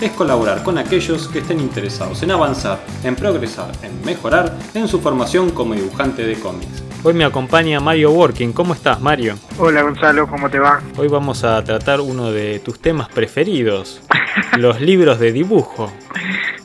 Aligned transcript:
es 0.00 0.10
colaborar 0.12 0.62
con 0.62 0.78
aquellos 0.78 1.28
que 1.28 1.38
estén 1.38 1.60
interesados 1.60 2.22
en 2.22 2.30
avanzar, 2.30 2.84
en 3.02 3.16
progresar, 3.16 3.72
en 3.82 4.04
mejorar 4.04 4.56
en 4.74 4.88
su 4.88 5.00
formación 5.00 5.50
como 5.50 5.74
dibujante 5.74 6.26
de 6.26 6.34
cómics. 6.34 6.82
Hoy 7.02 7.14
me 7.14 7.24
acompaña 7.24 7.80
Mario 7.80 8.10
Working. 8.10 8.52
¿Cómo 8.52 8.74
estás, 8.74 9.00
Mario? 9.00 9.36
Hola, 9.58 9.82
Gonzalo, 9.82 10.26
¿cómo 10.28 10.50
te 10.50 10.58
va? 10.58 10.82
Hoy 10.96 11.08
vamos 11.08 11.44
a 11.44 11.62
tratar 11.62 12.00
uno 12.00 12.32
de 12.32 12.58
tus 12.58 12.80
temas 12.80 13.08
preferidos, 13.08 14.02
los 14.58 14.80
libros 14.80 15.18
de 15.18 15.32
dibujo. 15.32 15.92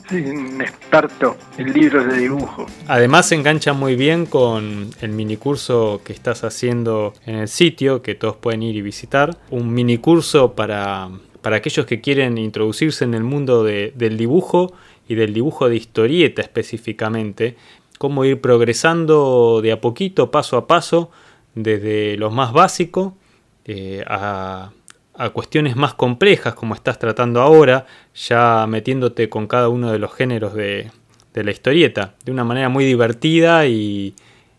Soy 0.08 0.22
un 0.22 0.60
experto 0.60 1.36
en 1.56 1.72
libros 1.72 2.06
de 2.06 2.18
dibujo. 2.18 2.66
Además 2.86 3.28
se 3.28 3.36
engancha 3.36 3.72
muy 3.72 3.96
bien 3.96 4.26
con 4.26 4.90
el 5.00 5.12
minicurso 5.12 6.02
que 6.04 6.12
estás 6.12 6.44
haciendo 6.44 7.14
en 7.24 7.36
el 7.36 7.48
sitio, 7.48 8.02
que 8.02 8.14
todos 8.14 8.36
pueden 8.36 8.62
ir 8.62 8.76
y 8.76 8.82
visitar. 8.82 9.36
Un 9.50 9.72
minicurso 9.72 10.54
para, 10.54 11.08
para 11.42 11.56
aquellos 11.56 11.86
que 11.86 12.00
quieren 12.00 12.38
introducirse 12.38 13.04
en 13.04 13.14
el 13.14 13.24
mundo 13.24 13.64
de- 13.64 13.92
del 13.96 14.16
dibujo 14.16 14.72
y 15.08 15.14
del 15.16 15.34
dibujo 15.34 15.68
de 15.68 15.76
historieta 15.76 16.40
específicamente. 16.42 17.56
Cómo 17.98 18.24
ir 18.24 18.40
progresando 18.40 19.60
de 19.62 19.72
a 19.72 19.80
poquito, 19.80 20.30
paso 20.30 20.56
a 20.56 20.66
paso, 20.66 21.10
desde 21.54 22.16
lo 22.16 22.30
más 22.30 22.52
básico 22.52 23.16
eh, 23.64 24.02
a, 24.06 24.72
a 25.14 25.30
cuestiones 25.30 25.76
más 25.76 25.94
complejas 25.94 26.54
como 26.54 26.74
estás 26.74 26.98
tratando 26.98 27.40
ahora, 27.42 27.86
ya 28.14 28.66
metiéndote 28.68 29.28
con 29.28 29.46
cada 29.46 29.68
uno 29.68 29.92
de 29.92 29.98
los 29.98 30.12
géneros 30.14 30.54
de, 30.54 30.90
de 31.34 31.44
la 31.44 31.50
historieta, 31.50 32.14
de 32.24 32.32
una 32.32 32.42
manera 32.44 32.68
muy 32.68 32.84
divertida 32.84 33.66
y, 33.66 34.14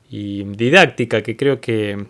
y 0.09 0.43
didáctica, 0.43 1.21
que 1.23 1.35
creo 1.35 1.59
que 1.59 2.05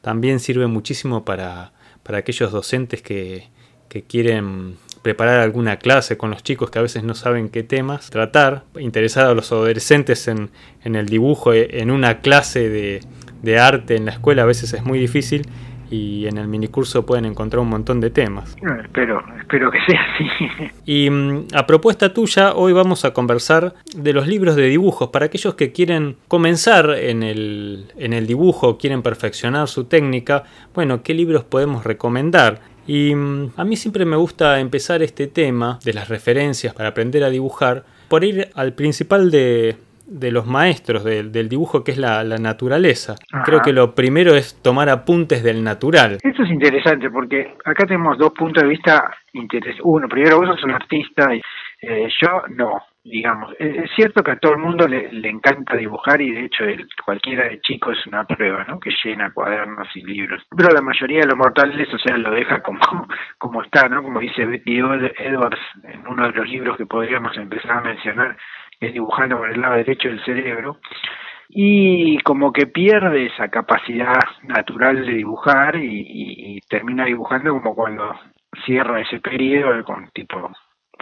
también 0.00 0.40
sirve 0.40 0.66
muchísimo 0.66 1.24
para, 1.24 1.72
para 2.02 2.18
aquellos 2.18 2.50
docentes 2.52 3.00
que, 3.00 3.48
que 3.88 4.02
quieren 4.02 4.76
preparar 5.02 5.40
alguna 5.40 5.78
clase 5.78 6.16
con 6.16 6.30
los 6.30 6.42
chicos 6.42 6.70
que 6.70 6.78
a 6.78 6.82
veces 6.82 7.04
no 7.04 7.14
saben 7.14 7.48
qué 7.48 7.62
temas 7.62 8.10
tratar, 8.10 8.64
interesar 8.78 9.26
a 9.26 9.34
los 9.34 9.52
adolescentes 9.52 10.28
en, 10.28 10.50
en 10.84 10.96
el 10.96 11.06
dibujo, 11.06 11.52
eh, 11.52 11.80
en 11.80 11.90
una 11.90 12.20
clase 12.20 12.68
de, 12.68 13.00
de 13.42 13.58
arte 13.58 13.96
en 13.96 14.04
la 14.04 14.12
escuela 14.12 14.42
a 14.42 14.46
veces 14.46 14.72
es 14.72 14.84
muy 14.84 14.98
difícil 14.98 15.48
y 15.90 16.26
en 16.26 16.36
el 16.36 16.48
minicurso 16.48 17.06
pueden 17.06 17.24
encontrar 17.24 17.60
un 17.60 17.68
montón 17.68 18.00
de 18.00 18.10
temas. 18.10 18.56
Espero, 18.82 19.22
espero 19.40 19.70
que 19.70 19.78
sea 19.86 20.00
así. 20.14 20.70
Y 20.84 21.08
mm, 21.10 21.48
a 21.54 21.66
propuesta 21.66 22.12
tuya, 22.12 22.54
hoy 22.54 22.72
vamos 22.72 23.04
a 23.04 23.12
conversar 23.12 23.74
de 23.96 24.12
los 24.12 24.26
libros 24.26 24.56
de 24.56 24.66
dibujos. 24.66 25.08
Para 25.08 25.26
aquellos 25.26 25.54
que 25.54 25.72
quieren 25.72 26.16
comenzar 26.28 26.90
en 26.90 27.22
el, 27.22 27.86
en 27.96 28.12
el 28.12 28.26
dibujo, 28.26 28.78
quieren 28.78 29.02
perfeccionar 29.02 29.68
su 29.68 29.84
técnica, 29.84 30.44
bueno, 30.74 31.02
¿qué 31.02 31.14
libros 31.14 31.44
podemos 31.44 31.84
recomendar? 31.84 32.60
Y 32.88 33.14
mm, 33.14 33.52
a 33.56 33.64
mí 33.64 33.76
siempre 33.76 34.04
me 34.04 34.16
gusta 34.16 34.58
empezar 34.58 35.02
este 35.02 35.26
tema 35.26 35.78
de 35.84 35.92
las 35.92 36.08
referencias 36.08 36.74
para 36.74 36.88
aprender 36.88 37.22
a 37.22 37.28
dibujar 37.28 37.84
por 38.08 38.24
ir 38.24 38.48
al 38.54 38.72
principal 38.72 39.30
de, 39.30 39.76
de 40.06 40.32
los 40.32 40.46
maestros 40.46 41.04
del, 41.04 41.30
del 41.30 41.50
dibujo, 41.50 41.84
que 41.84 41.92
es 41.92 41.98
la, 41.98 42.24
la 42.24 42.38
naturaleza. 42.38 43.16
Ajá. 43.30 43.44
Creo 43.44 43.60
que 43.60 43.74
lo 43.74 43.94
primero 43.94 44.34
es 44.34 44.60
tomar 44.62 44.88
apuntes 44.88 45.42
del 45.42 45.62
natural. 45.62 46.18
Esto 46.22 46.42
es 46.42 46.50
interesante 46.50 47.10
porque 47.10 47.54
acá 47.64 47.84
tenemos 47.84 48.16
dos 48.16 48.32
puntos 48.32 48.62
de 48.62 48.70
vista 48.70 49.04
interesantes. 49.34 49.82
Uno, 49.84 50.08
primero 50.08 50.38
vos 50.38 50.48
sos 50.48 50.64
un 50.64 50.70
artista 50.70 51.34
y 51.34 51.40
eh, 51.82 52.08
yo 52.20 52.42
no, 52.56 52.72
digamos. 53.04 53.54
Es 53.58 53.90
cierto 53.96 54.22
que 54.22 54.32
a 54.32 54.38
todo 54.38 54.52
el 54.52 54.58
mundo 54.58 54.86
le, 54.86 55.12
le 55.12 55.28
encanta 55.28 55.76
dibujar 55.76 56.20
y 56.20 56.30
de 56.32 56.44
hecho 56.46 56.64
el- 56.64 56.86
cualquiera 57.04 57.44
de 57.48 57.60
chico 57.60 57.92
es 57.92 58.06
una 58.06 58.24
prueba, 58.24 58.64
¿no? 58.68 58.78
Que 58.80 58.90
llena 59.04 59.32
cuadernos 59.32 59.88
y 59.96 60.02
libros. 60.04 60.42
Pero 60.56 60.70
la 60.74 60.82
mayoría 60.82 61.20
de 61.20 61.26
los 61.26 61.36
mortales, 61.36 61.92
o 61.94 61.98
sea, 61.98 62.16
lo 62.18 62.30
deja 62.32 62.60
como, 62.62 62.80
como 63.38 63.62
está, 63.62 63.88
¿no? 63.88 64.02
Como 64.02 64.20
dice 64.20 64.44
Betty 64.44 64.78
Ed- 64.78 65.12
Edwards 65.18 65.60
en 65.84 66.06
uno 66.06 66.26
de 66.26 66.32
los 66.32 66.48
libros 66.48 66.76
que 66.76 66.86
podríamos 66.86 67.36
empezar 67.36 67.78
a 67.78 67.80
mencionar, 67.82 68.36
es 68.80 68.92
dibujando 68.92 69.38
por 69.38 69.50
el 69.50 69.60
lado 69.60 69.76
derecho 69.76 70.08
del 70.08 70.24
cerebro. 70.24 70.78
y 71.48 72.18
como 72.20 72.52
que 72.52 72.66
pierde 72.66 73.26
esa 73.26 73.48
capacidad 73.48 74.20
natural 74.42 75.06
de 75.06 75.12
dibujar 75.14 75.76
y, 75.76 75.86
y- 75.86 76.56
y 76.56 76.60
termina 76.68 77.04
dibujando 77.06 77.52
como 77.52 77.74
cuando 77.74 78.14
cierra 78.66 79.00
ese 79.00 79.20
periodo 79.20 79.82
con 79.84 80.08
tipo 80.10 80.50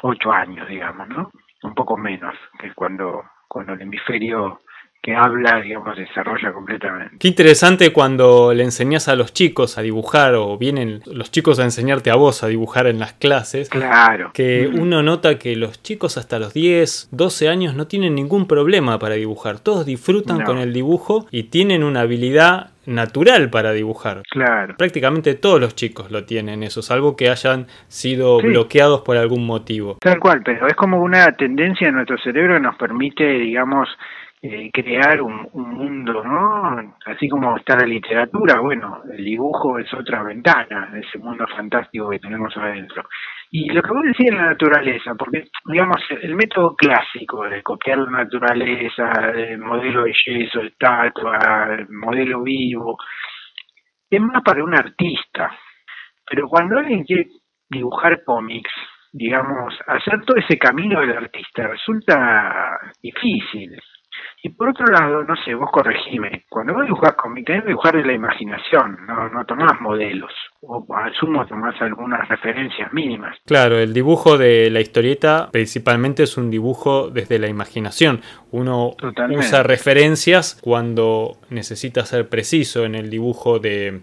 ocho 0.02 0.32
años, 0.32 0.68
digamos, 0.68 1.08
¿no? 1.08 1.30
Un 1.62 1.74
poco 1.74 1.96
menos 1.96 2.34
que 2.60 2.72
cuando, 2.74 3.22
cuando 3.48 3.72
el 3.72 3.80
hemisferio 3.82 4.60
que 5.02 5.14
habla, 5.14 5.60
digamos, 5.60 5.96
desarrolla 5.96 6.52
completamente. 6.52 7.16
Qué 7.20 7.28
interesante 7.28 7.92
cuando 7.92 8.52
le 8.52 8.64
enseñas 8.64 9.06
a 9.06 9.14
los 9.14 9.32
chicos 9.32 9.78
a 9.78 9.82
dibujar 9.82 10.34
o 10.34 10.58
vienen 10.58 11.00
los 11.06 11.30
chicos 11.30 11.60
a 11.60 11.62
enseñarte 11.64 12.10
a 12.10 12.16
vos 12.16 12.42
a 12.42 12.48
dibujar 12.48 12.88
en 12.88 12.98
las 12.98 13.12
clases. 13.12 13.68
Claro. 13.68 14.32
Que 14.34 14.66
uno 14.66 15.04
nota 15.04 15.38
que 15.38 15.54
los 15.54 15.80
chicos 15.80 16.16
hasta 16.18 16.40
los 16.40 16.52
10, 16.54 17.10
12 17.12 17.48
años 17.48 17.76
no 17.76 17.86
tienen 17.86 18.16
ningún 18.16 18.48
problema 18.48 18.98
para 18.98 19.14
dibujar. 19.14 19.60
Todos 19.60 19.86
disfrutan 19.86 20.38
No. 20.38 20.44
con 20.44 20.58
el 20.58 20.72
dibujo 20.72 21.26
y 21.30 21.44
tienen 21.44 21.84
una 21.84 22.00
habilidad 22.00 22.70
natural 22.86 23.50
para 23.50 23.72
dibujar. 23.72 24.22
Claro. 24.30 24.74
Prácticamente 24.78 25.34
todos 25.34 25.60
los 25.60 25.74
chicos 25.74 26.10
lo 26.10 26.24
tienen 26.24 26.62
eso, 26.62 26.82
salvo 26.82 27.16
que 27.16 27.28
hayan 27.30 27.66
sido 27.88 28.40
Sí. 28.40 28.48
bloqueados 28.48 29.02
por 29.02 29.16
algún 29.16 29.44
motivo. 29.46 29.98
Tal 30.00 30.18
cual, 30.18 30.42
pero 30.44 30.66
es 30.66 30.74
como 30.74 31.00
una 31.00 31.32
tendencia 31.32 31.88
en 31.88 31.94
nuestro 31.94 32.18
cerebro 32.18 32.54
que 32.54 32.60
nos 32.60 32.76
permite, 32.76 33.24
digamos, 33.24 33.88
eh, 34.42 34.70
crear 34.72 35.22
un, 35.22 35.48
un 35.54 35.74
mundo, 35.74 36.22
¿no? 36.22 36.94
Así 37.06 37.28
como 37.28 37.56
está 37.56 37.74
la 37.76 37.86
literatura, 37.86 38.60
bueno, 38.60 39.00
el 39.10 39.24
dibujo 39.24 39.78
es 39.78 39.92
otra 39.94 40.22
ventana 40.22 40.90
de 40.92 41.00
ese 41.00 41.18
mundo 41.18 41.46
fantástico 41.56 42.10
que 42.10 42.18
tenemos 42.18 42.54
adentro. 42.56 43.08
Y 43.50 43.68
lo 43.70 43.82
que 43.82 43.92
vos 43.92 44.02
decís 44.02 44.26
de 44.26 44.36
la 44.36 44.50
naturaleza, 44.50 45.14
porque, 45.14 45.44
digamos, 45.66 45.96
el 46.22 46.34
método 46.34 46.74
clásico 46.74 47.48
de 47.48 47.62
copiar 47.62 47.98
la 47.98 48.10
naturaleza, 48.10 49.10
el 49.34 49.58
modelo 49.58 50.04
de 50.04 50.12
yeso, 50.12 50.60
estatua, 50.60 51.68
el 51.78 51.88
modelo 51.88 52.42
vivo, 52.42 52.98
es 54.10 54.20
más 54.20 54.42
para 54.42 54.64
un 54.64 54.74
artista. 54.74 55.56
Pero 56.28 56.48
cuando 56.48 56.78
alguien 56.78 57.04
quiere 57.04 57.28
dibujar 57.70 58.24
cómics, 58.24 58.70
digamos, 59.12 59.74
hacer 59.86 60.20
todo 60.24 60.36
ese 60.36 60.58
camino 60.58 61.00
del 61.00 61.16
artista 61.16 61.68
resulta 61.68 62.78
difícil. 63.02 63.78
Y 64.46 64.50
por 64.50 64.68
otro 64.68 64.86
lado, 64.86 65.24
no 65.24 65.34
sé, 65.44 65.56
vos 65.56 65.68
corregime, 65.72 66.44
cuando 66.48 66.72
vos 66.72 66.84
dibujás 66.84 67.14
cómics, 67.14 67.46
tenés 67.46 67.62
que 67.62 67.70
dibujar 67.70 67.96
de 67.96 68.04
la 68.04 68.12
imaginación, 68.12 68.96
no, 69.04 69.28
no 69.28 69.44
tomás 69.44 69.80
modelos, 69.80 70.30
o 70.60 70.86
al 70.94 71.12
sumo 71.14 71.44
tomás 71.46 71.74
algunas 71.80 72.28
referencias 72.28 72.92
mínimas. 72.92 73.36
Claro, 73.44 73.76
el 73.76 73.92
dibujo 73.92 74.38
de 74.38 74.70
la 74.70 74.80
historieta 74.80 75.48
principalmente 75.50 76.22
es 76.22 76.36
un 76.36 76.48
dibujo 76.48 77.10
desde 77.10 77.40
la 77.40 77.48
imaginación. 77.48 78.20
Uno 78.52 78.94
Totalmente. 78.96 79.44
usa 79.44 79.64
referencias 79.64 80.60
cuando 80.62 81.38
necesita 81.50 82.06
ser 82.06 82.28
preciso 82.28 82.84
en 82.84 82.94
el 82.94 83.10
dibujo 83.10 83.58
de, 83.58 84.02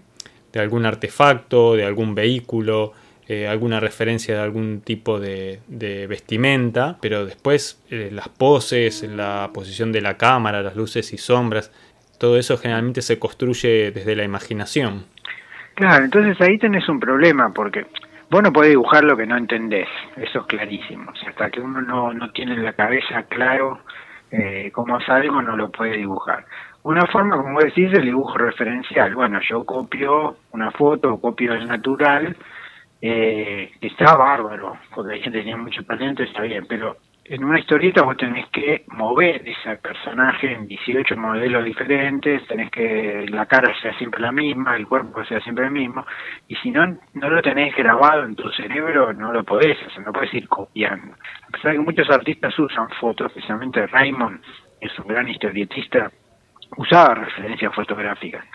de 0.52 0.60
algún 0.60 0.86
artefacto, 0.86 1.78
de 1.78 1.86
algún 1.86 2.16
vehículo, 2.16 2.92
eh, 3.28 3.48
alguna 3.48 3.80
referencia 3.80 4.36
de 4.36 4.42
algún 4.42 4.82
tipo 4.82 5.20
de, 5.20 5.60
vestimenta, 6.08 6.98
pero 7.02 7.26
después 7.26 7.82
eh, 7.90 8.10
las 8.12 8.30
poses, 8.30 9.04
la 9.04 9.50
posición 9.54 9.92
de 9.92 10.02
la 10.02 10.18
cámara, 10.18 10.62
las 10.62 10.76
luces 10.76 11.14
y 11.14 11.18
sombras, 11.18 11.72
todo 12.20 12.38
eso 12.38 12.58
generalmente 12.58 13.02
se 13.02 13.20
construye 13.20 13.92
desde 13.92 14.16
la 14.16 14.24
imaginación. 14.24 15.06
Claro, 15.76 16.06
entonces 16.06 16.40
ahí 16.42 16.58
tenés 16.58 16.88
un 16.88 17.00
problema, 17.00 17.52
porque 17.54 17.86
vos 18.30 18.44
no 18.44 18.52
podés 18.52 18.72
dibujar 18.72 19.04
lo 19.04 19.18
que 19.18 19.26
no 19.26 19.38
entendés, 19.38 19.88
eso 20.18 20.40
es 20.42 20.46
clarísimo. 20.46 21.12
Hasta 21.28 21.50
que 21.50 21.62
uno 21.62 21.82
no, 21.82 22.14
no 22.14 22.30
tiene 22.32 22.54
en 22.54 22.64
la 22.64 22.74
cabeza 22.74 23.24
claro 23.24 23.80
eh, 24.32 24.72
cómo 24.74 25.00
es 25.00 25.08
algo, 25.10 25.42
no 25.42 25.56
lo 25.56 25.72
puede 25.72 25.98
dibujar. 25.98 26.46
Una 26.84 27.06
forma, 27.08 27.38
como 27.38 27.60
decís, 27.60 27.92
es 27.92 28.00
el 28.00 28.06
dibujo 28.06 28.38
referencial. 28.38 29.16
Bueno, 29.16 29.40
yo 29.48 29.64
copio 29.64 30.36
una 30.52 30.70
foto, 30.72 31.18
copio 31.18 31.54
el 31.54 31.68
natural, 31.68 32.36
eh, 33.06 33.70
está 33.82 34.16
bárbaro, 34.16 34.78
porque 34.96 35.16
hay 35.16 35.22
gente 35.22 35.40
que 35.40 35.44
tenía 35.44 35.58
mucho 35.58 35.84
talento, 35.84 36.24
está 36.24 36.42
bien, 36.44 36.66
pero 36.70 36.96
en 37.26 37.44
una 37.44 37.60
historieta 37.60 38.02
vos 38.02 38.16
tenés 38.16 38.48
que 38.48 38.86
mover 38.88 39.46
ese 39.46 39.76
personaje 39.76 40.54
en 40.54 40.68
18 40.68 41.18
modelos 41.18 41.66
diferentes, 41.66 42.48
tenés 42.48 42.72
que 42.72 43.26
la 43.28 43.46
cara 43.46 43.74
sea 43.82 43.94
siempre 43.98 44.22
la 44.22 44.32
misma, 44.32 44.78
el 44.78 44.88
cuerpo 44.88 45.22
sea 45.26 45.42
siempre 45.42 45.66
el 45.66 45.72
mismo, 45.72 46.06
y 46.48 46.56
si 46.56 46.72
no, 46.72 46.98
no 47.14 47.30
lo 47.30 47.42
tenés 47.42 47.76
grabado 47.76 48.24
en 48.24 48.36
tu 48.36 48.50
cerebro, 48.52 49.12
no 49.12 49.34
lo 49.34 49.44
podés 49.44 49.78
hacer, 49.86 50.02
no 50.06 50.14
podés 50.14 50.34
ir 50.34 50.48
copiando. 50.48 51.14
A 51.46 51.52
pesar 51.52 51.72
de 51.72 51.80
que 51.80 51.84
muchos 51.84 52.10
artistas 52.10 52.58
usan 52.58 52.88
fotos, 53.02 53.28
especialmente 53.28 53.86
Raymond, 53.86 54.40
es 54.80 54.98
un 54.98 55.08
gran 55.08 55.28
historietista, 55.28 56.10
usaba 56.78 57.16
referencias 57.16 57.76
fotográficas 57.76 58.46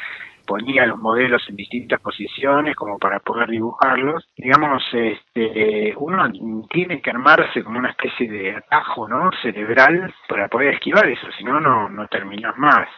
ponía 0.48 0.86
los 0.86 0.98
modelos 0.98 1.44
en 1.50 1.56
distintas 1.56 2.00
posiciones 2.00 2.74
como 2.74 2.98
para 2.98 3.20
poder 3.20 3.50
dibujarlos. 3.50 4.26
Digamos, 4.34 4.82
este, 4.92 5.94
uno 5.98 6.24
tiene 6.70 7.02
que 7.02 7.10
armarse 7.10 7.62
como 7.62 7.78
una 7.78 7.90
especie 7.90 8.28
de 8.30 8.56
atajo 8.56 9.06
¿no? 9.06 9.30
cerebral 9.42 10.12
para 10.26 10.48
poder 10.48 10.74
esquivar 10.74 11.06
eso, 11.06 11.26
si 11.36 11.44
no, 11.44 11.60
no 11.60 12.08
terminas 12.08 12.56
más. 12.56 12.88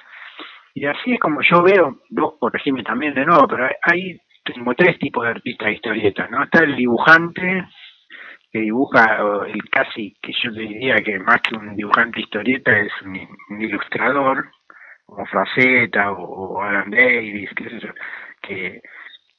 Y 0.75 0.87
así 0.87 1.15
es 1.15 1.21
como 1.21 1.41
yo 1.43 1.63
veo, 1.63 1.99
vos 2.11 2.35
corregime 2.39 2.85
también 2.85 3.15
de 3.15 3.27
nuevo, 3.27 3.49
pero 3.49 3.69
hay 3.83 4.21
como 4.55 4.75
tres 4.75 4.99
tipos 4.99 5.25
de 5.25 5.31
artistas 5.31 5.67
de 5.67 5.75
historietas, 5.75 6.31
¿no? 6.31 6.45
Está 6.45 6.63
el 6.63 6.77
dibujante, 6.77 7.67
que 8.53 8.61
dibuja, 8.61 9.19
el 9.47 9.63
casi 9.71 10.15
que 10.23 10.33
yo 10.43 10.51
diría 10.53 10.97
que 10.97 11.19
más 11.19 11.41
que 11.43 11.57
un 11.57 11.77
dibujante 11.77 12.21
historieta 12.21 12.73
es 12.79 12.93
un 13.03 13.61
ilustrador, 13.61 14.51
como 15.11 15.27
Fraceta 15.27 16.13
o, 16.13 16.63
Alan 16.63 16.91
Davis, 16.91 17.51
que, 18.43 18.81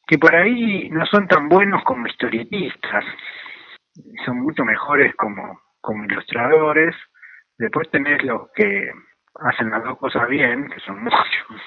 que 0.06 0.18
por 0.18 0.36
ahí 0.36 0.90
no 0.90 1.06
son 1.06 1.28
tan 1.28 1.50
buenos 1.50 1.84
como 1.84 2.08
historietistas, 2.08 3.06
son 4.26 4.42
mucho 4.42 4.64
mejores 4.64 5.16
como, 5.16 5.62
como 5.80 6.06
ilustradores. 6.06 6.96
Después 7.58 7.90
tenés 7.92 8.24
los 8.24 8.52
que 8.56 8.92
hacen 9.36 9.70
las 9.70 9.84
dos 9.84 9.98
cosas 9.98 10.28
bien, 10.30 10.70
que 10.70 10.80
son 10.82 11.04
muchos. 11.04 11.62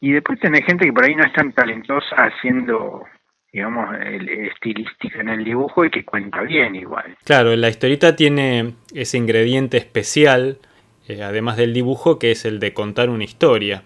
Y 0.00 0.12
después 0.12 0.38
tenés 0.40 0.64
gente 0.64 0.86
que 0.86 0.92
por 0.92 1.04
ahí 1.04 1.14
no 1.14 1.24
es 1.24 1.32
tan 1.32 1.52
talentosa 1.52 2.14
haciendo 2.16 3.04
digamos, 3.52 3.96
el, 4.00 4.28
estilística 4.28 5.20
en 5.20 5.30
el 5.30 5.42
dibujo 5.42 5.84
y 5.84 5.90
que 5.90 6.04
cuenta 6.04 6.42
bien 6.42 6.74
igual. 6.74 7.16
Claro, 7.24 7.56
la 7.56 7.68
historieta 7.70 8.14
tiene 8.14 8.74
ese 8.94 9.16
ingrediente 9.16 9.78
especial 9.78 10.58
eh, 11.08 11.22
además 11.22 11.56
del 11.56 11.72
dibujo, 11.72 12.18
que 12.18 12.30
es 12.30 12.44
el 12.44 12.60
de 12.60 12.74
contar 12.74 13.10
una 13.10 13.24
historia. 13.24 13.82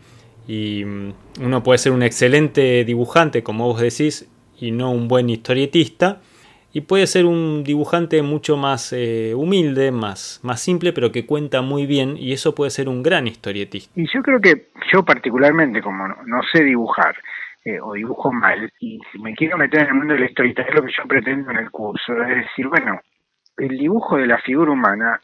Y 0.48 0.84
mm, 0.84 1.12
uno 1.42 1.62
puede 1.62 1.78
ser 1.78 1.92
un 1.92 2.02
excelente 2.02 2.84
dibujante, 2.84 3.42
como 3.42 3.66
vos 3.66 3.80
decís, 3.80 4.28
y 4.58 4.72
no 4.72 4.90
un 4.90 5.08
buen 5.08 5.30
historietista. 5.30 6.20
Y 6.74 6.80
puede 6.82 7.06
ser 7.06 7.26
un 7.26 7.64
dibujante 7.64 8.22
mucho 8.22 8.56
más 8.56 8.92
eh, 8.94 9.34
humilde, 9.36 9.92
más, 9.92 10.40
más 10.42 10.60
simple, 10.60 10.92
pero 10.92 11.12
que 11.12 11.26
cuenta 11.26 11.60
muy 11.60 11.86
bien, 11.86 12.16
y 12.16 12.32
eso 12.32 12.54
puede 12.54 12.70
ser 12.70 12.88
un 12.88 13.02
gran 13.02 13.26
historietista. 13.26 13.92
Y 13.94 14.06
yo 14.12 14.22
creo 14.22 14.40
que 14.40 14.70
yo 14.90 15.04
particularmente, 15.04 15.82
como 15.82 16.08
no, 16.08 16.40
sé 16.50 16.64
dibujar, 16.64 17.14
eh, 17.64 17.78
o 17.78 17.92
dibujo 17.92 18.32
mal, 18.32 18.72
y 18.80 18.98
si 19.12 19.18
me 19.18 19.34
quiero 19.34 19.58
meter 19.58 19.82
en 19.82 19.88
el 19.88 19.94
mundo 19.94 20.14
de 20.14 20.20
la 20.20 20.26
historieta, 20.26 20.62
es 20.62 20.74
lo 20.74 20.82
que 20.82 20.92
yo 20.96 21.06
pretendo 21.06 21.50
en 21.50 21.58
el 21.58 21.70
curso, 21.70 22.14
es 22.22 22.36
decir, 22.36 22.66
bueno, 22.68 22.98
el 23.58 23.76
dibujo 23.76 24.16
de 24.16 24.26
la 24.26 24.38
figura 24.38 24.72
humana 24.72 25.20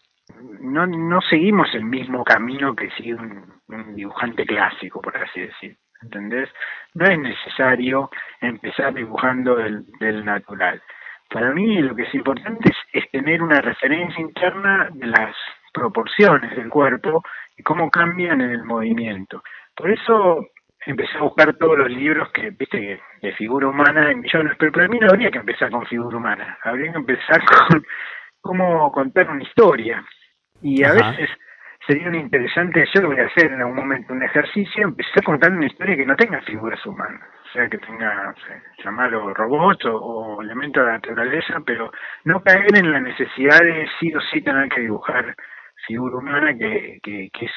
no, 0.60 0.86
no 0.86 1.20
seguimos 1.22 1.68
el 1.74 1.84
mismo 1.84 2.24
camino 2.24 2.74
que 2.74 2.90
sigue 2.90 3.14
un, 3.14 3.58
dibujante 3.94 4.44
clásico, 4.46 5.00
por 5.00 5.16
así 5.16 5.40
decir. 5.40 5.76
¿Entendés? 6.00 6.48
No 6.94 7.06
es 7.06 7.18
necesario 7.18 8.08
empezar 8.40 8.94
dibujando 8.94 9.56
del, 9.56 10.24
natural. 10.24 10.80
Para 11.28 11.52
mí 11.52 11.80
lo 11.82 11.94
que 11.96 12.02
es 12.02 12.14
importante 12.14 12.70
es, 12.92 13.10
tener 13.10 13.42
una 13.42 13.60
referencia 13.60 14.20
interna 14.20 14.88
de 14.92 15.06
las 15.06 15.34
proporciones 15.74 16.56
del 16.56 16.70
cuerpo 16.70 17.22
y 17.56 17.62
cómo 17.64 17.90
cambian 17.90 18.40
en 18.40 18.50
el 18.50 18.64
movimiento. 18.64 19.42
Por 19.74 19.90
eso 19.90 20.46
empecé 20.86 21.18
a 21.18 21.22
buscar 21.22 21.54
todos 21.56 21.76
los 21.76 21.90
libros 21.90 22.30
que, 22.30 22.50
viste, 22.50 23.00
de 23.20 23.32
figura 23.32 23.66
humana 23.66 24.10
en 24.10 24.20
millones, 24.20 24.54
pero 24.58 24.70
para 24.72 24.88
mí 24.88 24.98
no 25.00 25.08
habría 25.08 25.30
que 25.30 25.38
empezar 25.38 25.70
con 25.70 25.84
figura 25.86 26.16
humana, 26.16 26.58
habría 26.62 26.92
que 26.92 26.98
empezar 26.98 27.40
con 27.68 27.84
cómo 28.40 28.90
contar 28.92 29.28
una 29.28 29.42
historia. 29.42 30.04
Y 30.62 30.82
a 30.84 30.92
veces 30.92 31.30
sería 31.86 32.08
un 32.08 32.14
interesante, 32.14 32.84
yo 32.94 33.02
lo 33.02 33.08
voy 33.08 33.20
a 33.20 33.26
hacer 33.26 33.52
en 33.52 33.60
algún 33.60 33.76
momento, 33.76 34.12
un 34.12 34.22
ejercicio, 34.22 34.84
empezar 34.84 35.22
contando 35.24 35.56
una 35.56 35.66
historia 35.66 35.96
que 35.96 36.06
no 36.06 36.16
tenga 36.16 36.40
figuras 36.42 36.84
humanas, 36.84 37.22
o 37.48 37.52
sea, 37.52 37.68
que 37.68 37.78
tenga, 37.78 38.34
llamarlo 38.84 39.32
robots 39.32 39.86
o, 39.86 40.42
elementos 40.42 40.82
de 40.82 40.86
la 40.86 40.94
naturaleza, 40.94 41.60
pero 41.64 41.90
no 42.24 42.42
caer 42.42 42.76
en 42.76 42.92
la 42.92 43.00
necesidad 43.00 43.58
de 43.60 43.88
sí 43.98 44.12
o 44.14 44.20
sí 44.32 44.42
tener 44.42 44.68
que 44.68 44.82
dibujar 44.82 45.34
figura 45.86 46.16
humana, 46.16 46.52
que, 46.58 46.98
que, 47.02 47.30
que 47.32 47.46
es 47.46 47.52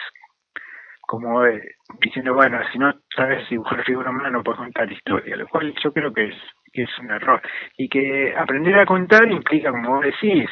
como 1.02 1.46
eh, 1.46 1.76
diciendo, 2.00 2.34
bueno, 2.34 2.58
si 2.72 2.80
no 2.80 2.94
sabes 3.14 3.50
dibujar 3.50 3.84
figura 3.84 4.12
humana 4.12 4.30
no 4.30 4.44
puedes 4.44 4.60
contar 4.60 4.90
historia, 4.90 5.36
lo 5.36 5.46
cual 5.50 5.74
yo 5.84 5.92
creo 5.92 6.14
que 6.14 6.30
es, 6.30 6.36
que 6.72 6.84
es 6.84 7.00
un 7.00 7.12
error. 7.12 7.42
Y 7.76 7.90
que 7.90 8.34
aprender 8.38 8.80
a 8.80 8.86
contar 8.86 9.30
implica, 9.30 9.72
como 9.72 9.96
vos 9.96 10.06
decís, 10.06 10.50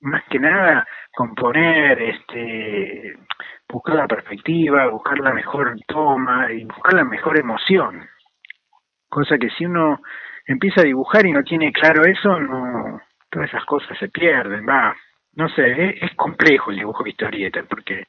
más 0.00 0.24
que 0.28 0.40
nada 0.40 0.84
componer, 1.14 2.00
este, 2.02 3.14
buscar 3.68 3.96
la 3.96 4.06
perspectiva, 4.06 4.88
buscar 4.88 5.18
la 5.18 5.32
mejor 5.32 5.76
toma 5.86 6.52
y 6.52 6.64
buscar 6.64 6.94
la 6.94 7.04
mejor 7.04 7.38
emoción. 7.38 8.08
Cosa 9.08 9.38
que 9.38 9.50
si 9.50 9.64
uno 9.64 10.00
empieza 10.46 10.82
a 10.82 10.84
dibujar 10.84 11.26
y 11.26 11.32
no 11.32 11.42
tiene 11.42 11.72
claro 11.72 12.04
eso, 12.04 12.38
no, 12.40 13.00
todas 13.30 13.48
esas 13.48 13.64
cosas 13.64 13.96
se 13.98 14.08
pierden, 14.08 14.66
va. 14.66 14.94
No 15.34 15.48
sé, 15.48 15.96
es, 16.02 16.14
complejo 16.16 16.70
el 16.70 16.78
dibujo 16.78 17.04
de 17.04 17.10
historieta 17.10 17.62
porque 17.68 18.04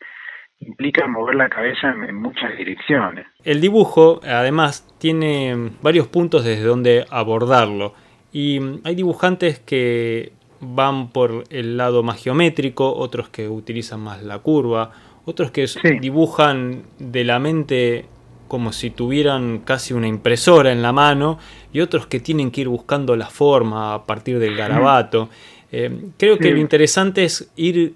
implica 0.59 1.07
mover 1.07 1.35
la 1.35 1.49
cabeza 1.49 1.89
en, 1.89 2.15
muchas 2.15 2.55
direcciones. 2.57 3.27
El 3.43 3.61
dibujo, 3.61 4.19
además, 4.23 4.87
tiene 4.99 5.71
varios 5.81 6.07
puntos 6.07 6.43
desde 6.43 6.63
donde 6.63 7.05
abordarlo. 7.09 7.93
Y 8.31 8.59
hay 8.85 8.95
dibujantes 8.95 9.59
que 9.59 10.31
van 10.61 11.09
por 11.09 11.43
el 11.49 11.75
lado 11.77 12.03
más 12.03 12.21
geométrico, 12.21 12.93
otros 12.95 13.29
que 13.29 13.49
utilizan 13.49 13.99
más 13.99 14.23
la 14.23 14.39
curva, 14.39 14.91
otros 15.25 15.51
que 15.51 15.67
dibujan 15.99 16.83
de 16.99 17.23
la 17.23 17.39
mente 17.39 18.05
como 18.47 18.73
si 18.73 18.89
tuvieran 18.89 19.59
casi 19.59 19.93
una 19.93 20.07
impresora 20.07 20.71
en 20.71 20.81
la 20.81 20.91
mano 20.91 21.39
y 21.71 21.79
otros 21.79 22.05
que 22.07 22.19
tienen 22.19 22.51
que 22.51 22.61
ir 22.61 22.67
buscando 22.67 23.15
la 23.15 23.27
forma 23.27 23.93
a 23.93 24.05
partir 24.05 24.39
del 24.39 24.55
garabato. 24.55 25.29
Eh, 25.71 26.09
creo 26.17 26.37
que 26.37 26.51
lo 26.51 26.57
interesante 26.57 27.23
es 27.23 27.49
ir 27.55 27.93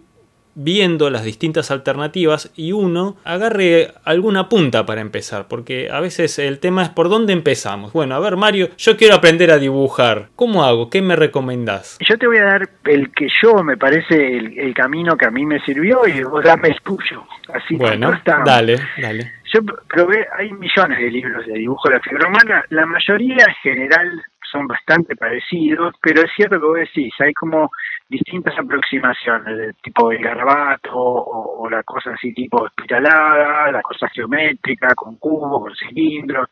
viendo 0.55 1.09
las 1.09 1.23
distintas 1.23 1.69
alternativas 1.69 2.51
y 2.55 2.71
uno 2.71 3.17
agarre 3.23 3.91
alguna 4.03 4.49
punta 4.49 4.85
para 4.85 5.01
empezar, 5.01 5.47
porque 5.47 5.89
a 5.91 5.99
veces 5.99 6.39
el 6.39 6.59
tema 6.59 6.83
es 6.83 6.89
por 6.89 7.09
dónde 7.09 7.33
empezamos. 7.33 7.93
Bueno, 7.93 8.15
a 8.15 8.19
ver 8.19 8.37
Mario, 8.37 8.69
yo 8.77 8.97
quiero 8.97 9.15
aprender 9.15 9.51
a 9.51 9.57
dibujar. 9.57 10.29
¿Cómo 10.35 10.63
hago? 10.63 10.89
¿Qué 10.89 11.01
me 11.01 11.15
recomendás? 11.15 11.97
Yo 12.07 12.17
te 12.17 12.27
voy 12.27 12.37
a 12.37 12.45
dar 12.45 12.69
el 12.85 13.11
que 13.11 13.27
yo 13.41 13.63
me 13.63 13.77
parece 13.77 14.37
el, 14.37 14.73
camino 14.73 15.15
que 15.15 15.25
a 15.25 15.31
mí 15.31 15.45
me 15.45 15.59
sirvió 15.61 16.05
y 16.07 16.23
vos 16.23 16.43
dame 16.43 16.69
el 16.69 16.81
tuyo. 16.81 17.23
Así 17.53 17.75
bueno, 17.75 18.11
dale, 18.45 18.79
dale. 18.97 19.31
Yo 19.53 19.61
probé, 19.87 20.27
hay 20.37 20.51
millones 20.51 20.99
de 20.99 21.11
libros 21.11 21.45
de 21.45 21.53
dibujo 21.53 21.87
de 21.87 21.95
la 21.95 22.01
figura 22.01 22.27
humana, 22.27 22.65
la 22.69 22.85
mayoría 22.85 23.45
en 23.47 23.55
general 23.61 24.21
son 24.51 24.67
bastante 24.67 25.15
parecidos, 25.15 25.93
pero 26.01 26.21
es 26.21 26.31
cierto 26.35 26.59
que 26.59 26.65
vos 26.65 26.77
decís, 26.77 27.13
hay 27.19 27.33
como 27.33 27.69
distintas 28.09 28.57
aproximaciones, 28.57 29.57
de 29.57 29.73
tipo 29.81 30.11
el 30.11 30.21
garabato 30.21 30.91
o, 30.93 31.69
la 31.69 31.83
cosa 31.83 32.11
así 32.11 32.33
tipo 32.33 32.65
espiralada, 32.67 33.71
la 33.71 33.81
cosa 33.81 34.07
geométrica, 34.09 34.93
con 34.95 35.17
cubos, 35.17 35.63
con 35.63 35.75
cilindros, 35.75 36.47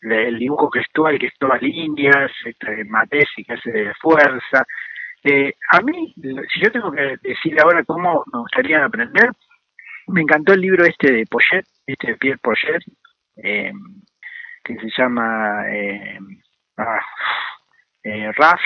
el 0.00 0.38
dibujo 0.38 0.70
gestual 0.70 1.18
que 1.18 1.26
es 1.26 1.34
todas 1.38 1.60
líneas, 1.60 2.30
este, 2.44 2.84
Matesi 2.84 3.44
que 3.44 3.54
hace 3.54 3.70
de 3.70 3.94
fuerza. 3.94 4.64
Eh, 5.22 5.52
a 5.70 5.80
mí, 5.80 6.14
si 6.16 6.60
yo 6.60 6.70
tengo 6.70 6.92
que 6.92 7.16
decir 7.22 7.60
ahora 7.60 7.84
cómo 7.84 8.24
me 8.32 8.40
gustaría 8.40 8.84
aprender, 8.84 9.30
me 10.08 10.22
encantó 10.22 10.52
el 10.52 10.60
libro 10.60 10.84
este 10.84 11.12
de 11.12 11.24
Poyet, 11.26 11.64
este 11.86 12.12
de 12.12 12.16
Pierre 12.16 12.38
Poyet, 12.38 12.80
eh, 13.36 13.72
que 14.62 14.76
se 14.76 14.88
llama 14.96 15.64
eh, 15.68 16.18
ah, 16.78 17.00
RAF, 18.04 18.60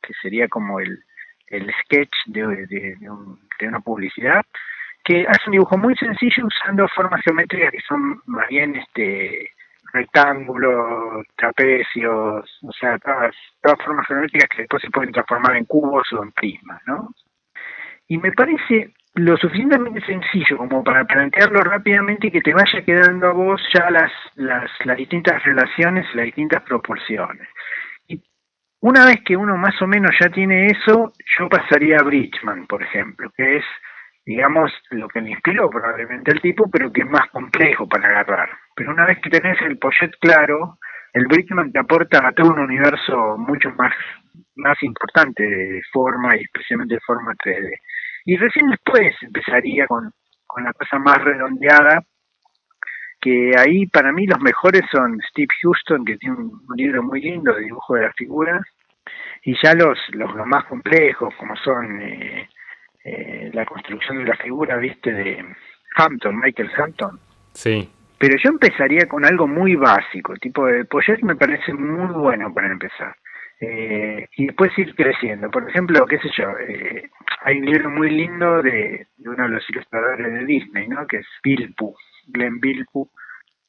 que 0.00 0.14
sería 0.22 0.48
como 0.48 0.78
el, 0.78 1.02
el 1.50 1.72
sketch 1.82 2.14
de, 2.26 2.96
una 3.62 3.80
publicidad, 3.80 4.42
que 5.04 5.26
hace 5.26 5.42
un 5.46 5.52
dibujo 5.52 5.78
muy 5.78 5.94
sencillo 5.96 6.46
usando 6.46 6.86
formas 6.88 7.22
geométricas 7.22 7.72
que 7.72 7.80
son 7.88 8.20
más 8.26 8.48
bien 8.48 8.76
este 8.76 9.50
rectángulos, 9.92 11.26
trapecios, 11.34 12.58
o 12.62 12.72
sea, 12.78 12.98
todas, 12.98 13.34
todas 13.62 13.78
formas 13.82 14.06
geométricas 14.06 14.50
que 14.50 14.62
después 14.62 14.82
se 14.82 14.90
pueden 14.90 15.12
transformar 15.12 15.56
en 15.56 15.64
cubos 15.64 16.06
o 16.12 16.22
en 16.22 16.32
prismas, 16.32 16.82
¿no? 16.86 17.08
Y 18.06 18.18
me 18.18 18.32
parece 18.32 18.92
lo 19.14 19.36
suficientemente 19.36 20.00
sencillo 20.06 20.56
como 20.58 20.84
para 20.84 21.04
plantearlo 21.04 21.60
rápidamente 21.60 22.28
y 22.28 22.30
que 22.30 22.40
te 22.40 22.54
vaya 22.54 22.82
quedando 22.84 23.28
a 23.28 23.32
vos 23.32 23.60
ya 23.74 23.90
las, 23.90 24.12
las, 24.36 24.70
las 24.84 24.96
distintas 24.96 25.42
relaciones, 25.44 26.06
las 26.14 26.26
distintas 26.26 26.62
proporciones. 26.62 27.48
Una 28.80 29.06
vez 29.06 29.22
que 29.24 29.36
uno 29.36 29.56
más 29.56 29.80
o 29.82 29.88
menos 29.88 30.12
ya 30.20 30.30
tiene 30.30 30.66
eso, 30.66 31.12
yo 31.36 31.48
pasaría 31.48 31.96
a 31.98 32.04
Bridgman, 32.04 32.66
por 32.68 32.80
ejemplo, 32.80 33.28
que 33.36 33.56
es, 33.56 33.64
digamos, 34.24 34.70
lo 34.90 35.08
que 35.08 35.20
me 35.20 35.30
inspiró 35.30 35.68
probablemente 35.68 36.30
el 36.30 36.40
tipo, 36.40 36.70
pero 36.70 36.92
que 36.92 37.00
es 37.00 37.10
más 37.10 37.28
complejo 37.30 37.88
para 37.88 38.08
agarrar. 38.08 38.50
Pero 38.76 38.92
una 38.92 39.04
vez 39.04 39.18
que 39.20 39.30
tenés 39.30 39.60
el 39.62 39.78
Poyet 39.78 40.12
claro, 40.20 40.78
el 41.12 41.26
Bridgman 41.26 41.72
te 41.72 41.80
aporta 41.80 42.24
a 42.24 42.32
todo 42.32 42.52
un 42.52 42.60
universo 42.60 43.36
mucho 43.36 43.70
más, 43.70 43.92
más 44.54 44.80
importante 44.84 45.42
de 45.42 45.80
forma 45.92 46.36
y 46.36 46.42
especialmente 46.42 46.94
de 46.94 47.00
forma 47.00 47.32
3D. 47.34 47.72
Y 48.26 48.36
recién 48.36 48.70
después 48.70 49.12
empezaría 49.22 49.88
con, 49.88 50.12
con 50.46 50.62
la 50.62 50.72
cosa 50.72 51.00
más 51.00 51.18
redondeada, 51.24 52.04
que 53.20 53.52
ahí 53.58 53.86
para 53.86 54.12
mí 54.12 54.26
los 54.26 54.40
mejores 54.40 54.82
son 54.90 55.18
Steve 55.30 55.48
Houston, 55.62 56.04
que 56.04 56.16
tiene 56.16 56.36
un, 56.36 56.60
libro 56.76 57.02
muy 57.02 57.20
lindo 57.20 57.52
de 57.52 57.62
dibujo 57.62 57.94
de 57.94 58.02
las 58.02 58.14
figuras, 58.14 58.62
y 59.42 59.56
ya 59.62 59.74
los, 59.74 59.98
los, 60.12 60.34
más 60.46 60.64
complejos, 60.66 61.34
como 61.36 61.56
son 61.56 62.00
eh, 62.02 62.48
eh, 63.04 63.50
la 63.52 63.64
construcción 63.64 64.18
de 64.18 64.24
la 64.24 64.36
figura, 64.36 64.76
viste, 64.76 65.12
de 65.12 65.44
Hampton, 65.96 66.38
Michael 66.38 66.70
Hampton. 66.76 67.18
Sí. 67.52 67.90
Pero 68.18 68.36
yo 68.42 68.50
empezaría 68.50 69.06
con 69.08 69.24
algo 69.24 69.46
muy 69.46 69.76
básico, 69.76 70.34
tipo 70.34 70.66
de 70.66 70.84
Poyet 70.84 71.20
me 71.22 71.36
parece 71.36 71.72
muy 71.72 72.12
bueno 72.12 72.52
para 72.52 72.70
empezar. 72.70 73.14
Eh, 73.60 74.28
y 74.36 74.46
después 74.46 74.76
ir 74.78 74.94
creciendo. 74.94 75.50
Por 75.50 75.68
ejemplo, 75.68 76.06
qué 76.06 76.18
sé 76.18 76.28
yo, 76.36 76.50
eh, 76.58 77.10
hay 77.42 77.58
un 77.58 77.66
libro 77.66 77.90
muy 77.90 78.10
lindo 78.10 78.62
de, 78.62 79.06
uno 79.18 79.42
de 79.44 79.48
los 79.48 79.70
ilustradores 79.70 80.32
de 80.32 80.44
Disney, 80.44 80.88
¿no? 80.88 81.06
Que 81.06 81.18
es 81.18 81.26
Bilpu, 81.42 81.94
Glenn 82.28 82.60
Bilpu, 82.60 83.10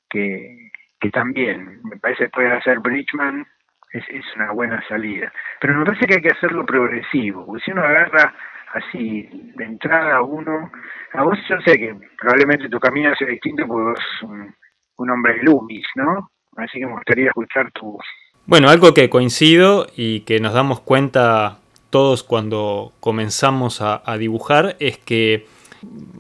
que, 0.10 0.72
que 1.00 1.10
también 1.10 1.82
me 1.84 1.98
parece 1.98 2.26
que 2.26 2.30
puede 2.30 2.52
hacer 2.52 2.80
Bridgman, 2.80 3.46
es, 3.92 4.04
es 4.10 4.26
una 4.36 4.52
buena 4.52 4.84
salida. 4.88 5.32
Pero 5.60 5.76
me 5.76 5.86
parece 5.86 6.06
que 6.06 6.16
hay 6.16 6.22
que 6.22 6.36
hacerlo 6.36 6.66
progresivo, 6.66 7.46
porque 7.46 7.64
si 7.64 7.72
uno 7.72 7.84
agarra 7.84 8.36
así 8.74 9.28
de 9.56 9.64
entrada 9.64 10.22
uno, 10.22 10.72
a 11.14 11.24
vos 11.24 11.38
yo 11.50 11.60
sé 11.66 11.78
que 11.78 11.96
probablemente 12.20 12.70
tu 12.70 12.80
camino 12.80 13.14
sea 13.16 13.28
distinto 13.28 13.66
porque 13.66 13.84
vos 13.84 14.24
un, 14.24 14.56
un 14.98 15.10
hombre 15.10 15.42
Loomis, 15.44 15.86
¿no? 15.96 16.30
Así 16.56 16.80
que 16.80 16.86
me 16.86 16.94
gustaría 16.94 17.28
escuchar 17.28 17.72
tu... 17.72 17.98
Bueno, 18.46 18.70
algo 18.70 18.94
que 18.94 19.10
coincido 19.10 19.88
y 19.96 20.22
que 20.22 20.40
nos 20.40 20.54
damos 20.54 20.82
cuenta 20.82 21.60
todos 21.90 22.24
cuando 22.24 22.94
comenzamos 23.00 23.82
a 23.82 24.18
dibujar 24.18 24.76
es 24.80 24.98
que 24.98 25.48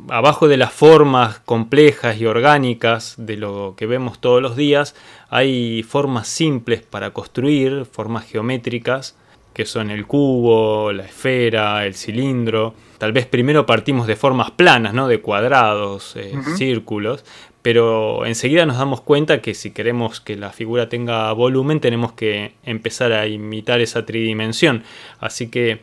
abajo 0.09 0.47
de 0.47 0.57
las 0.57 0.71
formas 0.71 1.39
complejas 1.39 2.19
y 2.19 2.25
orgánicas 2.25 3.15
de 3.17 3.37
lo 3.37 3.75
que 3.77 3.85
vemos 3.85 4.19
todos 4.19 4.41
los 4.41 4.55
días, 4.55 4.95
hay 5.29 5.83
formas 5.83 6.27
simples 6.27 6.81
para 6.81 7.11
construir, 7.11 7.85
formas 7.85 8.25
geométricas, 8.25 9.15
que 9.53 9.65
son 9.65 9.89
el 9.89 10.05
cubo, 10.07 10.91
la 10.91 11.03
esfera, 11.03 11.85
el 11.85 11.93
cilindro. 11.93 12.73
Tal 12.97 13.11
vez 13.11 13.25
primero 13.25 13.65
partimos 13.65 14.07
de 14.07 14.15
formas 14.15 14.51
planas, 14.51 14.93
¿no? 14.93 15.07
de 15.07 15.21
cuadrados, 15.21 16.15
eh, 16.15 16.33
círculos, 16.55 17.25
pero 17.61 18.25
enseguida 18.25 18.65
nos 18.65 18.77
damos 18.77 19.01
cuenta 19.01 19.41
que 19.41 19.53
si 19.53 19.71
queremos 19.71 20.21
que 20.21 20.37
la 20.37 20.51
figura 20.51 20.87
tenga 20.87 21.31
volumen 21.33 21.81
tenemos 21.81 22.13
que 22.13 22.53
empezar 22.63 23.11
a 23.11 23.27
imitar 23.27 23.81
esa 23.81 24.05
tridimensión. 24.05 24.83
Así 25.19 25.49
que 25.49 25.81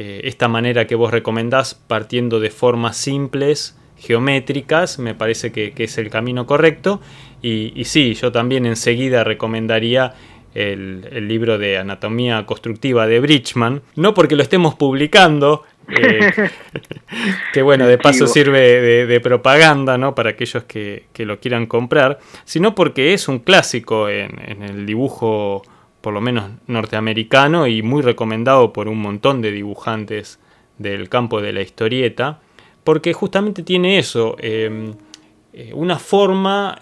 eh, 0.00 0.20
esta 0.28 0.46
manera 0.46 0.86
que 0.86 0.94
vos 0.94 1.10
recomendás 1.10 1.74
partiendo 1.74 2.38
de 2.38 2.50
formas 2.50 2.96
simples, 2.96 3.76
geométricas, 3.96 5.00
me 5.00 5.16
parece 5.16 5.50
que, 5.50 5.72
es 5.76 5.98
el 5.98 6.08
camino 6.08 6.46
correcto. 6.46 7.00
Y, 7.42 7.72
y, 7.74 7.84
sí, 7.84 8.14
yo 8.14 8.30
también 8.30 8.64
enseguida 8.64 9.24
recomendaría 9.24 10.14
el, 10.54 11.28
libro 11.28 11.58
de 11.58 11.78
anatomía 11.78 12.44
constructiva 12.46 13.06
de 13.06 13.20
Bridgman, 13.20 13.82
no 13.96 14.14
porque 14.14 14.36
lo 14.36 14.42
estemos 14.42 14.74
publicando, 14.74 15.64
eh, 15.88 16.32
que 17.52 17.62
bueno, 17.62 17.86
de 17.86 17.98
paso 17.98 18.26
sirve 18.26 19.06
de, 19.06 19.20
propaganda 19.20 19.98
¿no? 19.98 20.14
para 20.14 20.30
aquellos 20.30 20.64
que, 20.64 21.06
lo 21.18 21.38
quieran 21.40 21.66
comprar, 21.66 22.18
sino 22.44 22.74
porque 22.74 23.14
es 23.14 23.28
un 23.28 23.40
clásico 23.40 24.08
en, 24.08 24.62
el 24.62 24.86
dibujo, 24.86 25.62
por 26.00 26.14
lo 26.14 26.20
menos 26.20 26.50
norteamericano, 26.66 27.66
y 27.66 27.82
muy 27.82 28.02
recomendado 28.02 28.72
por 28.72 28.88
un 28.88 28.98
montón 28.98 29.42
de 29.42 29.52
dibujantes 29.52 30.38
del 30.78 31.08
campo 31.08 31.40
de 31.40 31.52
la 31.52 31.62
historieta, 31.62 32.40
porque 32.84 33.12
justamente 33.12 33.62
tiene 33.62 33.98
eso, 33.98 34.36
eh, 34.40 34.92
eh, 35.52 35.72
una 35.74 35.98
forma 35.98 36.78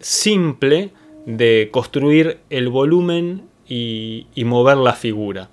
simple, 0.00 0.90
de 1.26 1.68
construir 1.72 2.38
el 2.50 2.68
volumen 2.68 3.42
y, 3.68 4.26
mover 4.44 4.78
la 4.78 4.94
figura. 4.94 5.50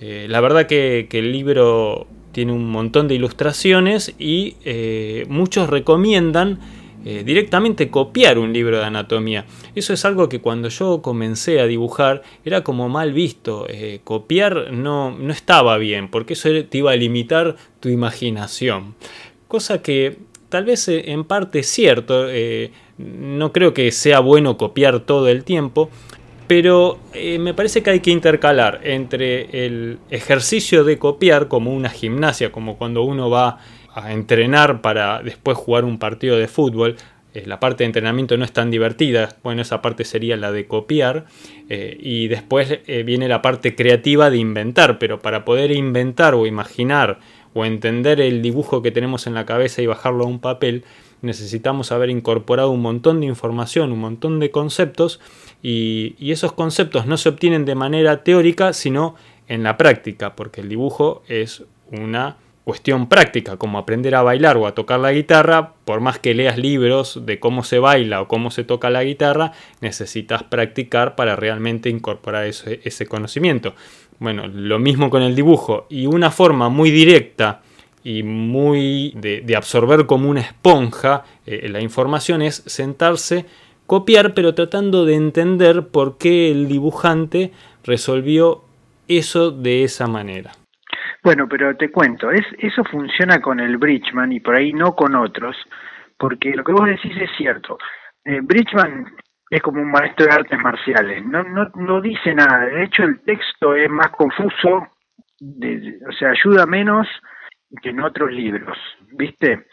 Eh, 0.00 0.26
la 0.28 0.40
verdad 0.40 0.66
que, 0.66 1.08
el 1.10 1.32
libro 1.32 2.06
tiene 2.30 2.52
un 2.52 2.70
montón 2.70 3.08
de 3.08 3.14
ilustraciones 3.14 4.14
y 4.18 4.56
eh, 4.64 5.24
muchos 5.28 5.70
recomiendan 5.70 6.60
eh, 7.04 7.22
directamente 7.24 7.90
copiar 7.90 8.38
un 8.38 8.52
libro 8.52 8.78
de 8.78 8.84
anatomía. 8.84 9.44
Eso 9.74 9.92
es 9.92 10.04
algo 10.04 10.28
que 10.28 10.40
cuando 10.40 10.68
yo 10.68 11.02
comencé 11.02 11.60
a 11.60 11.66
dibujar 11.66 12.22
era 12.44 12.64
como 12.64 12.88
mal 12.88 13.12
visto. 13.12 13.66
copiar 14.04 14.72
no, 14.72 15.10
no 15.10 15.32
estaba 15.32 15.78
bien 15.78 16.08
porque 16.08 16.34
eso 16.34 16.48
te 16.64 16.78
iba 16.78 16.92
a 16.92 16.96
limitar 16.96 17.56
tu 17.80 17.88
imaginación. 17.88 18.94
Cosa 19.48 19.82
que 19.82 20.18
tal 20.48 20.64
vez 20.64 20.88
en 20.88 21.24
parte 21.24 21.60
es 21.60 21.66
cierto. 21.68 22.26
No 22.98 23.52
creo 23.52 23.74
que 23.74 23.90
sea 23.90 24.20
bueno 24.20 24.56
copiar 24.56 25.00
todo 25.00 25.28
el 25.28 25.42
tiempo, 25.42 25.90
pero 26.46 26.98
eh, 27.14 27.38
me 27.38 27.54
parece 27.54 27.82
que 27.82 27.90
hay 27.90 28.00
que 28.00 28.10
intercalar 28.10 28.80
entre 28.84 29.66
el 29.66 29.98
ejercicio 30.10 30.84
de 30.84 30.98
copiar 30.98 31.48
como 31.48 31.72
una 31.72 31.88
gimnasia, 31.88 32.52
como 32.52 32.76
cuando 32.76 33.02
uno 33.02 33.30
va 33.30 33.58
a 33.94 34.12
entrenar 34.12 34.80
para 34.80 35.22
después 35.22 35.56
jugar 35.56 35.84
un 35.84 35.98
partido 35.98 36.36
de 36.36 36.48
fútbol. 36.48 36.96
Eh, 37.32 37.44
la 37.46 37.60
parte 37.60 37.84
de 37.84 37.86
entrenamiento 37.86 38.36
no 38.36 38.44
es 38.44 38.52
tan 38.52 38.70
divertida, 38.70 39.36
bueno, 39.42 39.62
esa 39.62 39.82
parte 39.82 40.04
sería 40.04 40.36
la 40.36 40.52
de 40.52 40.66
copiar, 40.66 41.26
eh, 41.68 41.96
y 42.00 42.28
después 42.28 42.80
viene 43.04 43.28
la 43.28 43.42
parte 43.42 43.74
creativa 43.74 44.30
de 44.30 44.38
inventar, 44.38 44.98
pero 44.98 45.20
para 45.20 45.44
poder 45.44 45.72
inventar 45.72 46.34
o 46.34 46.46
imaginar 46.46 47.18
o 47.54 47.64
entender 47.64 48.20
el 48.20 48.42
dibujo 48.42 48.82
que 48.82 48.90
tenemos 48.90 49.26
en 49.26 49.34
la 49.34 49.46
cabeza 49.46 49.80
y 49.80 49.86
bajarlo 49.86 50.24
a 50.24 50.28
un 50.28 50.40
papel, 50.40 50.84
necesitamos 51.24 51.90
haber 51.90 52.10
incorporado 52.10 52.70
un 52.70 52.82
montón 52.82 53.20
de 53.20 53.26
información, 53.26 53.92
un 53.92 54.00
montón 54.00 54.38
de 54.38 54.50
conceptos 54.50 55.20
y, 55.62 56.14
esos 56.30 56.52
conceptos 56.52 57.06
no 57.06 57.16
se 57.16 57.28
obtienen 57.28 57.64
de 57.64 57.74
manera 57.74 58.22
teórica, 58.22 58.72
sino 58.72 59.14
en 59.48 59.62
la 59.62 59.76
práctica, 59.76 60.36
porque 60.36 60.60
el 60.60 60.68
dibujo 60.68 61.22
es 61.28 61.64
una 61.90 62.36
cuestión 62.64 63.08
práctica, 63.08 63.58
como 63.58 63.78
aprender 63.78 64.14
a 64.14 64.22
bailar 64.22 64.56
o 64.56 64.66
a 64.66 64.74
tocar 64.74 64.98
la 64.98 65.12
guitarra, 65.12 65.74
por 65.84 66.00
más 66.00 66.18
que 66.18 66.34
leas 66.34 66.56
libros 66.56 67.20
de 67.26 67.38
cómo 67.38 67.62
se 67.62 67.78
baila 67.78 68.22
o 68.22 68.28
cómo 68.28 68.50
se 68.50 68.64
toca 68.64 68.88
la 68.88 69.04
guitarra, 69.04 69.52
necesitas 69.80 70.42
practicar 70.42 71.14
para 71.14 71.36
realmente 71.36 71.90
incorporar 71.90 72.46
ese, 72.46 73.06
conocimiento. 73.06 73.74
Bueno, 74.18 74.46
lo 74.48 74.78
mismo 74.78 75.10
con 75.10 75.22
el 75.22 75.34
dibujo 75.34 75.86
y 75.90 76.06
una 76.06 76.30
forma 76.30 76.70
muy 76.70 76.90
directa 76.90 77.60
y 78.02 78.22
muy 78.22 79.12
de, 79.14 79.56
absorber 79.56 80.06
como 80.06 80.30
una 80.30 80.40
esponja 80.40 81.24
eh, 81.46 81.68
la 81.68 81.80
información 81.80 82.40
es 82.40 82.62
sentarse, 82.66 83.44
copiar, 83.86 84.32
pero 84.32 84.54
tratando 84.54 85.04
de 85.04 85.16
entender 85.16 85.88
por 85.88 86.16
qué 86.16 86.50
el 86.50 86.68
dibujante 86.68 87.52
resolvió 87.82 88.62
eso 89.06 89.50
de 89.50 89.84
esa 89.84 90.06
manera. 90.06 90.63
Bueno, 91.24 91.48
pero 91.48 91.74
te 91.74 91.90
cuento, 91.90 92.30
es, 92.30 92.44
eso 92.58 92.84
funciona 92.84 93.40
con 93.40 93.58
el 93.58 93.78
Bridgman 93.78 94.30
y 94.30 94.40
por 94.40 94.56
ahí 94.56 94.74
no 94.74 94.94
con 94.94 95.14
otros, 95.14 95.56
porque 96.18 96.50
lo 96.50 96.62
que 96.62 96.72
vos 96.72 96.84
decís 96.84 97.16
es 97.18 97.30
cierto. 97.38 97.78
Eh, 98.22 98.40
Bridgman 98.42 99.06
es 99.48 99.62
como 99.62 99.80
un 99.80 99.90
maestro 99.90 100.26
de 100.26 100.34
artes 100.34 100.58
marciales, 100.58 101.24
no, 101.24 101.42
no, 101.42 101.70
no 101.76 102.02
dice 102.02 102.34
nada, 102.34 102.66
de 102.66 102.84
hecho 102.84 103.04
el 103.04 103.20
texto 103.22 103.74
es 103.74 103.88
más 103.88 104.10
confuso, 104.10 104.68
o 104.76 106.12
sea, 106.18 106.30
ayuda 106.30 106.66
menos 106.66 107.08
que 107.80 107.88
en 107.88 108.00
otros 108.00 108.30
libros, 108.30 108.76
¿viste? 109.12 109.66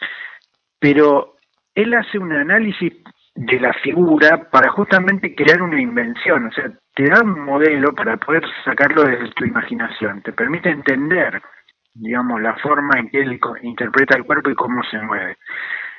Pero 0.78 1.36
él 1.74 1.92
hace 1.92 2.18
un 2.18 2.32
análisis 2.32 2.94
de 3.34 3.60
la 3.60 3.72
figura 3.74 4.48
para 4.50 4.70
justamente 4.70 5.34
crear 5.34 5.62
una 5.62 5.80
invención, 5.80 6.46
o 6.46 6.52
sea, 6.52 6.70
te 6.94 7.08
da 7.08 7.22
un 7.22 7.40
modelo 7.40 7.94
para 7.94 8.16
poder 8.18 8.44
sacarlo 8.64 9.04
desde 9.04 9.30
tu 9.32 9.44
imaginación, 9.44 10.22
te 10.22 10.32
permite 10.32 10.68
entender, 10.68 11.40
digamos, 11.94 12.40
la 12.42 12.54
forma 12.56 12.98
en 12.98 13.08
que 13.08 13.20
él 13.20 13.40
interpreta 13.62 14.16
el 14.16 14.24
cuerpo 14.24 14.50
y 14.50 14.54
cómo 14.54 14.82
se 14.84 14.98
mueve. 15.00 15.36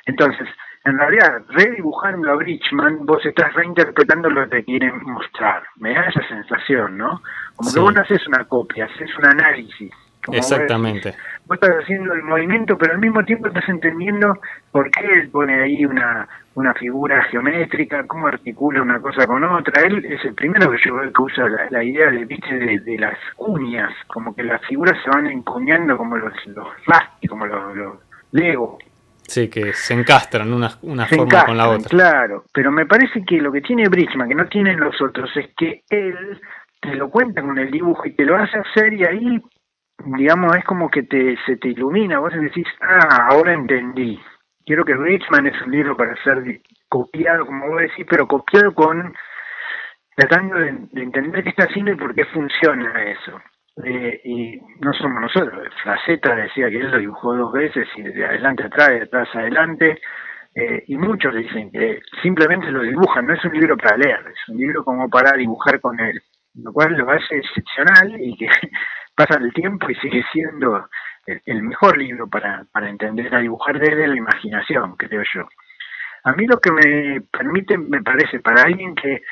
Entonces, 0.06 0.48
en 0.84 0.98
realidad, 0.98 1.42
redibujando 1.48 2.30
a 2.30 2.36
Bridgman, 2.36 3.06
vos 3.06 3.24
estás 3.24 3.52
reinterpretando 3.54 4.28
lo 4.28 4.48
que 4.48 4.64
quieren 4.64 5.00
mostrar. 5.02 5.62
Me 5.76 5.94
da 5.94 6.02
esa 6.02 6.22
sensación, 6.28 6.98
¿no? 6.98 7.22
Como 7.56 7.72
que 7.72 7.80
vos 7.80 7.94
no 7.94 8.02
haces 8.02 8.26
una 8.28 8.44
copia, 8.44 8.84
haces 8.84 9.10
un 9.18 9.26
análisis 9.26 9.90
Exactamente. 10.32 11.14
Vos, 11.46 11.58
estás 11.60 11.82
haciendo 11.82 12.14
el 12.14 12.22
movimiento, 12.22 12.78
pero 12.78 12.92
al 12.92 12.98
mismo 12.98 13.24
tiempo 13.24 13.48
estás 13.48 13.68
entendiendo 13.68 14.38
por 14.70 14.90
qué 14.90 15.04
él 15.04 15.28
pone 15.28 15.62
ahí 15.62 15.84
una, 15.84 16.26
una 16.54 16.72
figura 16.74 17.22
geométrica, 17.24 18.06
cómo 18.06 18.26
articula 18.26 18.82
una 18.82 19.00
cosa 19.00 19.26
con 19.26 19.44
otra. 19.44 19.82
Él 19.82 20.04
es 20.04 20.24
el 20.24 20.34
primero 20.34 20.70
que 20.70 20.78
yo 20.84 20.94
veo 20.94 21.12
que 21.12 21.22
usa 21.22 21.48
la, 21.70 21.84
idea 21.84 22.10
de, 22.10 22.24
de, 22.24 22.80
de, 22.80 22.98
las 22.98 23.18
uñas, 23.36 23.92
como 24.06 24.34
que 24.34 24.42
las 24.42 24.64
figuras 24.66 24.96
se 25.04 25.10
van 25.10 25.26
encuñando 25.26 25.96
como 25.96 26.16
los, 26.16 26.32
los 26.46 26.68
como 27.28 27.46
los, 27.46 27.76
los 27.76 27.94
Lego. 28.32 28.78
Sí, 29.26 29.48
que 29.48 29.72
se 29.72 29.94
encastran 29.94 30.52
una, 30.52 30.70
una 30.82 31.06
forma 31.06 31.46
con 31.46 31.56
la 31.56 31.68
otra. 31.68 31.88
Claro, 31.88 32.44
pero 32.52 32.70
me 32.70 32.84
parece 32.86 33.24
que 33.24 33.40
lo 33.40 33.50
que 33.50 33.62
tiene 33.62 33.88
Bridgman, 33.88 34.28
que 34.28 34.34
no 34.34 34.46
tienen 34.46 34.78
los 34.78 35.00
otros, 35.00 35.30
es 35.36 35.48
que 35.56 35.82
él 35.88 36.40
te 36.80 36.94
lo 36.94 37.08
cuenta 37.08 37.40
con 37.40 37.58
el 37.58 37.70
dibujo 37.70 38.06
y 38.06 38.12
te 38.12 38.24
lo 38.24 38.36
hace 38.36 38.58
hacer 38.58 38.92
y 38.92 39.04
ahí, 39.04 39.42
digamos, 40.04 40.56
es 40.56 40.64
como 40.64 40.90
que 40.90 41.02
te, 41.02 41.36
se 41.46 41.56
te 41.56 41.68
ilumina, 41.68 42.18
vos 42.18 42.32
decís, 42.32 42.66
ah, 42.80 43.28
ahora 43.30 43.52
entendí. 43.52 44.20
Quiero 44.66 44.84
que 44.84 44.94
Bridgman 44.94 45.46
es 45.46 45.60
un 45.62 45.72
libro 45.72 45.96
para 45.96 46.16
ser 46.22 46.60
copiado, 46.88 47.46
como 47.46 47.68
vos 47.68 47.80
decís, 47.80 48.06
pero 48.08 48.26
copiado 48.26 48.74
con, 48.74 49.14
tratando 50.16 50.56
de, 50.58 50.72
de 50.92 51.02
entender 51.02 51.42
qué 51.42 51.50
está 51.50 51.64
haciendo 51.64 51.92
y 51.92 51.96
por 51.96 52.14
qué 52.14 52.24
funciona 52.26 53.02
eso. 53.04 53.40
Eh, 53.82 54.20
y 54.24 54.60
no 54.80 54.92
somos 54.92 55.20
nosotros. 55.20 55.68
Faceta 55.82 56.34
decía 56.36 56.70
que 56.70 56.76
él 56.76 56.90
lo 56.90 56.98
dibujó 56.98 57.34
dos 57.34 57.52
veces 57.52 57.88
y 57.96 58.02
de 58.02 58.24
adelante 58.24 58.64
atrás, 58.64 58.90
de 58.90 59.02
atrás 59.02 59.28
adelante. 59.34 60.00
Eh, 60.54 60.84
y 60.86 60.96
muchos 60.96 61.34
dicen 61.34 61.72
que 61.72 62.00
simplemente 62.22 62.70
lo 62.70 62.82
dibujan, 62.82 63.26
no 63.26 63.34
es 63.34 63.44
un 63.44 63.52
libro 63.54 63.76
para 63.76 63.96
leer, 63.96 64.20
es 64.28 64.48
un 64.48 64.56
libro 64.56 64.84
como 64.84 65.10
para 65.10 65.36
dibujar 65.36 65.80
con 65.80 65.98
él, 65.98 66.22
lo 66.54 66.72
cual 66.72 66.92
lo 66.96 67.10
hace 67.10 67.38
excepcional 67.38 68.14
y 68.20 68.36
que 68.36 68.46
pasa 69.14 69.38
el 69.38 69.52
tiempo 69.52 69.90
y 69.90 69.94
sigue 69.96 70.22
siendo 70.32 70.88
el, 71.26 71.62
mejor 71.62 71.96
libro 71.98 72.26
para, 72.28 72.64
para 72.72 72.88
entender 72.88 73.34
a 73.34 73.40
dibujar 73.40 73.78
desde 73.78 74.06
la 74.06 74.16
imaginación, 74.16 74.96
creo 74.96 75.22
yo. 75.34 75.48
A 76.24 76.32
mí 76.32 76.46
lo 76.46 76.58
que 76.58 76.70
me 76.72 77.20
permite, 77.30 77.76
me 77.76 78.02
parece, 78.02 78.40
para 78.40 78.62
alguien 78.62 78.94
que 78.94 79.22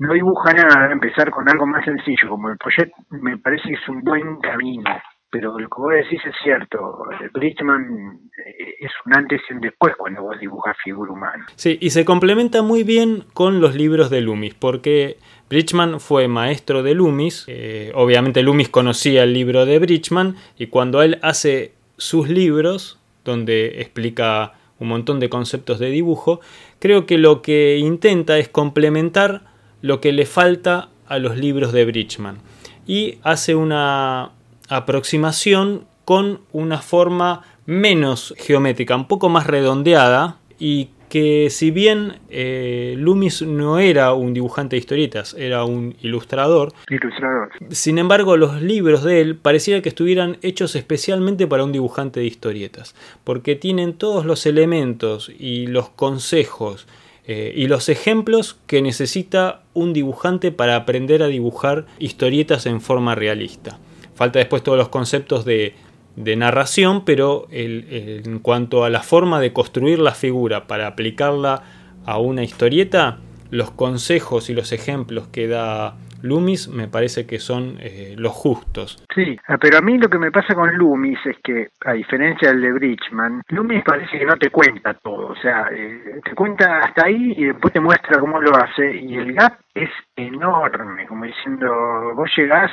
no 0.00 0.14
dibuja 0.14 0.52
nada, 0.52 0.90
empezar 0.92 1.30
con 1.30 1.48
algo 1.48 1.66
más 1.66 1.84
sencillo 1.84 2.30
como 2.30 2.48
el 2.48 2.56
Poyet 2.56 2.90
me 3.10 3.36
parece 3.36 3.68
que 3.68 3.74
es 3.74 3.88
un 3.88 4.00
buen 4.00 4.40
camino, 4.40 4.90
pero 5.30 5.58
lo 5.58 5.68
que 5.68 5.80
vos 5.80 5.92
decís 5.92 6.20
es 6.24 6.34
cierto, 6.42 7.04
Bridgman 7.34 8.18
eh, 8.46 8.74
es 8.80 8.90
un 9.04 9.14
antes 9.14 9.42
y 9.48 9.52
un 9.52 9.60
después 9.60 9.94
cuando 9.96 10.22
vos 10.22 10.40
dibujas 10.40 10.76
figura 10.82 11.12
humana. 11.12 11.44
Sí, 11.54 11.78
y 11.80 11.90
se 11.90 12.06
complementa 12.06 12.62
muy 12.62 12.82
bien 12.82 13.24
con 13.34 13.60
los 13.60 13.74
libros 13.76 14.08
de 14.10 14.22
Loomis, 14.22 14.54
porque 14.54 15.18
Bridgman 15.50 15.98
fue 15.98 16.28
maestro 16.28 16.84
de 16.84 16.94
Loomis, 16.94 17.44
eh, 17.48 17.90
obviamente 17.96 18.40
Loomis 18.40 18.68
conocía 18.68 19.24
el 19.24 19.32
libro 19.32 19.66
de 19.66 19.80
Bridgman, 19.80 20.36
y 20.56 20.68
cuando 20.68 21.02
él 21.02 21.18
hace 21.22 21.72
sus 21.96 22.28
libros, 22.28 23.00
donde 23.24 23.80
explica 23.80 24.54
un 24.78 24.86
montón 24.86 25.18
de 25.18 25.28
conceptos 25.28 25.80
de 25.80 25.90
dibujo, 25.90 26.40
creo 26.78 27.04
que 27.04 27.18
lo 27.18 27.42
que 27.42 27.78
intenta 27.78 28.38
es 28.38 28.48
complementar 28.48 29.42
lo 29.82 30.00
que 30.00 30.12
le 30.12 30.24
falta 30.24 30.88
a 31.08 31.18
los 31.18 31.36
libros 31.36 31.72
de 31.72 31.84
Bridgman 31.84 32.38
y 32.86 33.18
hace 33.24 33.56
una 33.56 34.30
aproximación 34.68 35.86
con 36.04 36.42
una 36.52 36.78
forma 36.78 37.42
menos 37.66 38.34
geométrica, 38.38 38.94
un 38.94 39.08
poco 39.08 39.28
más 39.28 39.48
redondeada 39.48 40.38
y 40.60 40.90
que 41.10 41.50
si 41.50 41.70
bien 41.70 42.20
eh, 42.30 42.94
Loomis 42.96 43.42
no 43.42 43.78
era 43.78 44.14
un 44.14 44.32
dibujante 44.32 44.76
de 44.76 44.80
historietas, 44.80 45.34
era 45.34 45.64
un 45.64 45.94
ilustrador, 46.00 46.72
ilustrador, 46.88 47.50
sin 47.68 47.98
embargo 47.98 48.38
los 48.38 48.62
libros 48.62 49.02
de 49.02 49.20
él 49.20 49.36
parecía 49.36 49.82
que 49.82 49.90
estuvieran 49.90 50.38
hechos 50.40 50.76
especialmente 50.76 51.46
para 51.46 51.64
un 51.64 51.72
dibujante 51.72 52.20
de 52.20 52.26
historietas, 52.26 52.94
porque 53.24 53.56
tienen 53.56 53.92
todos 53.94 54.24
los 54.24 54.46
elementos 54.46 55.30
y 55.36 55.66
los 55.66 55.90
consejos 55.90 56.86
eh, 57.26 57.52
y 57.54 57.66
los 57.66 57.88
ejemplos 57.88 58.58
que 58.66 58.80
necesita 58.80 59.62
un 59.74 59.92
dibujante 59.92 60.52
para 60.52 60.76
aprender 60.76 61.22
a 61.22 61.26
dibujar 61.26 61.86
historietas 61.98 62.66
en 62.66 62.80
forma 62.80 63.14
realista. 63.14 63.78
Falta 64.14 64.38
después 64.38 64.62
todos 64.62 64.78
los 64.78 64.90
conceptos 64.90 65.44
de, 65.44 65.74
narración, 66.16 67.04
pero 67.04 67.46
en 67.50 68.38
cuanto 68.40 68.84
a 68.84 68.90
la 68.90 69.00
forma 69.00 69.40
de 69.40 69.52
construir 69.52 69.98
la 69.98 70.12
figura 70.12 70.66
para 70.66 70.86
aplicarla 70.86 71.62
a 72.06 72.18
una 72.18 72.42
historieta, 72.42 73.18
los 73.50 73.70
consejos 73.70 74.50
y 74.50 74.54
los 74.54 74.72
ejemplos 74.72 75.28
que 75.28 75.48
da 75.48 75.96
Loomis 76.22 76.68
me 76.68 76.88
parece 76.88 77.26
que 77.26 77.38
son 77.38 77.76
eh, 77.80 78.14
los 78.16 78.32
justos. 78.32 79.02
Sí, 79.14 79.38
ah, 79.48 79.56
pero 79.58 79.78
a 79.78 79.80
mí 79.80 79.98
lo 79.98 80.08
que 80.08 80.18
me 80.18 80.30
pasa 80.30 80.54
con 80.54 80.76
Loomis 80.76 81.18
es 81.24 81.36
que, 81.42 81.68
a 81.84 81.92
diferencia 81.92 82.48
del 82.48 82.60
de 82.60 82.72
Bridgman, 82.72 83.42
Loomis 83.48 83.82
parece 83.84 84.18
que 84.18 84.26
no 84.26 84.36
te 84.36 84.50
cuenta 84.50 84.94
todo, 84.94 85.28
o 85.28 85.36
sea, 85.36 85.68
eh, 85.72 86.20
te 86.24 86.34
cuenta 86.34 86.80
hasta 86.80 87.06
ahí 87.06 87.34
y 87.36 87.44
después 87.44 87.72
te 87.72 87.80
muestra 87.80 88.20
cómo 88.20 88.40
lo 88.40 88.54
hace 88.54 88.96
y 88.96 89.16
el 89.16 89.32
gap 89.32 89.54
es 89.74 89.90
enorme, 90.16 91.06
como 91.06 91.24
diciendo, 91.24 92.12
vos 92.14 92.30
llegás 92.36 92.70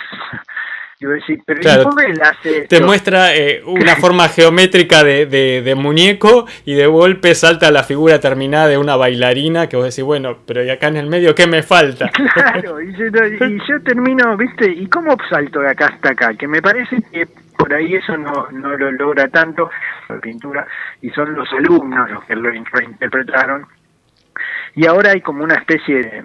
pero 1.00 1.62
Te 2.68 2.82
muestra 2.82 3.36
eh, 3.36 3.62
una 3.64 3.96
forma 3.98 4.28
geométrica 4.30 5.04
de, 5.04 5.76
muñeco 5.78 6.48
y 6.66 6.74
de 6.74 6.88
golpe 6.88 7.36
salta 7.36 7.70
la 7.70 7.84
figura 7.84 8.20
terminada 8.20 8.68
de 8.68 8.80
una 8.80 8.96
bailarina 8.96 9.70
que 9.70 9.78
vos 9.78 9.86
decís, 9.86 10.04
bueno, 10.04 10.40
pero 10.48 10.64
y 10.64 10.70
acá 10.72 10.88
en 10.88 10.98
el 10.98 11.06
medio, 11.08 11.36
¿qué 11.36 11.48
me 11.48 11.64
falta? 11.64 12.10
Claro, 12.38 12.82
y 12.82 12.94
yo, 12.96 13.82
termino, 13.84 14.36
¿viste? 14.38 14.70
¿Y 14.70 14.88
cómo 14.88 15.16
salto 15.30 15.60
de 15.60 15.70
acá 15.70 15.88
hasta 15.88 16.12
acá? 16.12 16.34
Que 16.36 16.48
me 16.48 16.62
parece 16.62 16.98
que 17.12 17.28
por 17.58 17.74
ahí 17.74 17.96
eso 17.96 18.16
no, 18.18 18.48
no 18.52 18.78
lo 18.78 18.92
logra 18.92 19.28
tanto 19.28 19.70
la 20.08 20.20
pintura 20.20 20.68
y 21.02 21.10
son 21.12 21.34
los 21.34 21.52
alumnos 21.54 22.10
los 22.10 22.24
que 22.26 22.36
lo 22.36 22.50
reinterpretaron. 22.50 23.66
Y 24.76 24.86
ahora 24.86 25.12
hay 25.12 25.22
como 25.22 25.44
una 25.44 25.56
especie 25.56 25.96
de... 25.96 26.24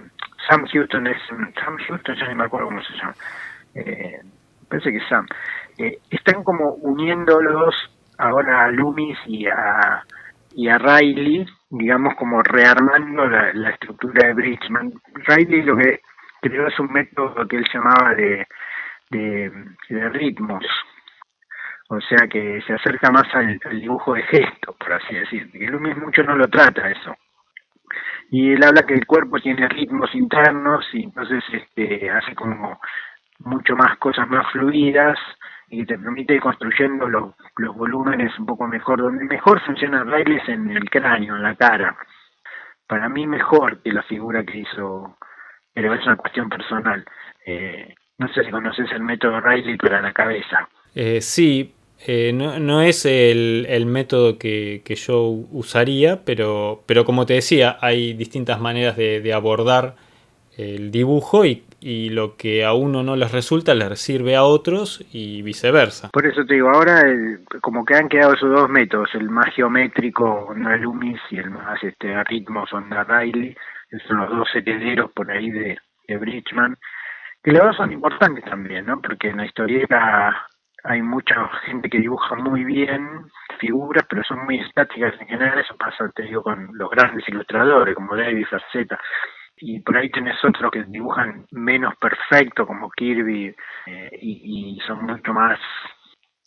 Sam 0.48 0.66
Houston 0.66 1.06
es... 1.06 1.16
Sam 1.28 1.76
Houston, 1.88 2.16
ya 2.16 2.28
no 2.28 2.34
me 2.34 2.44
acuerdo 2.44 2.68
cómo 2.68 2.82
se 2.82 2.92
llama. 2.94 3.14
Eh, 3.74 4.20
parece 4.72 4.90
que 4.90 5.06
Sam, 5.06 5.26
eh, 5.76 5.98
están 6.08 6.42
como 6.42 6.70
uniéndolos 6.76 7.74
ahora 8.16 8.64
a 8.64 8.70
Loomis 8.70 9.18
y 9.26 9.46
a, 9.46 10.02
y 10.54 10.68
a 10.68 10.78
Riley, 10.78 11.44
digamos 11.68 12.14
como 12.14 12.42
rearmando 12.42 13.26
la, 13.26 13.68
estructura 13.68 14.28
de 14.28 14.32
Bridgman. 14.32 14.90
Riley 15.26 15.62
lo 15.62 15.76
que 15.76 16.00
creó 16.40 16.68
es 16.68 16.80
un 16.80 16.90
método 16.90 17.46
que 17.46 17.56
él 17.56 17.66
llamaba 17.72 18.14
de, 18.14 18.46
de, 19.10 20.08
ritmos, 20.08 20.64
o 21.90 22.00
sea 22.00 22.26
que 22.28 22.62
se 22.66 22.72
acerca 22.72 23.10
más 23.10 23.24
al, 23.34 23.58
dibujo 23.78 24.14
de 24.14 24.22
gesto, 24.22 24.74
por 24.78 24.94
así 24.94 25.14
decir, 25.14 25.52
que 25.52 25.68
Loomis 25.68 25.98
mucho 25.98 26.22
no 26.22 26.34
lo 26.34 26.48
trata 26.48 26.88
eso. 26.88 27.14
Y 28.30 28.52
él 28.52 28.64
habla 28.64 28.86
que 28.86 28.94
el 28.94 29.04
cuerpo 29.04 29.38
tiene 29.38 29.68
ritmos 29.68 30.14
internos 30.14 30.86
y 30.94 31.02
entonces 31.02 31.44
este, 31.52 32.08
hace 32.08 32.34
como 32.34 32.80
mucho 33.44 33.76
más 33.76 33.98
cosas 33.98 34.28
más 34.28 34.50
fluidas 34.52 35.18
y 35.68 35.86
te 35.86 35.98
permite 35.98 36.34
ir 36.34 36.40
construyendo 36.40 37.08
los, 37.08 37.34
los 37.56 37.74
volúmenes 37.74 38.38
un 38.38 38.46
poco 38.46 38.66
mejor. 38.66 39.00
Donde 39.00 39.24
mejor 39.24 39.60
funciona 39.64 40.04
Riley 40.04 40.38
en 40.48 40.70
el 40.70 40.88
cráneo, 40.90 41.36
en 41.36 41.42
la 41.42 41.54
cara. 41.54 41.96
Para 42.86 43.08
mí 43.08 43.26
mejor 43.26 43.82
que 43.82 43.92
la 43.92 44.02
figura 44.02 44.44
que 44.44 44.58
hizo, 44.58 45.16
pero 45.72 45.94
es 45.94 46.04
una 46.04 46.16
cuestión 46.16 46.48
personal. 46.48 47.04
Eh, 47.46 47.94
no 48.18 48.28
sé 48.28 48.44
si 48.44 48.50
conoces 48.50 48.90
el 48.92 49.02
método 49.02 49.40
Riley 49.40 49.76
para 49.78 50.02
la 50.02 50.12
cabeza. 50.12 50.68
Eh, 50.94 51.22
sí, 51.22 51.74
eh, 52.06 52.32
no, 52.34 52.58
no, 52.58 52.82
es 52.82 53.06
el, 53.06 53.66
el 53.68 53.86
método 53.86 54.38
que, 54.38 54.82
que, 54.84 54.94
yo 54.96 55.22
usaría, 55.52 56.24
pero, 56.24 56.82
pero 56.86 57.04
como 57.04 57.24
te 57.24 57.34
decía, 57.34 57.78
hay 57.80 58.12
distintas 58.12 58.60
maneras 58.60 58.96
de, 58.96 59.20
de 59.20 59.32
abordar 59.32 59.94
el 60.58 60.90
dibujo 60.90 61.46
y 61.46 61.64
y 61.82 62.10
lo 62.10 62.36
que 62.36 62.64
a 62.64 62.72
uno 62.72 63.02
no 63.02 63.16
les 63.16 63.32
resulta 63.32 63.74
les 63.74 64.00
sirve 64.00 64.36
a 64.36 64.44
otros 64.44 65.04
y 65.12 65.42
viceversa. 65.42 66.10
Por 66.12 66.26
eso 66.26 66.44
te 66.46 66.54
digo, 66.54 66.70
ahora 66.70 67.02
como 67.60 67.84
que 67.84 67.94
han 67.94 68.08
quedado 68.08 68.34
esos 68.34 68.50
dos 68.50 68.68
métodos, 68.68 69.10
el 69.14 69.28
más 69.28 69.52
geométrico, 69.54 70.54
el 70.54 70.82
Loomis, 70.82 71.20
y 71.30 71.38
el 71.38 71.50
más 71.50 71.82
este, 71.82 72.14
a 72.14 72.22
ritmo, 72.24 72.66
son 72.66 72.88
de 72.88 73.02
Riley, 73.02 73.56
son 74.06 74.18
los 74.18 74.30
dos 74.30 74.48
herederos 74.54 75.10
por 75.12 75.30
ahí 75.30 75.50
de, 75.50 75.78
de 76.08 76.16
Bridgman, 76.16 76.76
que 77.42 77.52
los 77.52 77.62
dos 77.62 77.76
son 77.76 77.92
importantes 77.92 78.44
también, 78.44 78.86
¿no? 78.86 79.00
Porque 79.00 79.28
en 79.28 79.38
la 79.38 79.46
historieta 79.46 80.46
hay 80.84 81.02
mucha 81.02 81.34
gente 81.66 81.88
que 81.88 81.98
dibuja 81.98 82.34
muy 82.36 82.64
bien 82.64 83.06
figuras, 83.58 84.04
pero 84.08 84.22
son 84.24 84.44
muy 84.44 84.58
estáticas 84.58 85.14
en 85.20 85.28
general, 85.28 85.58
eso 85.58 85.76
pasa, 85.76 86.10
te 86.14 86.22
digo, 86.24 86.42
con 86.42 86.70
los 86.72 86.90
grandes 86.90 87.28
ilustradores 87.28 87.94
como 87.94 88.16
David 88.16 88.46
Faceta 88.50 88.98
y 89.64 89.78
por 89.78 89.96
ahí 89.96 90.10
tenés 90.10 90.36
otros 90.44 90.72
que 90.72 90.82
dibujan 90.82 91.46
menos 91.52 91.94
perfecto 91.96 92.66
como 92.66 92.90
Kirby 92.90 93.54
eh, 93.86 94.18
y, 94.20 94.80
son 94.86 95.06
mucho 95.06 95.32
más 95.32 95.58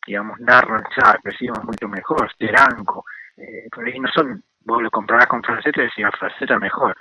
digamos 0.05 0.37
narran 0.41 0.83
ya 0.97 1.17
decimos 1.23 1.63
mucho 1.63 1.87
mejor 1.87 2.29
Steranko 2.33 3.05
eh, 3.37 3.67
por 3.71 3.85
ahí 3.85 3.97
no 3.99 4.09
son 4.09 4.43
vos 4.65 4.81
lo 4.81 4.91
comparás 4.91 5.27
con 5.27 5.41
Franceta 5.41 5.81
y 5.81 5.85
decís 5.85 6.05
Franceta 6.19 6.59
mejor 6.59 6.95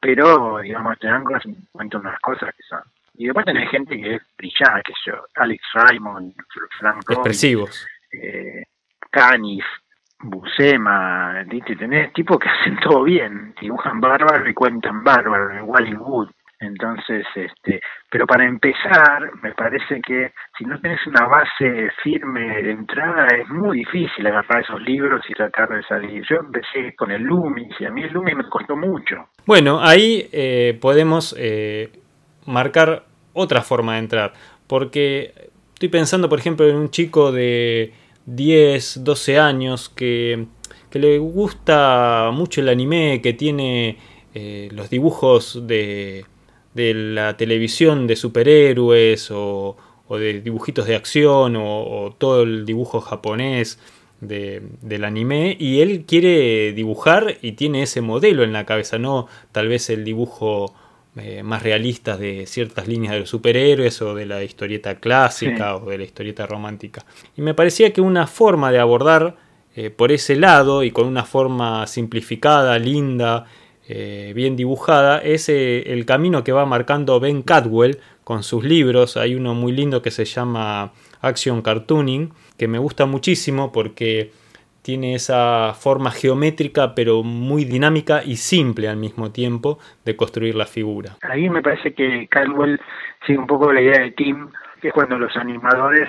pero 0.00 0.58
digamos 0.58 0.96
Steranko 0.96 1.34
cuenta 1.70 1.98
unas 1.98 2.18
cosas 2.18 2.52
que 2.56 2.62
son 2.64 2.82
Y 3.14 3.26
después 3.26 3.46
tenés 3.46 3.70
gente 3.70 3.96
que 3.96 4.16
es 4.16 4.22
brillante, 4.36 4.82
que 4.84 4.92
yo, 5.06 5.24
Alex 5.36 5.62
Raymond, 5.74 6.34
Frank 6.78 7.02
Roy, 7.06 7.16
Expresivos. 7.16 7.86
Eh, 8.12 8.64
Canif, 9.10 9.64
Buscema, 10.22 11.44
tenés 11.78 12.12
tipos 12.12 12.38
que 12.38 12.48
hacen 12.60 12.78
todo 12.78 13.04
bien, 13.04 13.54
dibujan 13.60 14.00
bárbaro 14.00 14.48
y 14.48 14.54
cuentan 14.54 15.02
bárbaro, 15.02 15.50
en 15.50 15.68
Wally 15.68 15.94
Wood. 15.94 16.28
Entonces, 16.62 17.24
este, 17.34 17.80
pero 18.10 18.26
para 18.26 18.44
empezar, 18.44 19.30
me 19.42 19.52
parece 19.52 20.02
que 20.02 20.32
si 20.58 20.64
no 20.64 20.78
tenés 20.78 21.00
una 21.06 21.26
base 21.26 21.88
firme 22.02 22.62
de 22.62 22.72
entrada, 22.72 23.28
es 23.28 23.48
muy 23.48 23.78
difícil 23.78 24.26
agarrar 24.26 24.62
esos 24.62 24.82
libros 24.82 25.22
y 25.26 25.32
tratar 25.32 25.70
de 25.70 25.82
salir. 25.84 26.22
Yo 26.28 26.36
empecé 26.36 26.94
con 26.96 27.10
el 27.10 27.22
Loomis 27.22 27.80
y 27.80 27.86
a 27.86 27.90
mí 27.90 28.02
el 28.02 28.12
Loomis 28.12 28.36
me 28.36 28.44
costó 28.44 28.76
mucho. 28.76 29.30
Bueno, 29.46 29.80
ahí 29.80 30.28
eh, 30.32 30.78
podemos 30.82 31.34
eh, 31.38 31.92
marcar 32.46 33.04
otra 33.32 33.62
forma 33.62 33.94
de 33.94 34.00
entrar, 34.00 34.32
porque 34.66 35.32
estoy 35.72 35.88
pensando, 35.88 36.28
por 36.28 36.40
ejemplo, 36.40 36.68
en 36.68 36.76
un 36.76 36.90
chico 36.90 37.32
de 37.32 37.94
10, 38.34 39.04
12 39.04 39.38
años 39.38 39.88
que, 39.88 40.46
que 40.90 40.98
le 40.98 41.18
gusta 41.18 42.30
mucho 42.32 42.60
el 42.60 42.68
anime, 42.68 43.20
que 43.22 43.32
tiene 43.32 43.98
eh, 44.34 44.68
los 44.72 44.90
dibujos 44.90 45.66
de 45.66 46.24
de 46.74 46.94
la 46.94 47.36
televisión 47.36 48.06
de 48.06 48.16
superhéroes 48.16 49.30
o, 49.30 49.76
de 50.10 50.40
dibujitos 50.40 50.86
de 50.86 50.96
acción 50.96 51.56
o, 51.56 52.14
todo 52.18 52.42
el 52.42 52.66
dibujo 52.66 53.00
japonés 53.00 53.78
del 54.20 55.04
anime 55.04 55.56
y 55.58 55.80
él 55.80 56.04
quiere 56.06 56.72
dibujar 56.72 57.38
y 57.40 57.52
tiene 57.52 57.82
ese 57.82 58.02
modelo 58.02 58.44
en 58.44 58.52
la 58.52 58.66
cabeza, 58.66 58.98
no 58.98 59.28
tal 59.50 59.68
vez 59.68 59.88
el 59.88 60.04
dibujo 60.04 60.74
eh, 61.16 61.42
más 61.42 61.64
realista 61.64 62.16
de 62.16 62.46
ciertas 62.46 62.86
líneas 62.86 63.14
de 63.14 63.20
los 63.20 63.30
superhéroes 63.30 64.00
o 64.00 64.14
de 64.14 64.26
la 64.26 64.44
historieta 64.44 65.00
clásica 65.00 65.74
o 65.74 65.90
de 65.90 65.98
la 65.98 66.04
historieta 66.04 66.46
romántica. 66.46 67.04
Y 67.36 67.42
me 67.42 67.52
parecía 67.52 67.92
que 67.92 68.00
una 68.00 68.28
forma 68.28 68.70
de 68.70 68.78
abordar 68.78 69.36
eh, 69.74 69.90
por 69.90 70.12
ese 70.12 70.36
lado 70.36 70.84
y 70.84 70.92
con 70.92 71.08
una 71.08 71.24
forma 71.24 71.88
simplificada, 71.88 72.78
linda, 72.78 73.46
eh, 73.88 74.32
bien 74.36 74.54
dibujada, 74.54 75.18
es 75.18 75.48
el 75.48 76.06
camino 76.06 76.44
que 76.44 76.52
va 76.52 76.64
marcando 76.64 77.18
Ben 77.18 77.42
Cadwell 77.42 77.98
con 78.22 78.44
sus 78.44 78.62
libros. 78.62 79.16
Hay 79.16 79.34
uno 79.34 79.52
muy 79.52 79.72
lindo 79.72 80.02
que 80.02 80.12
se 80.12 80.24
llama 80.24 80.92
Action 81.22 81.60
Cartooning, 81.60 82.32
que 82.56 82.68
me 82.68 82.78
gusta 82.78 83.06
muchísimo 83.06 83.72
porque 83.72 84.30
tiene 84.82 85.14
esa 85.14 85.74
forma 85.74 86.10
geométrica 86.10 86.94
pero 86.94 87.22
muy 87.22 87.64
dinámica 87.64 88.22
y 88.24 88.36
simple 88.36 88.88
al 88.88 88.96
mismo 88.96 89.30
tiempo 89.32 89.78
de 90.04 90.16
construir 90.16 90.54
la 90.54 90.66
figura. 90.66 91.16
Ahí 91.22 91.48
me 91.48 91.62
parece 91.62 91.94
que 91.94 92.28
Cadwell 92.28 92.80
sigue 93.26 93.38
un 93.38 93.46
poco 93.46 93.72
la 93.72 93.80
idea 93.80 94.00
de 94.00 94.12
Tim, 94.12 94.48
que 94.80 94.88
es 94.88 94.94
cuando 94.94 95.18
los 95.18 95.36
animadores 95.36 96.08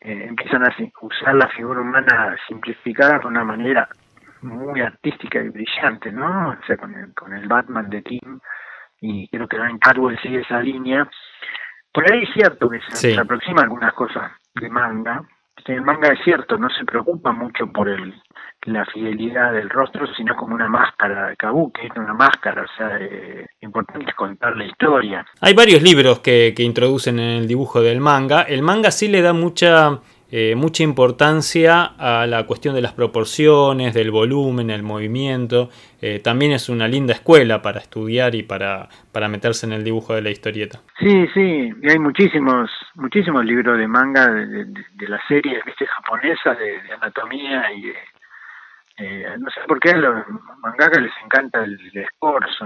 eh, 0.00 0.26
empiezan 0.28 0.64
a 0.64 0.74
usar 1.02 1.34
la 1.34 1.48
figura 1.48 1.80
humana 1.80 2.36
simplificada 2.48 3.18
de 3.18 3.26
una 3.26 3.44
manera 3.44 3.88
muy 4.42 4.80
artística 4.80 5.42
y 5.42 5.50
brillante, 5.50 6.10
¿no? 6.10 6.50
O 6.50 6.66
sea, 6.66 6.76
con 6.76 6.94
el, 6.94 7.12
con 7.14 7.34
el 7.34 7.46
Batman 7.46 7.90
de 7.90 8.02
Tim, 8.02 8.40
y 9.00 9.28
creo 9.28 9.48
que 9.48 9.58
Ben 9.58 9.78
Carwell 9.78 10.18
sigue 10.20 10.40
esa 10.40 10.60
línea. 10.60 11.08
Por 11.92 12.10
ahí 12.10 12.22
es 12.22 12.30
cierto 12.32 12.68
que 12.68 12.80
se, 12.88 13.18
aproxima 13.18 13.62
algunas 13.62 13.92
cosas 13.94 14.32
de 14.54 14.68
manga. 14.68 15.22
El 15.66 15.82
manga 15.82 16.12
es 16.12 16.18
cierto, 16.24 16.56
no 16.56 16.68
se 16.70 16.84
preocupa 16.84 17.32
mucho 17.32 17.66
por 17.72 17.88
el, 17.88 18.14
la 18.66 18.84
fidelidad 18.86 19.52
del 19.52 19.70
rostro, 19.70 20.06
sino 20.16 20.36
como 20.36 20.54
una 20.54 20.68
máscara 20.68 21.34
kabuki, 21.36 21.88
una 21.96 22.14
máscara, 22.14 22.62
o 22.62 22.76
sea, 22.76 22.98
importante 23.60 24.10
es 24.10 24.14
contar 24.14 24.56
la 24.56 24.64
historia. 24.64 25.24
Hay 25.40 25.54
varios 25.54 25.82
libros 25.82 26.20
que, 26.20 26.52
que 26.56 26.62
introducen 26.62 27.18
en 27.18 27.40
el 27.40 27.46
dibujo 27.46 27.80
del 27.80 28.00
manga. 28.00 28.42
El 28.42 28.62
manga 28.62 28.90
sí 28.90 29.08
le 29.08 29.22
da 29.22 29.32
mucha 29.32 30.00
eh, 30.32 30.54
mucha 30.54 30.84
importancia 30.84 31.84
a 31.98 32.26
la 32.26 32.46
cuestión 32.46 32.74
de 32.74 32.80
las 32.80 32.92
proporciones, 32.92 33.94
del 33.94 34.10
volumen, 34.12 34.70
el 34.70 34.82
movimiento. 34.82 35.70
Eh, 36.00 36.20
también 36.20 36.52
es 36.52 36.68
una 36.68 36.86
linda 36.86 37.12
escuela 37.12 37.62
para 37.62 37.80
estudiar 37.80 38.34
y 38.34 38.44
para, 38.44 38.88
para 39.12 39.28
meterse 39.28 39.66
en 39.66 39.72
el 39.72 39.82
dibujo 39.82 40.14
de 40.14 40.22
la 40.22 40.30
historieta. 40.30 40.80
Sí, 40.98 41.26
sí, 41.34 41.72
y 41.82 41.90
hay 41.90 41.98
muchísimos, 41.98 42.70
muchísimos 42.94 43.44
libros 43.44 43.76
de 43.76 43.88
manga 43.88 44.28
de, 44.28 44.66
de, 44.66 45.08
las 45.08 45.20
series 45.26 45.62
japonesas 45.64 46.56
de, 46.58 46.92
anatomía 46.92 47.72
y 47.72 47.92
eh, 48.98 49.34
no 49.38 49.50
sé 49.50 49.60
por 49.66 49.80
qué 49.80 49.90
a 49.90 49.96
los 49.96 50.24
mangakas 50.62 51.00
les 51.02 51.12
encanta 51.24 51.64
el, 51.64 51.72
el 51.94 52.06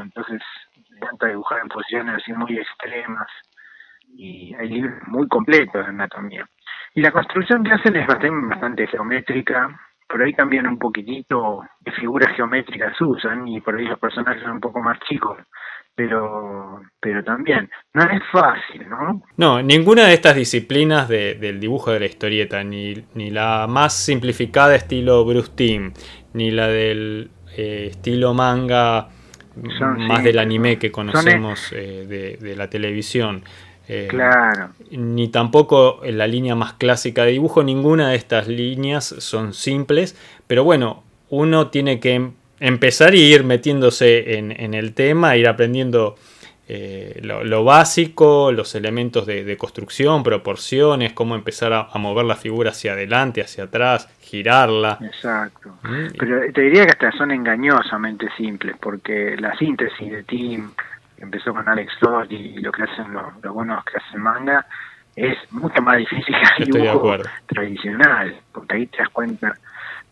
entonces 0.02 0.42
les 0.76 0.96
encanta 0.96 1.28
dibujar 1.28 1.60
en 1.62 1.68
posiciones 1.68 2.16
así 2.16 2.32
muy 2.32 2.58
extremas 2.58 3.28
y 4.16 4.54
hay 4.54 4.68
libros 4.68 4.94
muy 5.06 5.26
completos 5.28 5.84
de 5.84 5.90
anatomía. 5.90 6.46
Y 6.94 7.00
la 7.00 7.10
construcción 7.10 7.64
que 7.64 7.72
hacen 7.72 7.96
es 7.96 8.06
bastante, 8.06 8.86
geométrica, 8.86 9.68
por 10.08 10.22
ahí 10.22 10.32
cambian 10.32 10.66
un 10.68 10.78
poquitito 10.78 11.62
de 11.80 11.90
figuras 11.92 12.34
geométricas 12.36 13.00
usan 13.00 13.48
y 13.48 13.60
por 13.60 13.76
ahí 13.76 13.86
los 13.86 13.98
personajes 13.98 14.42
son 14.42 14.52
un 14.52 14.60
poco 14.60 14.80
más 14.80 14.98
chicos, 15.08 15.38
pero 15.94 16.82
pero 17.00 17.24
también. 17.24 17.68
No 17.94 18.02
es 18.04 18.22
fácil, 18.30 18.88
¿no? 18.88 19.22
No, 19.36 19.60
ninguna 19.60 20.06
de 20.06 20.14
estas 20.14 20.36
disciplinas 20.36 21.08
del 21.08 21.58
dibujo 21.58 21.90
de 21.90 22.00
la 22.00 22.06
historieta, 22.06 22.62
ni, 22.62 22.94
ni 23.14 23.30
la 23.30 23.66
más 23.68 23.96
simplificada 23.96 24.76
estilo 24.76 25.24
Bruce 25.24 25.50
Timm, 25.56 25.92
ni 26.32 26.52
la 26.52 26.68
del 26.68 27.30
eh, 27.56 27.88
estilo 27.90 28.34
manga 28.34 29.08
más 29.56 30.22
del 30.24 30.38
anime 30.38 30.78
que 30.78 30.90
conocemos 30.90 31.72
eh, 31.72 32.06
de, 32.08 32.36
de 32.36 32.56
la 32.56 32.68
televisión, 32.68 33.44
eh, 33.88 34.06
claro. 34.08 34.70
Ni 34.90 35.28
tampoco 35.28 36.00
en 36.04 36.18
la 36.18 36.26
línea 36.26 36.54
más 36.54 36.74
clásica 36.74 37.24
de 37.24 37.32
dibujo, 37.32 37.62
ninguna 37.62 38.10
de 38.10 38.16
estas 38.16 38.48
líneas 38.48 39.04
son 39.04 39.52
simples, 39.52 40.16
pero 40.46 40.64
bueno, 40.64 41.02
uno 41.28 41.68
tiene 41.68 42.00
que 42.00 42.14
em-, 42.14 42.32
empezar 42.60 43.14
y 43.14 43.20
ir 43.20 43.44
metiéndose 43.44 44.38
en, 44.38 44.74
el 44.74 44.94
tema, 44.94 45.36
ir 45.36 45.48
aprendiendo 45.48 46.16
eh, 46.66 47.20
lo, 47.22 47.62
básico, 47.62 48.52
los 48.52 48.74
elementos 48.74 49.26
de, 49.26 49.56
construcción, 49.58 50.22
proporciones, 50.22 51.12
cómo 51.12 51.34
empezar 51.34 51.74
a, 51.74 51.90
mover 51.98 52.24
la 52.24 52.36
figura 52.36 52.70
hacia 52.70 52.92
adelante, 52.92 53.42
hacia 53.42 53.64
atrás, 53.64 54.08
girarla. 54.20 54.98
Exacto. 55.02 55.76
Mm. 55.82 56.06
Pero 56.18 56.52
te 56.52 56.60
diría 56.62 56.86
que 56.86 56.92
hasta 56.92 57.12
son 57.12 57.32
engañosamente 57.32 58.28
simples, 58.36 58.76
porque 58.80 59.36
la 59.38 59.54
síntesis 59.58 60.10
de 60.10 60.22
Tim 60.22 60.70
empezó 61.24 61.52
con 61.52 61.68
Alex 61.68 61.92
Todd 62.00 62.30
y 62.30 62.60
lo 62.60 62.72
que 62.72 62.84
hacen 62.84 63.12
los, 63.12 63.52
buenos 63.52 63.84
que 63.84 63.98
hacen 63.98 64.22
manga, 64.22 64.64
es 65.16 65.36
mucho 65.50 65.82
más 65.82 65.98
difícil 65.98 66.34
que 66.34 66.64
el 66.64 66.70
dibujo 66.70 67.16
tradicional, 67.46 68.36
porque 68.52 68.76
ahí 68.76 68.86
te 68.86 68.98
das 68.98 69.08
cuenta, 69.10 69.54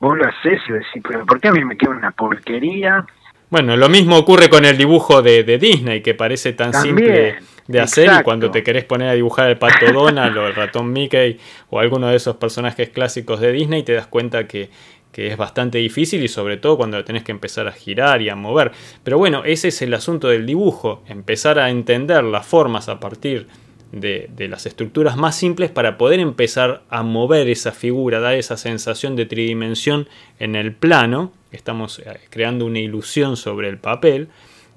vos 0.00 0.16
lo 0.16 0.26
haces 0.26 0.60
y 0.68 0.72
decís, 0.72 1.02
pero 1.06 1.24
¿por 1.24 1.40
qué 1.40 1.48
a 1.48 1.52
mí 1.52 1.64
me 1.64 1.76
queda 1.76 1.90
una 1.90 2.10
porquería? 2.10 3.04
Bueno, 3.50 3.76
lo 3.76 3.88
mismo 3.88 4.16
ocurre 4.16 4.48
con 4.48 4.64
el 4.64 4.78
dibujo 4.78 5.20
de, 5.20 5.44
Disney, 5.58 6.00
que 6.00 6.14
parece 6.14 6.54
tan 6.54 6.72
simple 6.72 7.36
de 7.66 7.80
hacer 7.80 8.10
y 8.20 8.22
cuando 8.22 8.50
te 8.50 8.62
querés 8.62 8.84
poner 8.84 9.08
a 9.08 9.12
dibujar 9.12 9.50
el 9.50 9.58
pato 9.58 9.92
Donald 9.92 10.36
o 10.36 10.46
el 10.46 10.54
ratón 10.54 10.92
Mickey 10.92 11.38
o 11.70 11.78
alguno 11.78 12.08
de 12.08 12.16
esos 12.16 12.36
personajes 12.36 12.88
clásicos 12.88 13.40
de 13.40 13.52
Disney, 13.52 13.82
te 13.82 13.92
das 13.92 14.06
cuenta 14.06 14.46
que 14.46 14.70
que 15.12 15.28
es 15.28 15.36
bastante 15.36 15.78
difícil 15.78 16.24
y 16.24 16.28
sobre 16.28 16.56
todo 16.56 16.78
cuando 16.78 17.04
tenés 17.04 17.22
que 17.22 17.32
empezar 17.32 17.68
a 17.68 17.72
girar 17.72 18.22
y 18.22 18.30
a 18.30 18.34
mover. 18.34 18.72
Pero 19.04 19.18
bueno, 19.18 19.44
ese 19.44 19.68
es 19.68 19.82
el 19.82 19.94
asunto 19.94 20.28
del 20.28 20.46
dibujo, 20.46 21.02
empezar 21.06 21.58
a 21.58 21.70
entender 21.70 22.24
las 22.24 22.46
formas 22.46 22.88
a 22.88 22.98
partir 22.98 23.46
de, 23.92 24.48
las 24.48 24.64
estructuras 24.64 25.16
más 25.16 25.36
simples 25.36 25.70
para 25.70 25.98
poder 25.98 26.18
empezar 26.18 26.82
a 26.88 27.02
mover 27.02 27.48
esa 27.48 27.72
figura, 27.72 28.20
dar 28.20 28.34
esa 28.34 28.56
sensación 28.56 29.16
de 29.16 29.26
tridimensión 29.26 30.08
en 30.38 30.56
el 30.56 30.74
plano. 30.74 31.32
Estamos 31.52 31.98
eh, 31.98 32.04
creando 32.30 32.64
una 32.64 32.78
ilusión 32.78 33.36
sobre 33.36 33.68
el 33.68 33.76
papel 33.76 34.28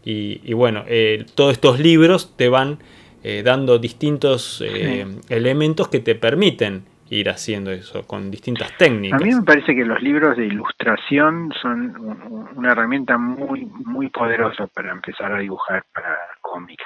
y, 0.04 0.54
bueno, 0.54 0.84
eh, 0.88 1.26
todos 1.34 1.54
estos 1.54 1.80
libros 1.80 2.34
te 2.36 2.48
van 2.48 2.78
eh, 3.24 3.41
dando 3.43 3.80
distintos 3.80 4.63
elementos 5.30 5.88
que 5.88 6.00
te 6.00 6.13
permiten 6.13 6.84
ir 7.15 7.30
haciendo 7.30 7.71
eso 7.71 8.06
con 8.06 8.30
distintas 8.30 8.75
técnicas. 8.78 9.21
A 9.21 9.25
mí 9.25 9.34
me 9.34 9.43
parece 9.43 9.75
que 9.75 9.86
los 9.86 10.01
libros 10.01 10.38
de 10.38 10.45
ilustración 10.45 11.51
son 11.62 11.95
una 12.56 12.71
herramienta 12.71 13.17
muy 13.17 13.65
muy 13.86 14.10
poderosa 14.10 14.67
para 14.67 14.91
empezar 14.91 15.32
a 15.34 15.39
dibujar 15.39 15.84
para 15.93 16.17
cómics. 16.41 16.86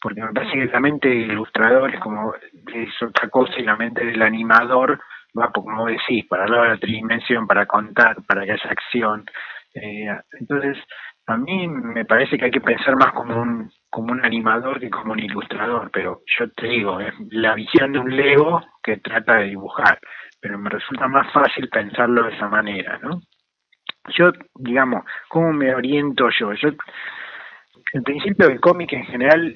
Porque 0.00 0.22
me 0.22 0.32
parece 0.32 0.52
que 0.52 0.66
la 0.66 0.80
mente 0.80 1.08
del 1.08 1.32
ilustrador 1.32 1.94
es 1.94 2.00
como 2.00 2.34
es 2.34 3.02
otra 3.02 3.28
cosa 3.28 3.54
y 3.58 3.64
la 3.64 3.76
mente 3.76 4.04
del 4.04 4.22
animador 4.22 5.00
va, 5.38 5.50
como 5.52 5.86
decís, 5.86 6.24
para 6.28 6.44
hablar 6.44 6.62
de 6.62 6.68
la 6.68 6.78
tridimensión, 6.78 7.46
para 7.46 7.66
contar, 7.66 8.16
para 8.26 8.44
que 8.44 8.52
haya 8.52 8.70
acción. 8.70 9.24
Eh, 9.74 10.08
entonces, 10.38 10.78
a 11.26 11.36
mí 11.36 11.68
me 11.68 12.04
parece 12.04 12.38
que 12.38 12.46
hay 12.46 12.50
que 12.50 12.60
pensar 12.60 12.96
más 12.96 13.12
como 13.12 13.40
un, 13.40 13.70
como 13.90 14.12
un 14.12 14.24
animador 14.24 14.80
que 14.80 14.90
como 14.90 15.12
un 15.12 15.20
ilustrador, 15.20 15.90
pero 15.92 16.20
yo 16.38 16.50
te 16.50 16.66
digo, 16.66 17.00
es 17.00 17.14
la 17.30 17.54
visión 17.54 17.92
de 17.92 17.98
un 17.98 18.14
Lego 18.14 18.60
que 18.82 18.98
trata 18.98 19.36
de 19.36 19.46
dibujar, 19.46 19.98
pero 20.40 20.58
me 20.58 20.70
resulta 20.70 21.08
más 21.08 21.32
fácil 21.32 21.68
pensarlo 21.68 22.24
de 22.24 22.34
esa 22.34 22.48
manera, 22.48 22.98
¿no? 22.98 23.20
Yo, 24.08 24.32
digamos, 24.54 25.04
¿cómo 25.28 25.52
me 25.52 25.74
oriento 25.74 26.28
yo? 26.38 26.52
Yo, 26.52 26.70
el 27.92 28.02
principio 28.02 28.48
del 28.48 28.60
cómic 28.60 28.92
en 28.92 29.04
general, 29.06 29.54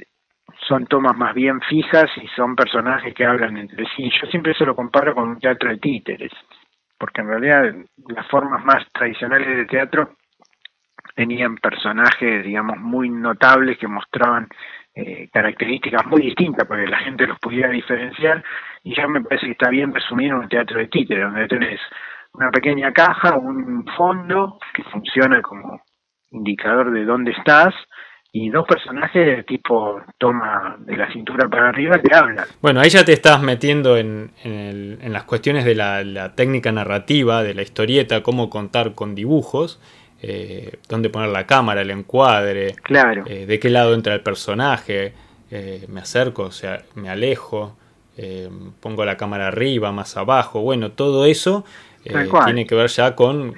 son 0.69 0.87
tomas 0.87 1.17
más 1.17 1.35
bien 1.35 1.61
fijas 1.63 2.11
y 2.17 2.27
son 2.29 2.57
personajes 2.57 3.15
que 3.15 3.25
hablan 3.25 3.57
entre 3.57 3.87
sí. 3.97 4.11
Yo 4.21 4.27
siempre 4.31 4.55
se 4.55 4.65
lo 4.65 4.75
comparo 4.75 5.15
con 5.15 5.29
un 5.29 5.39
teatro 5.39 5.71
de 5.71 5.79
títeres, 5.79 6.33
porque 6.99 7.21
en 7.21 7.29
realidad 7.29 7.75
las 8.09 8.27
formas 8.29 8.65
más 8.65 8.85
tradicionales 8.93 9.57
de 9.57 9.67
teatro 9.67 10.17
tenían 11.21 11.57
personajes, 11.57 12.43
digamos, 12.43 12.79
muy 12.79 13.11
notables 13.11 13.77
que 13.77 13.87
mostraban 13.87 14.49
eh, 14.95 15.29
características 15.31 16.07
muy 16.07 16.23
distintas 16.23 16.67
para 16.67 16.83
que 16.83 16.91
la 16.91 17.01
gente 17.01 17.27
los 17.27 17.39
pudiera 17.39 17.69
diferenciar 17.69 18.43
y 18.83 18.97
ya 18.97 19.07
me 19.07 19.21
parece 19.21 19.45
que 19.45 19.53
está 19.53 19.69
bien 19.69 19.93
resumir 19.93 20.33
un 20.33 20.49
teatro 20.49 20.79
de 20.79 20.87
títeres, 20.87 21.25
donde 21.25 21.47
tenés 21.47 21.79
una 22.33 22.51
pequeña 22.51 22.91
caja, 22.95 23.37
un 23.37 23.85
fondo 23.99 24.59
que 24.73 24.83
funciona 24.85 25.43
como 25.43 25.83
indicador 26.31 26.91
de 26.91 27.05
dónde 27.05 27.33
estás 27.33 27.75
y 28.33 28.49
dos 28.49 28.67
personajes 28.67 29.27
de 29.27 29.43
tipo 29.43 30.01
toma 30.17 30.77
de 30.79 30.97
la 30.97 31.13
cintura 31.13 31.49
para 31.51 31.69
arriba 31.69 31.99
que 31.99 32.17
hablan. 32.17 32.47
Bueno, 32.63 32.81
ahí 32.81 32.89
ya 32.89 33.05
te 33.05 33.13
estás 33.13 33.43
metiendo 33.43 33.99
en, 33.99 34.31
en, 34.43 35.13
las 35.13 35.25
cuestiones 35.25 35.67
de 35.67 35.75
la, 35.75 36.35
técnica 36.35 36.73
narrativa, 36.73 37.43
de 37.43 37.53
la 37.55 37.63
historieta, 37.63 38.23
cómo 38.23 38.49
contar 38.49 38.95
con 38.95 39.15
dibujos, 39.15 39.81
eh, 40.23 40.77
dónde 40.89 41.11
poner 41.11 41.31
la 41.31 41.47
cámara, 41.47 41.81
el 41.81 41.91
encuadre, 41.91 42.75
claro. 42.83 43.25
Eh, 43.27 43.47
de 43.47 43.59
qué 43.59 43.71
lado 43.71 43.95
entra 43.95 44.15
el 44.15 44.21
personaje, 44.21 45.15
eh, 45.51 45.85
me 45.89 46.01
acerco, 46.01 46.43
o 46.43 46.53
sea, 46.53 46.83
me 46.95 47.09
alejo, 47.09 47.77
pongo 48.81 49.07
la 49.07 49.17
cámara 49.17 49.49
arriba, 49.49 49.93
más 49.93 50.19
abajo, 50.19 50.61
bueno, 50.61 50.93
todo 50.93 51.25
eso 51.25 51.65
tiene 52.45 52.67
que 52.67 52.75
ver 52.75 52.89
ya 52.89 53.17
con 53.17 53.55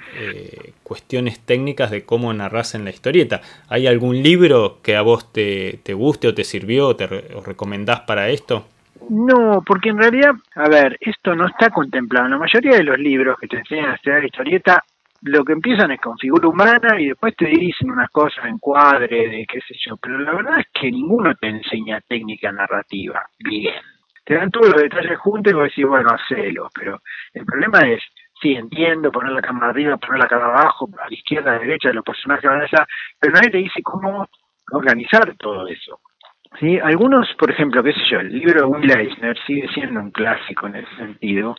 cuestiones 0.85 1.40
técnicas 1.40 1.90
de 1.90 2.05
cómo 2.05 2.33
narras 2.33 2.77
en 2.77 2.85
la 2.85 2.90
historieta. 2.90 3.40
¿Hay 3.68 3.88
algún 3.88 4.22
libro 4.22 4.79
que 4.81 4.94
a 4.94 5.03
vos 5.03 5.33
te, 5.33 5.81
te 5.83 5.94
guste 5.94 6.29
o 6.29 6.35
te 6.35 6.44
sirvió 6.44 6.87
o 6.88 6.96
te 6.96 7.09
recomendás 7.09 8.03
para 8.03 8.29
esto? 8.29 8.64
No, 9.09 9.62
porque 9.66 9.90
en 9.90 9.98
realidad, 9.98 10.33
a 10.55 10.68
ver, 10.68 10.96
esto 11.01 11.35
no 11.35 11.46
está 11.46 11.70
contemplado. 11.70 12.29
La 12.29 12.38
mayoría 12.38 12.77
de 12.77 12.85
los 12.85 12.98
libros 12.98 13.38
que 13.40 13.48
te 13.48 13.59
enseñan 13.59 13.90
a 13.90 13.94
hacer 13.94 14.25
historieta, 14.25 14.85
lo 15.22 15.44
que 15.44 15.52
empiezan 15.52 15.90
es 15.92 16.00
con 16.00 16.18
figura 16.18 16.48
humana 16.48 17.00
y 17.00 17.08
después 17.08 17.35
te 17.37 17.46
dicen 17.46 17.90
unas 17.90 18.11
cosas 18.11 18.44
en 18.44 18.58
cuadre, 18.58 19.28
de 19.28 19.46
qué 19.46 19.61
sé 19.61 19.74
yo. 19.87 19.96
Pero 19.96 20.18
la 20.18 20.35
verdad 20.35 20.61
es 20.61 20.66
que 20.72 20.90
ninguno 20.90 21.35
te 21.35 21.48
enseña 21.48 22.00
técnica 22.00 22.50
narrativa 22.52 23.24
bien. 23.38 23.80
Te 24.24 24.35
dan 24.35 24.50
todos 24.50 24.68
los 24.68 24.82
detalles 24.82 25.18
juntos 25.18 25.52
y 25.52 25.54
vos 25.54 25.64
decís, 25.64 25.87
bueno, 25.87 26.11
hacelo. 26.11 26.68
Pero 26.74 27.00
el 27.35 27.44
problema 27.44 27.80
es 27.88 28.02
sí, 28.42 28.54
entiendo, 28.54 29.12
poner 29.12 29.32
la 29.32 29.40
cámara 29.40 29.68
arriba, 29.68 29.96
poner 29.96 30.18
la 30.18 30.28
cámara 30.28 30.61
abajo, 30.61 30.88
a 31.00 31.08
la 31.08 31.14
izquierda, 31.14 31.52
a 31.52 31.54
la 31.54 31.61
derecha, 31.61 31.92
los 31.92 32.04
personajes 32.04 32.50
van 32.50 32.61
allá, 32.61 32.87
pero 33.20 33.32
nadie 33.32 33.50
te 33.50 33.58
dice 33.58 33.80
cómo 33.82 34.26
organizar 34.72 35.35
todo 35.38 35.66
eso. 35.68 36.00
¿Sí? 36.61 36.78
Algunos, 36.78 37.32
por 37.38 37.50
ejemplo, 37.50 37.82
qué 37.82 37.92
sé 37.92 38.00
yo, 38.11 38.20
el 38.20 38.28
libro 38.32 38.61
de 38.61 38.66
Will 38.66 38.90
Eisner 38.90 39.38
sigue 39.46 39.68
siendo 39.72 40.00
un 40.00 40.11
clásico 40.11 40.66
en 40.66 40.76
ese 40.76 40.96
sentido, 40.96 41.56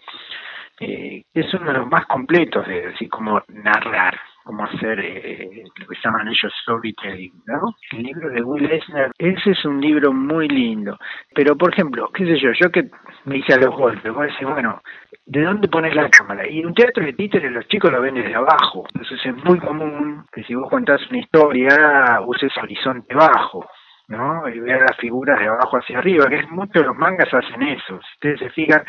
eh, 0.84 1.26
es 1.34 1.54
uno 1.54 1.72
de 1.72 1.80
los 1.80 1.88
más 1.88 2.06
completos 2.08 2.67
de 2.67 2.88
así 2.88 3.08
como 3.08 3.41
narrar, 3.48 4.19
como 4.43 4.65
hacer 4.65 5.00
eh, 5.00 5.63
lo 5.80 5.88
que 5.88 5.96
llaman 6.04 6.28
ellos 6.28 6.54
storytelling, 6.62 7.34
¿no? 7.46 7.76
El 7.91 8.04
libro 8.04 8.30
de 8.30 8.41
Will 8.41 8.69
Eisner, 8.69 9.12
ese 9.17 9.52
es 9.52 9.65
un 9.65 9.80
libro 9.80 10.12
muy 10.12 10.48
lindo, 10.48 10.98
pero 11.34 11.56
por 11.56 11.74
ejemplo, 11.74 12.10
qué 12.13 12.26
sé 12.26 12.38
yo, 12.39 12.52
yo 12.52 12.69
que 12.72 12.89
me 13.26 13.38
hice 13.38 13.54
a 13.54 13.58
los 13.58 13.76
golpes, 13.76 14.13
voy 14.13 14.28
a 14.28 14.32
decir, 14.32 14.48
bueno, 14.48 14.82
¿de 15.26 15.41
dónde 15.43 15.67
pones 15.67 15.96
la 15.96 16.10
cámara? 16.10 16.48
Y 16.48 16.65
un 16.65 16.74
teatro 16.74 17.04
de 17.04 17.13
títeres 17.13 17.52
los 17.52 17.67
chicos 17.67 17.91
lo 17.91 18.02
ven 18.02 18.15
desde 18.15 18.36
abajo, 18.36 18.86
entonces 18.93 19.19
es 19.26 19.43
muy 19.46 19.60
común 19.60 20.26
que 20.32 20.43
si 20.43 20.56
vos 20.56 20.69
contás 20.69 21.02
una 21.10 21.19
historia 21.19 22.19
uses 22.26 22.52
horizonte 22.58 23.15
bajo, 23.15 23.65
¿no? 24.10 24.48
Y 24.50 24.60
veas 24.60 24.82
las 24.82 24.98
figuras 24.98 25.39
de 25.39 25.48
abajo 25.48 25.78
hacia 25.78 26.00
arriba, 26.00 26.28
que 26.28 26.39
es 26.39 26.50
muchos 26.50 26.82
de 26.82 26.88
los 26.88 26.96
mangas 26.98 27.34
hacen 27.34 27.63
eso, 27.63 28.00
si 28.02 28.13
ustedes 28.15 28.39
se 28.39 28.50
fijan, 28.50 28.84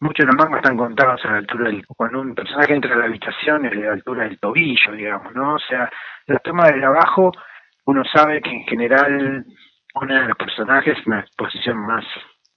muchos 0.00 0.26
de 0.26 0.32
los 0.32 0.36
mangas 0.36 0.62
están 0.62 0.76
contados 0.76 1.24
a 1.24 1.30
la 1.32 1.36
altura 1.38 1.68
del... 1.68 1.86
Cuando 1.86 2.20
un 2.20 2.34
personaje 2.34 2.74
entra 2.74 2.94
a 2.94 2.98
la 2.98 3.04
habitación 3.06 3.66
es 3.66 3.72
de 3.72 3.86
la 3.86 3.92
altura 3.92 4.24
del 4.24 4.38
tobillo, 4.38 4.92
digamos, 4.92 5.34
¿no? 5.34 5.54
O 5.54 5.58
sea, 5.58 5.90
la 6.26 6.38
toma 6.40 6.70
de 6.70 6.84
abajo, 6.84 7.32
uno 7.86 8.02
sabe 8.04 8.40
que 8.40 8.50
en 8.50 8.64
general 8.64 9.44
una 9.94 10.22
de 10.22 10.28
los 10.28 10.36
personajes 10.36 10.98
es 10.98 11.06
una 11.06 11.24
posición 11.36 11.78
más 11.78 12.04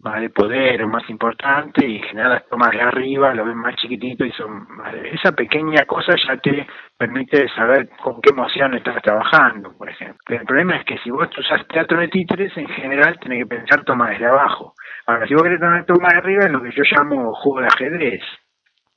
más 0.01 0.21
de 0.21 0.29
poder, 0.29 0.85
más 0.87 1.07
importante, 1.09 1.85
y 1.85 1.97
en 1.97 2.03
general 2.03 2.31
las 2.31 2.47
tomas 2.47 2.71
de 2.71 2.81
arriba 2.81 3.33
lo 3.33 3.45
ven 3.45 3.57
más 3.57 3.75
chiquitito 3.75 4.23
y 4.23 4.31
son 4.31 4.65
esa 5.11 5.33
pequeña 5.33 5.85
cosa 5.85 6.15
ya 6.15 6.37
te 6.37 6.65
permite 6.97 7.49
saber 7.49 7.89
con 8.01 8.21
qué 8.21 8.29
emoción 8.31 8.75
estás 8.75 9.01
trabajando, 9.01 9.73
por 9.77 9.89
ejemplo. 9.89 10.17
Pero 10.25 10.41
el 10.41 10.47
problema 10.47 10.77
es 10.77 10.85
que 10.85 10.97
si 10.99 11.09
vos 11.11 11.27
usas 11.37 11.67
teatro 11.67 11.99
de 11.99 12.07
títeres, 12.07 12.55
en 12.57 12.67
general 12.69 13.19
tenés 13.19 13.43
que 13.43 13.55
pensar 13.55 13.83
tomas 13.83 14.11
desde 14.11 14.27
abajo. 14.27 14.73
Ahora, 15.05 15.27
si 15.27 15.33
vos 15.33 15.43
querés 15.43 15.59
tomar 15.59 15.85
toma 15.85 16.09
de 16.09 16.17
arriba, 16.17 16.45
es 16.45 16.51
lo 16.51 16.61
que 16.61 16.71
yo 16.71 16.83
llamo 16.91 17.33
juego 17.33 17.61
de 17.61 17.67
ajedrez. 17.67 18.21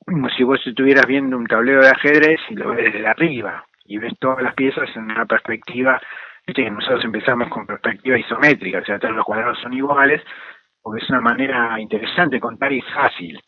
Como 0.05 0.29
si 0.29 0.43
vos 0.43 0.65
estuvieras 0.65 1.05
viendo 1.05 1.37
un 1.37 1.47
tablero 1.47 1.81
de 1.81 1.89
ajedrez 1.89 2.39
y 2.49 2.55
lo 2.55 2.69
ves 2.69 2.93
desde 2.93 3.07
arriba, 3.07 3.65
y 3.85 3.97
ves 3.97 4.13
todas 4.19 4.41
las 4.41 4.53
piezas 4.53 4.89
en 4.95 5.03
una 5.03 5.25
perspectiva 5.25 5.99
Viste 6.45 6.69
nosotros 6.69 7.05
empezamos 7.05 7.47
con 7.47 7.65
perspectiva 7.65 8.17
isométrica, 8.17 8.79
o 8.79 8.83
sea, 8.85 8.99
todos 8.99 9.15
los 9.15 9.23
cuadrados 9.23 9.57
son 9.61 9.71
iguales, 9.73 10.21
porque 10.83 11.03
es 11.03 11.09
una 11.09 11.21
manera 11.21 11.79
interesante 11.79 12.39
contar 12.39 12.71
y 12.71 12.81
fácil, 12.81 13.39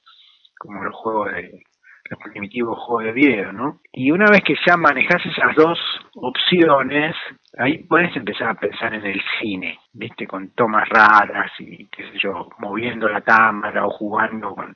como 0.57 0.83
los 0.83 0.95
juegos 0.95 1.33
de 1.33 1.63
los 2.09 2.19
primitivos 2.19 2.77
juegos 2.79 3.05
de 3.05 3.11
video, 3.13 3.51
¿no? 3.51 3.79
Y 3.91 4.11
una 4.11 4.29
vez 4.29 4.43
que 4.43 4.55
ya 4.65 4.77
manejas 4.77 5.25
esas 5.25 5.55
dos 5.55 5.79
opciones, 6.15 7.15
ahí 7.57 7.79
puedes 7.79 8.15
empezar 8.15 8.49
a 8.49 8.53
pensar 8.55 8.93
en 8.93 9.05
el 9.05 9.21
cine, 9.39 9.79
¿viste? 9.93 10.27
Con 10.27 10.51
tomas 10.51 10.87
raras 10.89 11.51
y, 11.59 11.87
qué 11.87 12.03
sé 12.11 12.19
yo, 12.19 12.49
moviendo 12.59 13.09
la 13.09 13.21
cámara 13.21 13.85
o 13.85 13.89
jugando 13.89 14.53
con... 14.53 14.75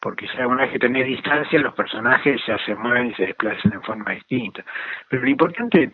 Porque 0.00 0.26
si 0.28 0.36
alguna 0.38 0.62
vez 0.62 0.72
que 0.72 0.78
tenés 0.80 1.06
distancia, 1.06 1.60
los 1.60 1.74
personajes 1.74 2.40
ya 2.46 2.58
se 2.58 2.74
mueven 2.74 3.10
y 3.10 3.14
se 3.14 3.26
desplazan 3.26 3.72
en 3.72 3.82
forma 3.82 4.12
distinta. 4.12 4.64
Pero 5.08 5.22
lo 5.22 5.30
importante 5.30 5.92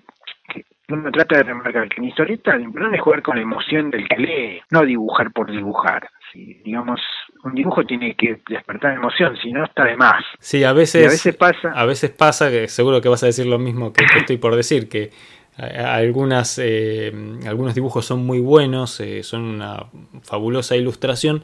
uno 0.90 1.10
trata 1.10 1.36
de 1.36 1.42
remarcar 1.44 1.88
que 1.88 2.00
en 2.00 2.04
historieta 2.04 2.56
lo 2.56 2.62
importante 2.62 2.96
es 2.96 3.02
jugar 3.02 3.22
con 3.22 3.36
la 3.36 3.42
emoción 3.42 3.90
del 3.90 4.08
que 4.08 4.16
lee, 4.16 4.60
no 4.70 4.84
dibujar 4.84 5.32
por 5.32 5.50
dibujar. 5.50 6.08
Si, 6.32 6.54
digamos, 6.64 7.00
un 7.44 7.54
dibujo 7.54 7.84
tiene 7.84 8.14
que 8.14 8.40
despertar 8.48 8.94
emoción, 8.94 9.36
si 9.36 9.52
no 9.52 9.64
está 9.64 9.84
de 9.84 9.96
más. 9.96 10.24
Sí, 10.38 10.64
a 10.64 10.72
veces, 10.72 11.06
a 11.06 11.10
veces 11.10 11.36
pasa. 11.36 11.72
A 11.74 11.84
veces 11.84 12.10
pasa, 12.10 12.50
que 12.50 12.68
seguro 12.68 13.00
que 13.00 13.08
vas 13.08 13.22
a 13.22 13.26
decir 13.26 13.46
lo 13.46 13.58
mismo 13.58 13.92
que, 13.92 14.04
estoy 14.16 14.38
por 14.38 14.56
decir, 14.56 14.88
que 14.88 15.10
algunas, 15.58 16.58
eh, 16.62 17.12
algunos 17.46 17.74
dibujos 17.74 18.06
son 18.06 18.24
muy 18.24 18.40
buenos, 18.40 19.00
eh, 19.00 19.22
son 19.22 19.42
una 19.42 19.86
fabulosa 20.22 20.76
ilustración, 20.76 21.42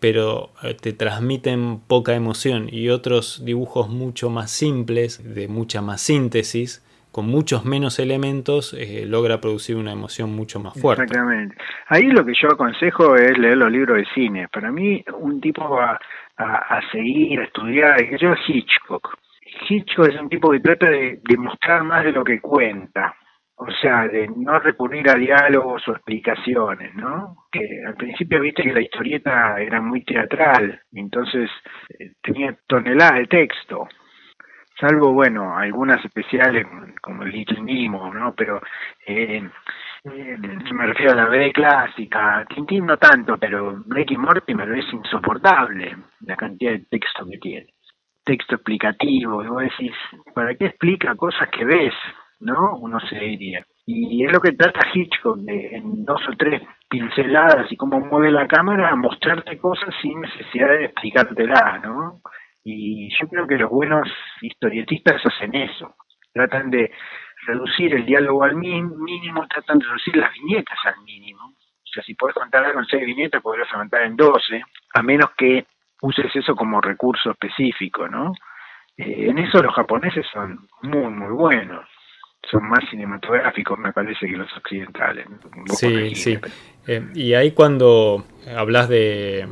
pero 0.00 0.52
eh, 0.62 0.74
te 0.74 0.92
transmiten 0.92 1.80
poca 1.80 2.14
emoción 2.14 2.68
y 2.70 2.88
otros 2.90 3.44
dibujos 3.44 3.88
mucho 3.88 4.30
más 4.30 4.50
simples, 4.50 5.34
de 5.34 5.48
mucha 5.48 5.82
más 5.82 6.00
síntesis, 6.00 6.85
con 7.16 7.28
muchos 7.28 7.64
menos 7.64 7.98
elementos 7.98 8.74
eh, 8.74 9.06
logra 9.06 9.40
producir 9.40 9.76
una 9.76 9.90
emoción 9.90 10.36
mucho 10.36 10.60
más 10.60 10.78
fuerte. 10.78 11.04
Exactamente. 11.04 11.56
Ahí 11.88 12.08
lo 12.08 12.26
que 12.26 12.34
yo 12.38 12.48
aconsejo 12.52 13.16
es 13.16 13.38
leer 13.38 13.56
los 13.56 13.72
libros 13.72 13.96
de 13.96 14.04
cine. 14.14 14.48
Para 14.48 14.70
mí, 14.70 15.02
un 15.18 15.40
tipo 15.40 15.66
va 15.66 15.98
a, 16.36 16.80
seguir, 16.92 17.40
a 17.40 17.44
estudiar, 17.44 17.96
yo 18.18 18.34
Hitchcock. 18.46 19.16
Hitchcock 19.66 20.08
es 20.08 20.20
un 20.20 20.28
tipo 20.28 20.50
que 20.50 20.60
trata 20.60 20.90
de, 20.90 21.18
de 21.26 21.36
mostrar 21.38 21.84
más 21.84 22.04
de 22.04 22.12
lo 22.12 22.22
que 22.22 22.38
cuenta. 22.38 23.14
O 23.54 23.70
sea, 23.80 24.06
de 24.08 24.28
no 24.36 24.58
recurrir 24.58 25.08
a 25.08 25.14
diálogos 25.14 25.88
o 25.88 25.92
explicaciones, 25.92 26.94
¿no? 26.96 27.46
Que 27.50 27.66
al 27.86 27.94
principio 27.94 28.42
viste 28.42 28.62
que 28.62 28.74
la 28.74 28.82
historieta 28.82 29.58
era 29.58 29.80
muy 29.80 30.04
teatral, 30.04 30.82
entonces 30.92 31.48
eh, 31.98 32.12
tenía 32.20 32.54
toneladas 32.66 33.20
de 33.20 33.26
texto 33.26 33.88
salvo, 34.78 35.12
bueno, 35.12 35.56
algunas 35.56 36.04
especiales 36.04 36.66
como 37.00 37.22
el 37.22 37.30
Little 37.30 37.62
Nemo, 37.62 38.12
¿no? 38.12 38.34
Pero 38.34 38.60
eh, 39.06 39.42
eh, 40.04 40.38
me 40.72 40.86
refiero 40.86 41.12
a 41.12 41.16
la 41.16 41.28
B 41.28 41.52
clásica, 41.52 42.44
Tintín 42.54 42.86
no 42.86 42.96
tanto, 42.96 43.36
pero 43.38 43.82
Blake 43.86 44.14
y 44.14 44.18
Mortimer 44.18 44.70
es 44.78 44.92
insoportable 44.92 45.96
la 46.20 46.36
cantidad 46.36 46.72
de 46.72 46.86
texto 46.90 47.26
que 47.26 47.38
tiene. 47.38 47.66
Texto 48.24 48.56
explicativo, 48.56 49.42
y 49.42 49.46
vos 49.46 49.62
decís, 49.62 49.92
¿para 50.34 50.54
qué 50.54 50.66
explica 50.66 51.14
cosas 51.14 51.48
que 51.48 51.64
ves? 51.64 51.94
¿No? 52.40 52.76
Uno 52.78 53.00
se 53.00 53.18
diría. 53.18 53.64
Y 53.86 54.24
es 54.24 54.32
lo 54.32 54.40
que 54.40 54.52
trata 54.52 54.80
Hitchcock, 54.92 55.38
de, 55.38 55.76
en 55.76 56.04
dos 56.04 56.20
o 56.28 56.32
tres 56.36 56.60
pinceladas 56.88 57.70
y 57.70 57.76
cómo 57.76 58.00
mueve 58.00 58.32
la 58.32 58.48
cámara, 58.48 58.94
mostrarte 58.96 59.56
cosas 59.58 59.94
sin 60.02 60.20
necesidad 60.20 60.68
de 60.68 60.84
explicártelas, 60.86 61.82
¿no? 61.84 62.20
Y 62.68 63.08
yo 63.16 63.28
creo 63.28 63.46
que 63.46 63.58
los 63.58 63.70
buenos 63.70 64.08
historietistas 64.40 65.24
hacen 65.24 65.54
eso. 65.54 65.94
Tratan 66.32 66.68
de 66.68 66.90
reducir 67.46 67.94
el 67.94 68.04
diálogo 68.04 68.42
al 68.42 68.56
mínimo, 68.56 69.46
tratan 69.46 69.78
de 69.78 69.86
reducir 69.86 70.16
las 70.16 70.32
viñetas 70.32 70.76
al 70.84 71.00
mínimo. 71.04 71.44
O 71.44 71.88
sea, 71.94 72.02
si 72.02 72.14
puedes 72.14 72.34
contar 72.34 72.64
algo 72.64 72.80
en 72.80 72.86
seis 72.86 73.06
viñetas, 73.06 73.40
podrás 73.40 73.72
aumentar 73.72 74.02
en 74.02 74.16
doce, 74.16 74.64
a 74.94 75.02
menos 75.04 75.30
que 75.38 75.64
uses 76.02 76.26
eso 76.34 76.56
como 76.56 76.80
recurso 76.80 77.30
específico, 77.30 78.08
¿no? 78.08 78.32
Eh, 78.96 79.28
en 79.30 79.38
eso 79.38 79.62
los 79.62 79.72
japoneses 79.72 80.26
son 80.32 80.66
muy, 80.82 81.08
muy 81.08 81.32
buenos. 81.34 81.86
Son 82.50 82.68
más 82.68 82.80
cinematográficos, 82.90 83.78
me 83.78 83.92
parece, 83.92 84.26
que 84.26 84.36
los 84.36 84.52
occidentales. 84.56 85.24
Sí, 85.66 86.16
sí. 86.16 86.36
Eh, 86.88 87.10
y 87.14 87.34
ahí 87.34 87.52
cuando 87.52 88.24
hablas 88.56 88.88
de, 88.88 89.46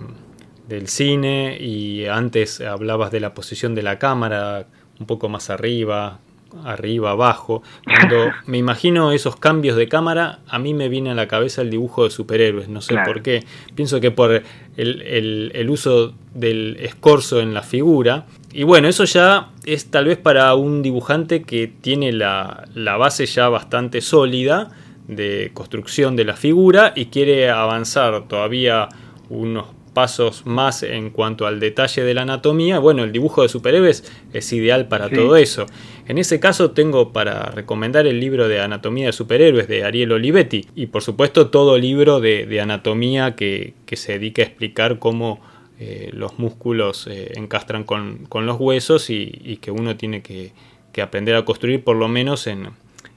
del 0.69 0.89
cine 0.89 1.59
y 1.61 2.07
antes 2.07 2.61
hablabas 2.61 3.11
de 3.11 3.21
la 3.21 3.35
posición 3.35 3.75
de 3.75 3.83
la 3.83 3.99
cámara, 3.99 4.67
un 4.99 5.07
poco 5.07 5.29
más 5.29 5.51
arriba, 5.51 6.21
arriba, 6.65 7.11
abajo. 7.11 7.63
Cuando 7.85 8.31
me 8.47 8.59
imagino 8.59 9.13
esos 9.13 9.37
cambios 9.37 9.77
de 9.77 9.89
cámara, 9.89 10.41
a 10.49 10.59
mí 10.59 10.75
me 10.75 10.89
viene 10.89 11.11
a 11.11 11.15
la 11.15 11.29
cabeza 11.29 11.63
el 11.63 11.71
dibujo 11.71 12.05
de 12.05 12.11
superhéroes, 12.11 12.69
no 12.69 12.81
sé 12.81 12.97
por 13.05 13.23
qué. 13.23 13.45
Pienso 13.75 14.01
que 14.01 14.11
por 14.11 14.43
el, 14.77 15.67
uso 15.69 16.15
del 16.35 16.77
escorzo 16.81 17.41
en 17.41 17.55
la 17.55 17.63
figura. 17.63 18.27
Y 18.53 18.63
bueno, 18.63 18.89
eso 18.89 19.05
ya 19.05 19.51
es 19.65 19.91
tal 19.91 20.07
vez 20.07 20.19
para 20.19 20.55
un 20.55 20.83
dibujante 20.83 21.43
que 21.43 21.67
tiene 21.67 22.13
la, 22.13 22.69
la 22.75 22.97
base 22.97 23.27
ya 23.27 23.49
bastante 23.49 24.01
sólida 24.01 24.71
de 25.09 25.51
construcción 25.53 26.17
de 26.17 26.25
la 26.25 26.35
figura 26.35 26.93
y 26.95 27.07
quiere 27.07 27.51
avanzar 27.51 28.27
todavía 28.27 28.89
unos 29.29 29.67
pasos 29.95 30.45
más 30.45 30.83
en 30.83 31.11
cuanto 31.11 31.47
al 31.47 31.61
detalle 31.61 32.03
de 32.03 32.13
la 32.13 32.23
anatomía, 32.23 32.79
bueno, 32.79 33.05
el 33.05 33.13
dibujo 33.13 33.43
de 33.43 33.49
superhéroes 33.49 34.13
es 34.33 34.53
ideal 34.53 34.89
para 34.89 35.09
todo 35.09 35.37
eso. 35.37 35.67
En 36.07 36.19
ese 36.19 36.41
caso 36.41 36.73
tengo 36.73 37.13
para 37.13 37.45
recomendar 37.47 38.07
el 38.07 38.21
libro 38.21 38.49
de 38.49 38.61
Anatomía 38.61 39.07
de 39.07 39.13
Superhéroes 39.13 39.69
de 39.69 39.85
Ariel 39.85 40.13
Olivetti 40.13 40.67
y 40.75 40.87
por 40.87 41.03
supuesto 41.03 41.49
todo 41.49 41.79
libro 41.79 42.21
de, 42.21 42.61
anatomía 42.61 43.37
que, 43.37 43.75
se 43.93 44.13
dedica 44.13 44.43
a 44.43 44.47
explicar 44.47 44.99
cómo 44.99 45.41
eh, 45.79 46.11
los 46.13 46.39
músculos 46.39 47.07
eh, 47.07 47.33
encastran 47.37 47.85
con, 47.85 48.29
los 48.31 48.61
huesos 48.61 49.09
y, 49.09 49.59
que 49.63 49.71
uno 49.71 49.97
tiene 49.97 50.21
que 50.23 50.53
aprender 51.01 51.37
a 51.37 51.45
construir 51.45 51.83
por 51.83 51.97
lo 51.97 52.09
menos 52.09 52.47
en, 52.47 52.69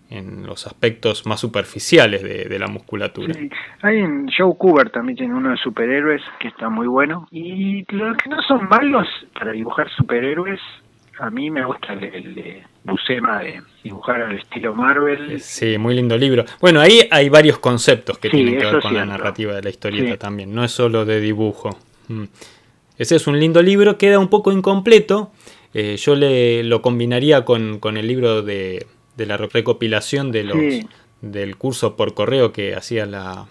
en 0.09 0.45
los 0.45 0.65
aspectos 0.67 1.25
más 1.25 1.39
superficiales 1.39 2.23
de, 2.23 2.59
la 2.59 2.67
musculatura. 2.67 3.33
Hay 3.81 3.97
en 3.97 4.27
Joe 4.35 4.55
Cooper 4.57 4.89
también 4.89 5.17
tiene 5.17 5.33
uno 5.33 5.51
de 5.51 5.57
superhéroes 5.57 6.21
que 6.39 6.47
está 6.47 6.69
muy 6.69 6.87
bueno. 6.87 7.27
Y 7.31 7.85
los 7.93 8.17
que 8.17 8.29
no 8.29 8.41
son 8.41 8.67
malos 8.69 9.07
para 9.37 9.51
dibujar 9.51 9.89
superhéroes, 9.91 10.59
a 11.19 11.29
mí 11.29 11.51
me 11.51 11.65
gusta 11.65 11.93
el, 11.93 12.35
de 12.35 12.63
Buscema 12.83 13.39
de 13.39 13.61
dibujar 13.83 14.21
al 14.21 14.37
estilo 14.37 14.73
Marvel. 14.73 15.39
Sí, 15.41 15.77
muy 15.77 15.93
lindo 15.93 16.17
libro. 16.17 16.45
Bueno, 16.61 16.79
ahí 16.79 17.07
hay 17.11 17.27
varios 17.29 17.59
conceptos 17.59 18.17
que 18.17 18.29
tienen 18.29 18.57
que 18.57 18.65
ver 18.65 18.81
con 18.81 18.93
la 18.93 19.05
narrativa 19.05 19.53
de 19.53 19.61
la 19.61 19.69
historieta 19.69 20.17
también, 20.17 20.53
no 20.55 20.63
es 20.63 20.71
solo 20.71 21.03
de 21.05 21.19
dibujo. 21.19 21.77
Mm. 22.07 22.23
Ese 22.97 23.17
es 23.17 23.27
un 23.27 23.39
lindo 23.39 23.61
libro, 23.61 23.97
queda 23.97 24.19
un 24.19 24.29
poco 24.29 24.51
incompleto. 24.51 25.31
Eh, 25.73 25.97
yo 25.97 26.15
le, 26.15 26.63
lo 26.63 26.81
combinaría 26.81 27.45
con, 27.45 27.79
con 27.79 27.97
el 27.97 28.07
libro 28.07 28.41
de 28.41 28.87
de 29.17 29.25
la 29.25 29.37
recopilación 29.37 30.31
de 30.31 30.43
los, 30.43 30.57
del 31.21 31.57
curso 31.57 31.95
por 31.95 32.13
correo 32.13 32.53
que 32.53 32.75
hacía 32.75 33.05
la, 33.05 33.47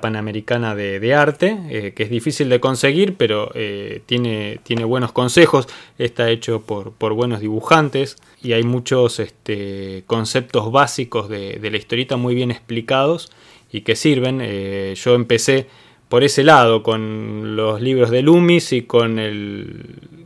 Panamericana 0.00 0.76
de, 0.76 1.14
Arte, 1.14 1.58
eh, 1.68 1.92
que 1.96 2.04
es 2.04 2.10
difícil 2.10 2.48
de 2.48 2.60
conseguir, 2.60 3.16
pero 3.16 3.50
eh, 3.54 4.02
tiene, 4.06 4.60
tiene 4.62 4.84
buenos 4.84 5.10
consejos, 5.10 5.66
está 5.98 6.30
hecho 6.30 6.60
por, 6.60 6.92
por 6.92 7.12
buenos 7.12 7.40
dibujantes 7.40 8.16
y 8.40 8.52
hay 8.52 8.62
muchos 8.62 9.18
este, 9.18 10.04
conceptos 10.06 10.70
básicos 10.70 11.28
de, 11.28 11.58
de, 11.58 11.70
la 11.72 11.76
historieta 11.76 12.16
muy 12.16 12.36
bien 12.36 12.52
explicados 12.52 13.32
y 13.72 13.80
que 13.80 13.96
sirven. 13.96 14.38
Eh, 14.40 14.94
yo 14.96 15.16
empecé 15.16 15.66
por 16.08 16.22
ese 16.24 16.42
lado, 16.44 16.82
con 16.82 17.56
los 17.56 17.80
libros 17.80 18.10
de 18.10 18.22
Loomis 18.22 18.72
y 18.72 18.82
con 18.82 19.18
el, 19.18 20.19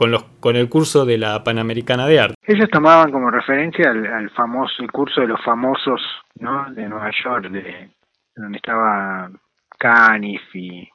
con, 0.00 0.10
los, 0.10 0.22
con 0.40 0.56
el 0.56 0.70
curso 0.70 1.04
de 1.04 1.18
la 1.18 1.44
Panamericana 1.44 2.06
de 2.06 2.20
Arte. 2.20 2.34
Ellos 2.46 2.70
tomaban 2.70 3.12
como 3.12 3.30
referencia 3.30 3.90
al, 3.90 4.30
famoso, 4.30 4.82
el 4.82 4.90
curso 4.90 5.20
de 5.20 5.26
los 5.26 5.44
famosos 5.44 6.00
¿no? 6.36 6.72
de 6.72 6.88
Nueva 6.88 7.10
York, 7.22 7.50
de, 7.50 7.90
donde 8.34 8.56
estaba 8.56 9.30
Canif 9.78 10.40
y, 10.54 10.88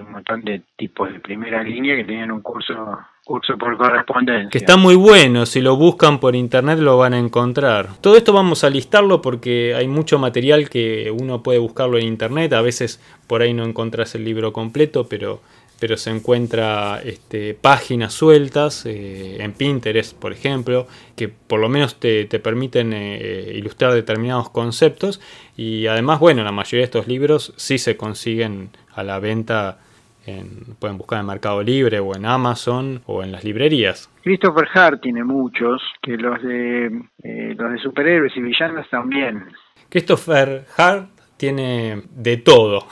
un 0.00 0.10
montón 0.10 0.42
de 0.42 0.62
tipos 0.76 1.12
de 1.12 1.20
primera 1.20 1.62
línea 1.62 1.94
que 1.94 2.02
tenían 2.02 2.32
un 2.32 2.40
curso 2.40 2.98
curso 3.24 3.56
por 3.56 3.76
correspondencia. 3.76 4.50
Que 4.50 4.58
está 4.58 4.76
muy 4.76 4.96
bueno, 4.96 5.46
si 5.46 5.60
lo 5.60 5.76
buscan 5.76 6.18
por 6.18 6.34
internet 6.34 6.80
lo 6.80 6.98
van 6.98 7.14
a 7.14 7.18
encontrar. 7.18 8.00
Todo 8.00 8.16
esto 8.16 8.32
vamos 8.32 8.64
a 8.64 8.70
listarlo 8.70 9.22
porque 9.22 9.76
hay 9.76 9.86
mucho 9.86 10.18
material 10.18 10.68
que 10.68 11.12
uno 11.16 11.44
puede 11.44 11.60
buscarlo 11.60 11.96
en 11.96 12.06
internet, 12.06 12.52
a 12.54 12.62
veces 12.62 13.00
por 13.28 13.42
ahí 13.42 13.54
no 13.54 13.62
encontrás 13.62 14.16
el 14.16 14.24
libro 14.24 14.52
completo, 14.52 15.06
pero 15.08 15.42
pero 15.80 15.96
se 15.96 16.10
encuentra 16.10 17.00
este, 17.02 17.54
páginas 17.54 18.12
sueltas 18.12 18.84
eh, 18.86 19.42
en 19.42 19.52
Pinterest, 19.54 20.16
por 20.16 20.32
ejemplo, 20.32 20.86
que 21.16 21.28
por 21.28 21.58
lo 21.58 21.68
menos 21.68 21.98
te, 21.98 22.26
permiten 22.26 22.92
eh, 22.92 23.52
ilustrar 23.54 23.92
determinados 23.92 24.50
conceptos 24.50 25.20
y 25.56 25.86
además, 25.86 26.20
bueno, 26.20 26.44
la 26.44 26.52
mayoría 26.52 26.80
de 26.80 26.84
estos 26.84 27.08
libros 27.08 27.54
sí 27.56 27.78
se 27.78 27.96
consiguen 27.96 28.70
a 28.94 29.02
la 29.02 29.18
venta, 29.18 29.78
en, 30.26 30.76
pueden 30.78 30.98
buscar 30.98 31.20
en 31.20 31.26
Mercado 31.26 31.62
Libre 31.62 31.98
o 31.98 32.14
en 32.14 32.26
Amazon 32.26 33.02
o 33.06 33.22
en 33.22 33.32
las 33.32 33.42
librerías. 33.42 34.10
Christopher 34.22 34.68
Hart 34.74 35.00
tiene 35.00 35.24
muchos, 35.24 35.82
que 36.02 36.16
los 36.18 36.42
de, 36.42 36.86
eh, 37.22 37.54
los 37.56 37.72
de 37.72 37.78
superhéroes 37.78 38.36
y 38.36 38.40
villanos 38.42 38.88
también. 38.90 39.44
Christopher 39.88 40.66
Hart 40.76 41.19
tiene 41.40 42.02
de 42.10 42.36
todo. 42.36 42.86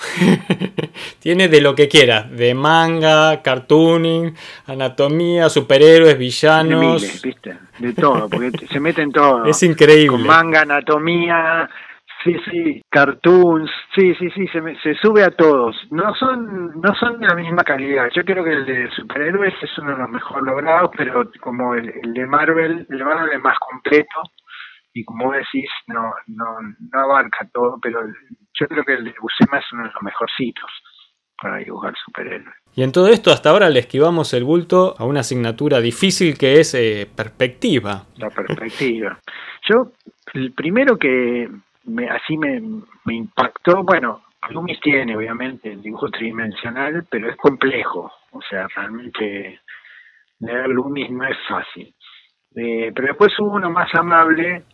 tiene 1.21 1.49
de 1.49 1.61
lo 1.61 1.75
que 1.75 1.87
quiera, 1.87 2.23
de 2.23 2.55
manga, 2.55 3.43
cartooning, 3.43 4.35
anatomía, 4.67 5.51
superhéroes, 5.51 6.17
villanos. 6.17 7.03
De, 7.03 7.29
¿viste? 7.29 7.59
de 7.79 7.93
todo, 7.93 8.27
porque 8.31 8.51
se 8.73 8.81
meten 8.81 9.13
todo. 9.13 9.45
Es 9.45 9.63
increíble. 9.63 10.17
Con 10.17 10.27
manga, 10.27 10.63
anatomía, 10.63 11.69
sí, 12.25 12.35
sí, 12.51 12.83
cartoons, 12.89 13.71
sí, 13.95 14.15
sí, 14.15 14.31
sí, 14.31 14.49
se, 14.49 14.63
se 14.83 14.95
sube 14.95 15.23
a 15.25 15.31
todos. 15.31 15.77
No 15.91 16.15
son 16.15 16.81
no 16.81 16.95
son 16.95 17.21
de 17.21 17.27
la 17.27 17.35
misma 17.35 17.63
calidad. 17.65 18.09
Yo 18.15 18.25
creo 18.25 18.43
que 18.43 18.53
el 18.55 18.65
de 18.65 18.91
superhéroes 18.93 19.53
es 19.61 19.77
uno 19.77 19.91
de 19.91 19.99
los 19.99 20.09
mejor 20.09 20.43
logrados, 20.43 20.91
pero 20.97 21.31
como 21.39 21.75
el, 21.75 21.93
el 22.03 22.15
de 22.15 22.25
Marvel, 22.25 22.87
el 22.89 22.99
de 22.99 23.05
Marvel 23.05 23.31
es 23.31 23.43
más 23.43 23.59
completo 23.59 24.23
y 24.99 25.05
como 25.05 25.31
decís, 25.31 25.71
no, 25.87 26.13
no, 26.27 26.45
no 26.93 27.01
abarca 27.01 27.49
todo, 27.53 27.79
pero 27.81 28.01
yo 28.55 28.67
creo 28.67 28.85
que 28.85 28.95
el 28.95 29.05
de 29.05 29.15
Buscema 29.21 29.59
es 29.59 29.73
uno 29.73 29.85
de 29.85 29.91
los 29.93 30.03
mejorcitos 30.03 30.71
para 31.41 31.59
dibujar 31.59 31.95
superhéroes. 32.05 32.57
Y 32.75 32.83
en 32.83 32.91
todo 32.91 33.07
esto 33.07 33.31
hasta 33.31 33.51
ahora 33.51 33.71
le 33.71 33.79
esquivamos 33.79 34.35
el 34.35 34.43
bulto 34.43 34.97
a 34.99 35.05
una 35.05 35.21
asignatura 35.21 35.81
difícil 35.81 36.37
que 36.37 36.59
es 36.59 36.75
eh, 36.75 37.09
perspectiva. 37.15 38.07
La 38.17 38.29
perspectiva. 38.31 39.21
Yo, 39.69 39.93
el 40.35 40.53
primero 40.53 40.97
que 40.99 41.49
me, 41.85 42.09
así 42.11 42.37
me, 42.37 42.61
me 43.05 43.15
impactó, 43.15 43.85
bueno, 43.85 44.23
Loomis 44.51 44.81
tiene 44.81 45.17
obviamente 45.17 45.71
el 45.73 45.81
dibujo 45.81 46.11
tridimensional, 46.11 47.07
pero 47.09 47.31
es 47.31 47.37
complejo, 47.37 48.11
o 48.33 48.43
sea, 48.43 48.67
realmente 48.75 49.61
leer 50.41 50.69
Loomis 50.69 51.09
no 51.11 51.25
es 51.25 51.37
fácil. 51.49 51.95
Eh, 52.57 52.91
pero 52.95 53.09
después 53.09 53.33
hubo 53.39 53.55
uno 53.55 53.71
más 53.71 53.95
amable 53.95 54.65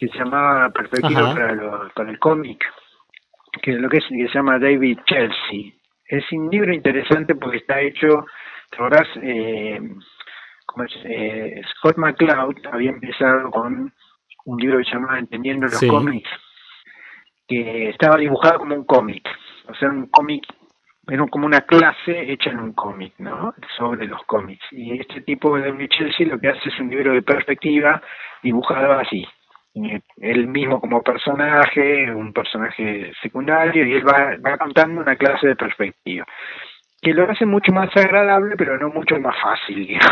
que 0.00 0.08
se 0.08 0.18
llamaba 0.18 0.70
Perspectiva 0.70 1.34
para, 1.34 1.88
para 1.94 2.10
el 2.10 2.18
cómic, 2.18 2.64
que 3.62 3.72
lo 3.72 3.88
que, 3.90 3.98
es, 3.98 4.04
que 4.08 4.28
se 4.28 4.34
llama 4.34 4.58
David 4.58 4.98
Chelsea. 5.04 5.74
Es 6.06 6.24
un 6.32 6.48
libro 6.50 6.72
interesante 6.72 7.34
porque 7.34 7.58
está 7.58 7.80
hecho, 7.82 8.24
te 8.70 8.78
eh, 9.22 9.80
como 10.64 10.84
es, 10.84 10.92
eh, 11.04 11.60
Scott 11.72 11.98
McCloud 11.98 12.56
había 12.72 12.90
empezado 12.90 13.50
con 13.50 13.92
un 14.46 14.56
libro 14.58 14.78
que 14.78 14.84
se 14.84 14.92
llamaba 14.92 15.18
Entendiendo 15.18 15.66
los 15.66 15.80
cómics, 15.80 16.30
que 17.46 17.90
estaba 17.90 18.16
dibujado 18.16 18.60
como 18.60 18.74
un 18.74 18.84
cómic, 18.84 19.28
o 19.68 19.74
sea, 19.74 19.90
un 19.90 20.06
cómic, 20.06 20.44
era 21.06 21.26
como 21.26 21.44
una 21.44 21.60
clase 21.60 22.32
hecha 22.32 22.50
en 22.50 22.60
un 22.60 22.72
cómic, 22.72 23.14
¿no? 23.18 23.52
Sobre 23.76 24.06
los 24.06 24.22
cómics. 24.24 24.64
Y 24.70 24.98
este 24.98 25.20
tipo 25.22 25.56
de 25.56 25.70
David 25.70 25.88
Chelsea 25.90 26.26
lo 26.26 26.38
que 26.38 26.48
hace 26.48 26.68
es 26.70 26.80
un 26.80 26.88
libro 26.88 27.12
de 27.12 27.22
perspectiva 27.22 28.00
dibujado 28.42 28.92
así, 28.92 29.26
él 29.74 30.48
mismo 30.48 30.80
como 30.80 31.02
personaje, 31.02 32.10
un 32.12 32.32
personaje 32.32 33.12
secundario, 33.22 33.86
y 33.86 33.94
él 33.94 34.06
va, 34.06 34.36
va 34.44 34.58
contando 34.58 35.00
una 35.00 35.16
clase 35.16 35.48
de 35.48 35.56
perspectiva, 35.56 36.24
que 37.00 37.14
lo 37.14 37.30
hace 37.30 37.46
mucho 37.46 37.72
más 37.72 37.94
agradable, 37.96 38.56
pero 38.56 38.78
no 38.78 38.90
mucho 38.90 39.18
más 39.18 39.36
fácil, 39.42 39.98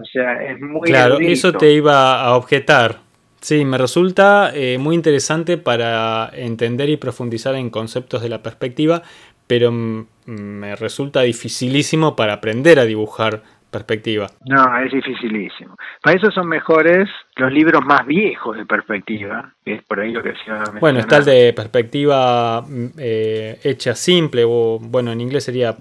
O 0.00 0.04
sea, 0.04 0.44
es 0.44 0.60
muy... 0.60 0.82
Claro, 0.82 1.18
eso 1.18 1.52
te 1.52 1.72
iba 1.72 2.22
a 2.22 2.36
objetar. 2.36 3.00
Sí, 3.40 3.64
me 3.64 3.78
resulta 3.78 4.52
eh, 4.54 4.78
muy 4.78 4.94
interesante 4.94 5.58
para 5.58 6.30
entender 6.34 6.88
y 6.88 6.96
profundizar 6.96 7.54
en 7.54 7.70
conceptos 7.70 8.22
de 8.22 8.28
la 8.28 8.42
perspectiva, 8.42 9.02
pero 9.46 9.72
me 9.72 10.76
resulta 10.76 11.22
dificilísimo 11.22 12.16
para 12.16 12.34
aprender 12.34 12.78
a 12.78 12.84
dibujar 12.84 13.42
perspectiva. 13.70 14.28
No, 14.46 14.78
es 14.78 14.92
dificilísimo. 14.92 15.76
Para 16.02 16.16
eso 16.16 16.30
son 16.30 16.48
mejores 16.48 17.08
los 17.36 17.52
libros 17.52 17.84
más 17.84 18.06
viejos 18.06 18.56
de 18.56 18.66
perspectiva, 18.66 19.52
que 19.64 19.74
es 19.74 19.82
por 19.82 20.00
ahí 20.00 20.12
lo 20.12 20.22
que 20.22 20.32
se 20.32 20.78
Bueno, 20.80 21.00
está 21.00 21.18
el 21.18 21.24
de 21.24 21.52
perspectiva 21.52 22.62
mm, 22.62 22.86
eh, 22.98 23.60
hecha 23.62 23.94
simple, 23.94 24.44
o 24.46 24.78
bueno, 24.80 25.12
en 25.12 25.20
inglés 25.20 25.44
sería 25.44 25.76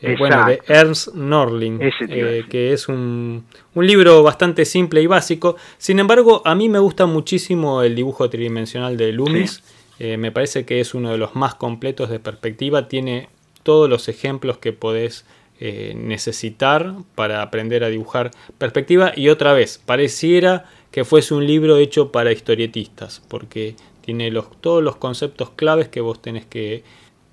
eh, 0.00 0.14
bueno, 0.16 0.46
de 0.46 0.60
Ernst 0.68 1.14
Norling, 1.14 1.80
eh, 1.82 2.44
que 2.48 2.72
es 2.72 2.88
un, 2.88 3.44
un, 3.74 3.86
libro 3.86 4.22
bastante 4.22 4.64
simple 4.64 5.02
y 5.02 5.08
básico. 5.08 5.56
Sin 5.76 5.98
embargo, 5.98 6.40
a 6.44 6.54
mí 6.54 6.68
me 6.68 6.78
gusta 6.78 7.06
muchísimo 7.06 7.82
el 7.82 7.96
dibujo 7.96 8.30
tridimensional 8.30 8.96
de 8.96 9.12
Loomis. 9.12 9.62
eh, 9.98 10.16
me 10.16 10.30
parece 10.30 10.64
que 10.64 10.78
es 10.78 10.94
uno 10.94 11.10
de 11.10 11.18
los 11.18 11.34
más 11.34 11.56
completos 11.56 12.10
de 12.10 12.20
perspectiva. 12.20 12.86
Tiene 12.86 13.28
todos 13.64 13.90
los 13.90 14.08
ejemplos 14.08 14.58
que 14.58 14.72
podés 14.72 15.26
eh, 15.60 15.94
necesitar 15.96 16.94
para 17.14 17.42
aprender 17.42 17.84
a 17.84 17.88
dibujar 17.88 18.30
perspectiva. 18.58 19.12
Y 19.16 19.28
otra 19.28 19.52
vez, 19.52 19.82
pareciera 19.84 20.66
que 20.90 21.04
fuese 21.04 21.34
un 21.34 21.46
libro 21.46 21.76
hecho 21.78 22.12
para 22.12 22.32
historietistas, 22.32 23.22
porque 23.28 23.74
tiene 24.00 24.30
los, 24.30 24.50
todos 24.60 24.82
los 24.82 24.96
conceptos 24.96 25.50
claves 25.50 25.88
que 25.88 26.00
vos 26.00 26.22
tenés 26.22 26.46
que 26.46 26.84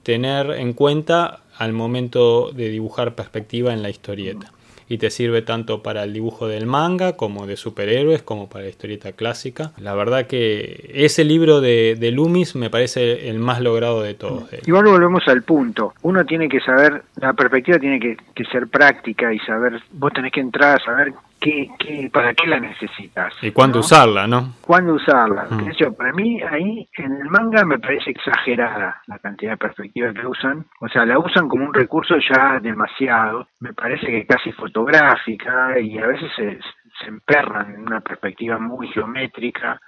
tener 0.04 0.52
en 0.52 0.74
cuenta 0.74 1.42
al 1.58 1.74
momento 1.74 2.52
de 2.52 2.70
dibujar 2.70 3.16
perspectiva 3.16 3.74
en 3.74 3.82
la 3.82 3.90
historieta 3.90 4.52
y 4.88 4.98
te 4.98 5.10
sirve 5.10 5.42
tanto 5.42 5.82
para 5.82 6.04
el 6.04 6.14
dibujo 6.14 6.48
del 6.48 6.66
manga 6.66 7.18
como 7.18 7.48
de 7.48 7.56
superhéroes 7.56 8.22
como 8.22 8.50
para 8.50 8.66
la 8.66 8.70
historieta 8.70 9.14
clásica. 9.14 9.72
La 9.78 9.96
verdad 9.96 10.28
que 10.28 10.92
ese 10.94 11.24
libro 11.24 11.62
de, 11.62 11.96
de 12.00 12.12
Loomis 12.12 12.56
me 12.56 12.70
parece 12.70 13.30
el 13.30 13.40
más 13.40 13.62
logrado 13.62 14.02
de 14.02 14.14
todos. 14.14 14.50
Igual 14.66 14.86
volvemos 14.86 15.28
al 15.28 15.44
punto. 15.44 15.94
Uno 16.02 16.26
tiene 16.26 16.50
que 16.50 16.60
saber, 16.60 17.04
la 17.16 17.34
perspectiva 17.34 17.80
tiene 17.80 18.00
que, 18.00 18.18
que 18.34 18.46
ser 18.46 18.68
práctica 18.68 19.34
y 19.34 19.40
saber, 19.40 19.82
vos 19.92 20.14
tenés 20.14 20.32
que 20.32 20.42
entrar 20.42 20.80
a 20.80 20.84
saber 20.84 21.14
qué, 21.46 21.70
qué, 21.78 22.10
para 22.12 22.34
qué 22.34 22.48
la 22.48 22.60
necesitas. 22.60 23.32
Y 23.44 23.52
cuándo 23.52 23.80
usarla, 23.80 24.26
¿no? 24.26 24.56
Cuándo 24.62 24.96
usarla. 24.96 25.46
Mm. 25.52 25.94
Para 25.96 26.12
mí, 26.14 26.42
ahí 26.42 26.90
en 26.98 27.14
el 27.14 27.30
manga 27.30 27.64
me 27.64 27.78
parece 27.78 28.10
exagerada 28.10 29.02
la 29.06 29.20
cantidad 29.20 29.52
de 29.52 29.58
perspectiva 29.58 30.12
que 30.12 30.26
usan. 30.26 30.66
O 30.82 30.88
sea, 30.88 31.06
la 31.06 31.20
usan 31.20 31.48
como 31.48 31.66
un 31.66 31.74
recurso 31.74 32.16
ya 32.18 32.60
demasiado. 32.60 33.48
Me 33.60 33.74
parece 33.74 34.08
que 34.08 34.26
casi 34.26 34.52
fotográfica 34.54 35.80
y 35.80 36.00
a 36.00 36.08
veces 36.08 36.32
se, 36.36 36.60
se 37.00 37.08
emperran 37.08 37.76
en 37.76 37.82
una 37.82 38.02
perspectiva 38.02 38.58
muy 38.58 38.88
geométrica. 38.88 39.80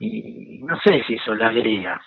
Y 0.00 0.62
no 0.64 0.76
sé 0.80 1.04
si 1.06 1.14
eso 1.14 1.34
la 1.36 1.48
agrega. 1.48 2.00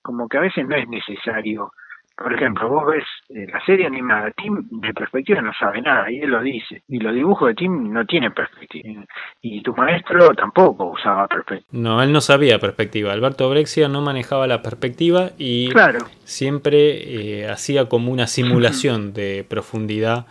Como 0.00 0.26
que 0.26 0.38
a 0.38 0.42
veces 0.42 0.66
no 0.66 0.74
es 0.74 0.88
necesario 0.88 1.70
por 2.18 2.34
ejemplo, 2.34 2.68
vos 2.68 2.84
ves 2.86 3.04
eh, 3.28 3.46
la 3.52 3.64
serie 3.64 3.86
animada, 3.86 4.32
Tim 4.32 4.66
de 4.70 4.92
perspectiva 4.92 5.40
no 5.40 5.52
sabe 5.54 5.80
nada, 5.80 6.10
y 6.10 6.18
él 6.18 6.30
lo 6.30 6.42
dice. 6.42 6.82
Y 6.88 6.98
los 6.98 7.14
dibujos 7.14 7.48
de 7.48 7.54
Tim 7.54 7.92
no 7.92 8.04
tienen 8.06 8.32
perspectiva. 8.34 9.04
Y 9.40 9.62
tu 9.62 9.72
maestro 9.74 10.30
tampoco 10.34 10.86
usaba 10.86 11.28
perspectiva. 11.28 11.68
No, 11.70 12.02
él 12.02 12.12
no 12.12 12.20
sabía 12.20 12.58
perspectiva. 12.58 13.12
Alberto 13.12 13.48
Brexia 13.48 13.88
no 13.88 14.00
manejaba 14.00 14.48
la 14.48 14.62
perspectiva 14.62 15.30
y 15.38 15.70
siempre 16.24 17.42
eh, 17.42 17.48
hacía 17.48 17.88
como 17.88 18.10
una 18.10 18.26
simulación 18.26 19.12
de 19.12 19.46
profundidad, 19.48 20.26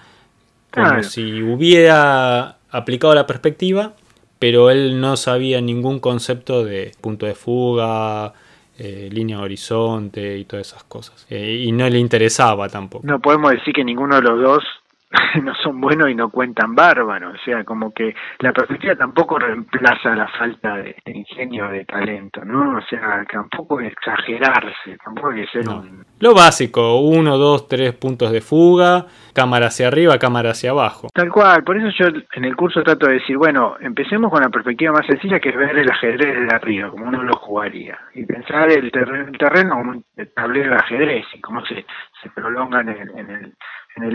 como 0.72 1.04
si 1.04 1.42
hubiera 1.42 2.58
aplicado 2.70 3.16
la 3.16 3.26
perspectiva, 3.26 3.94
pero 4.40 4.70
él 4.70 5.00
no 5.00 5.16
sabía 5.16 5.62
ningún 5.62 6.00
concepto 6.00 6.66
de 6.66 6.92
punto 7.00 7.26
de 7.26 7.34
fuga, 7.34 8.34
eh, 8.78 9.10
línea 9.12 9.40
horizonte 9.40 10.38
y 10.38 10.46
todas 10.46 10.68
esas 10.68 10.84
cosas. 10.84 11.26
Eh, 11.30 11.64
y 11.66 11.72
no 11.72 11.90
le 11.90 11.98
interesaba 11.98 12.70
tampoco. 12.70 13.06
No 13.06 13.20
podemos 13.20 13.52
decir 13.52 13.74
que 13.74 13.84
ninguno 13.84 14.16
de 14.18 14.22
los 14.22 14.42
dos 14.42 14.64
no 15.44 15.56
son 15.56 15.80
buenos 15.80 16.10
y 16.10 16.16
no 16.16 16.30
cuentan 16.30 16.76
bárbaro. 16.76 17.32
O 17.32 17.38
sea, 17.46 17.64
como 17.64 17.94
que 17.94 18.14
la 18.40 18.52
perspectiva 18.52 18.96
tampoco 18.96 19.40
reemplaza 19.40 20.16
la 20.16 20.28
falta 20.28 20.76
de, 20.78 20.96
ingenio, 21.06 21.70
de 21.70 21.86
talento, 21.86 22.44
¿no? 22.44 22.78
O 22.78 22.82
sea, 22.90 23.26
tampoco 23.32 23.80
exagerarse, 23.80 24.98
tampoco 25.04 25.30
hay 25.30 25.46
que 25.46 25.48
ser 25.48 25.70
un... 25.70 26.06
Lo 26.20 26.34
básico, 26.34 27.00
uno, 27.00 27.38
dos, 27.38 27.68
tres 27.68 27.94
puntos 27.94 28.32
de 28.32 28.42
fuga, 28.42 29.06
cámara 29.34 29.68
hacia 29.68 29.88
arriba, 29.88 30.18
cámara 30.18 30.52
hacia 30.52 30.72
abajo. 30.72 31.08
Tal 31.14 31.30
cual, 31.30 31.64
por 31.64 31.78
eso 31.78 31.90
yo 31.98 32.08
en 32.34 32.46
el 32.46 32.56
curso 32.56 32.84
trato 32.84 33.08
de 33.08 33.14
decir, 33.14 33.38
bueno, 33.38 33.78
empecemos 33.80 34.32
con 34.32 34.42
la 34.42 34.50
perspectiva 34.50 34.92
más 34.92 35.06
sencilla 35.06 35.40
que 35.40 35.50
es 35.50 35.56
ver 35.56 35.78
el 35.78 35.90
ajedrez 35.90 36.40
desde 36.40 36.56
arriba, 36.56 36.90
como 36.90 37.06
uno 37.06 37.24
lo 37.24 37.38
jugaría, 37.38 37.98
y 38.14 38.26
pensar 38.26 38.70
el, 38.72 38.92
terreno 38.92 39.76
como 39.76 39.92
un 39.92 40.06
tablero 40.36 40.72
de 40.72 40.78
ajedrez 40.78 41.26
y 41.34 41.40
cómo 41.40 41.64
se, 41.66 41.86
se 42.22 42.30
prolonga 42.32 42.82
en 42.82 42.90
el 42.90 43.10
en 43.18 43.30
el 43.30 43.54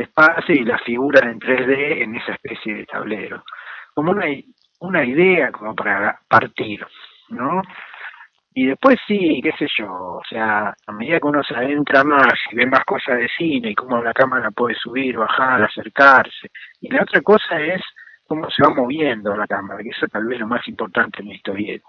espacio 0.00 0.54
y 0.54 0.64
la 0.64 0.78
figura 0.78 1.28
en 1.28 1.38
3D 1.38 2.02
en 2.02 2.16
esa 2.16 2.32
especie 2.32 2.74
de 2.74 2.86
tablero. 2.86 3.44
Como 3.94 4.12
una, 4.12 4.26
una 4.80 5.04
idea 5.04 5.52
como 5.52 5.74
para 5.74 6.18
partir, 6.28 6.86
¿no? 7.28 7.62
Y 8.54 8.66
después 8.66 8.98
sí, 9.06 9.40
qué 9.42 9.52
sé 9.52 9.66
yo, 9.78 9.90
o 9.90 10.22
sea, 10.28 10.74
a 10.86 10.92
medida 10.92 11.18
que 11.18 11.26
uno 11.26 11.42
se 11.42 11.54
adentra 11.54 12.04
más 12.04 12.34
y 12.50 12.56
ve 12.56 12.66
más 12.66 12.84
cosas 12.84 13.16
de 13.18 13.28
cine 13.28 13.70
y 13.70 13.74
cómo 13.74 14.02
la 14.02 14.12
cámara 14.12 14.50
puede 14.50 14.74
subir, 14.74 15.16
bajar, 15.16 15.62
acercarse. 15.62 16.50
Y 16.80 16.90
la 16.92 17.02
otra 17.02 17.22
cosa 17.22 17.58
es 17.60 17.80
cómo 18.26 18.50
se 18.50 18.62
va 18.62 18.74
moviendo 18.74 19.34
la 19.34 19.46
cámara, 19.46 19.82
que 19.82 19.88
eso 19.88 20.06
tal 20.08 20.26
vez 20.26 20.34
es 20.34 20.40
lo 20.40 20.48
más 20.48 20.66
importante 20.68 21.22
en 21.22 21.28
la 21.28 21.34
historieta. 21.34 21.86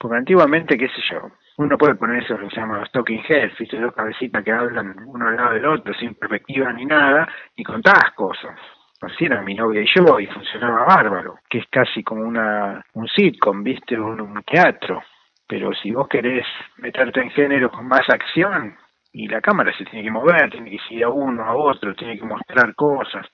Porque 0.00 0.16
antiguamente, 0.16 0.78
qué 0.78 0.88
sé 0.88 1.02
yo, 1.10 1.30
uno 1.58 1.76
puede 1.76 1.94
poner 1.94 2.22
eso, 2.22 2.38
que 2.38 2.48
se 2.48 2.56
llama 2.56 2.78
los 2.78 2.90
talking 2.90 3.22
heads, 3.28 3.58
¿viste? 3.58 3.78
dos 3.78 3.94
cabecitas 3.94 4.42
que 4.42 4.50
hablan 4.50 4.96
uno 5.06 5.28
al 5.28 5.36
lado 5.36 5.52
del 5.52 5.66
otro, 5.66 5.92
sin 5.92 6.14
perspectiva 6.14 6.72
ni 6.72 6.86
nada, 6.86 7.28
y 7.54 7.62
contabas 7.62 8.12
cosas. 8.14 8.58
Así 9.02 9.26
era 9.26 9.42
mi 9.42 9.54
novia 9.54 9.82
y 9.82 9.86
yo, 9.94 10.18
y 10.18 10.26
funcionaba 10.26 10.86
bárbaro, 10.86 11.34
que 11.50 11.58
es 11.58 11.66
casi 11.70 12.02
como 12.02 12.22
una 12.22 12.82
un 12.94 13.06
sitcom, 13.08 13.62
¿viste? 13.62 14.00
Un, 14.00 14.22
un 14.22 14.42
teatro. 14.42 15.02
Pero 15.46 15.74
si 15.74 15.90
vos 15.92 16.08
querés 16.08 16.46
meterte 16.78 17.20
en 17.20 17.30
género 17.32 17.70
con 17.70 17.86
más 17.86 18.08
acción, 18.08 18.78
y 19.12 19.28
la 19.28 19.42
cámara 19.42 19.70
se 19.76 19.84
tiene 19.84 20.02
que 20.02 20.10
mover, 20.10 20.50
tiene 20.50 20.70
que 20.70 20.94
ir 20.94 21.04
a 21.04 21.10
uno, 21.10 21.44
a 21.44 21.54
otro, 21.54 21.94
tiene 21.94 22.18
que 22.18 22.24
mostrar 22.24 22.74
cosas, 22.74 23.26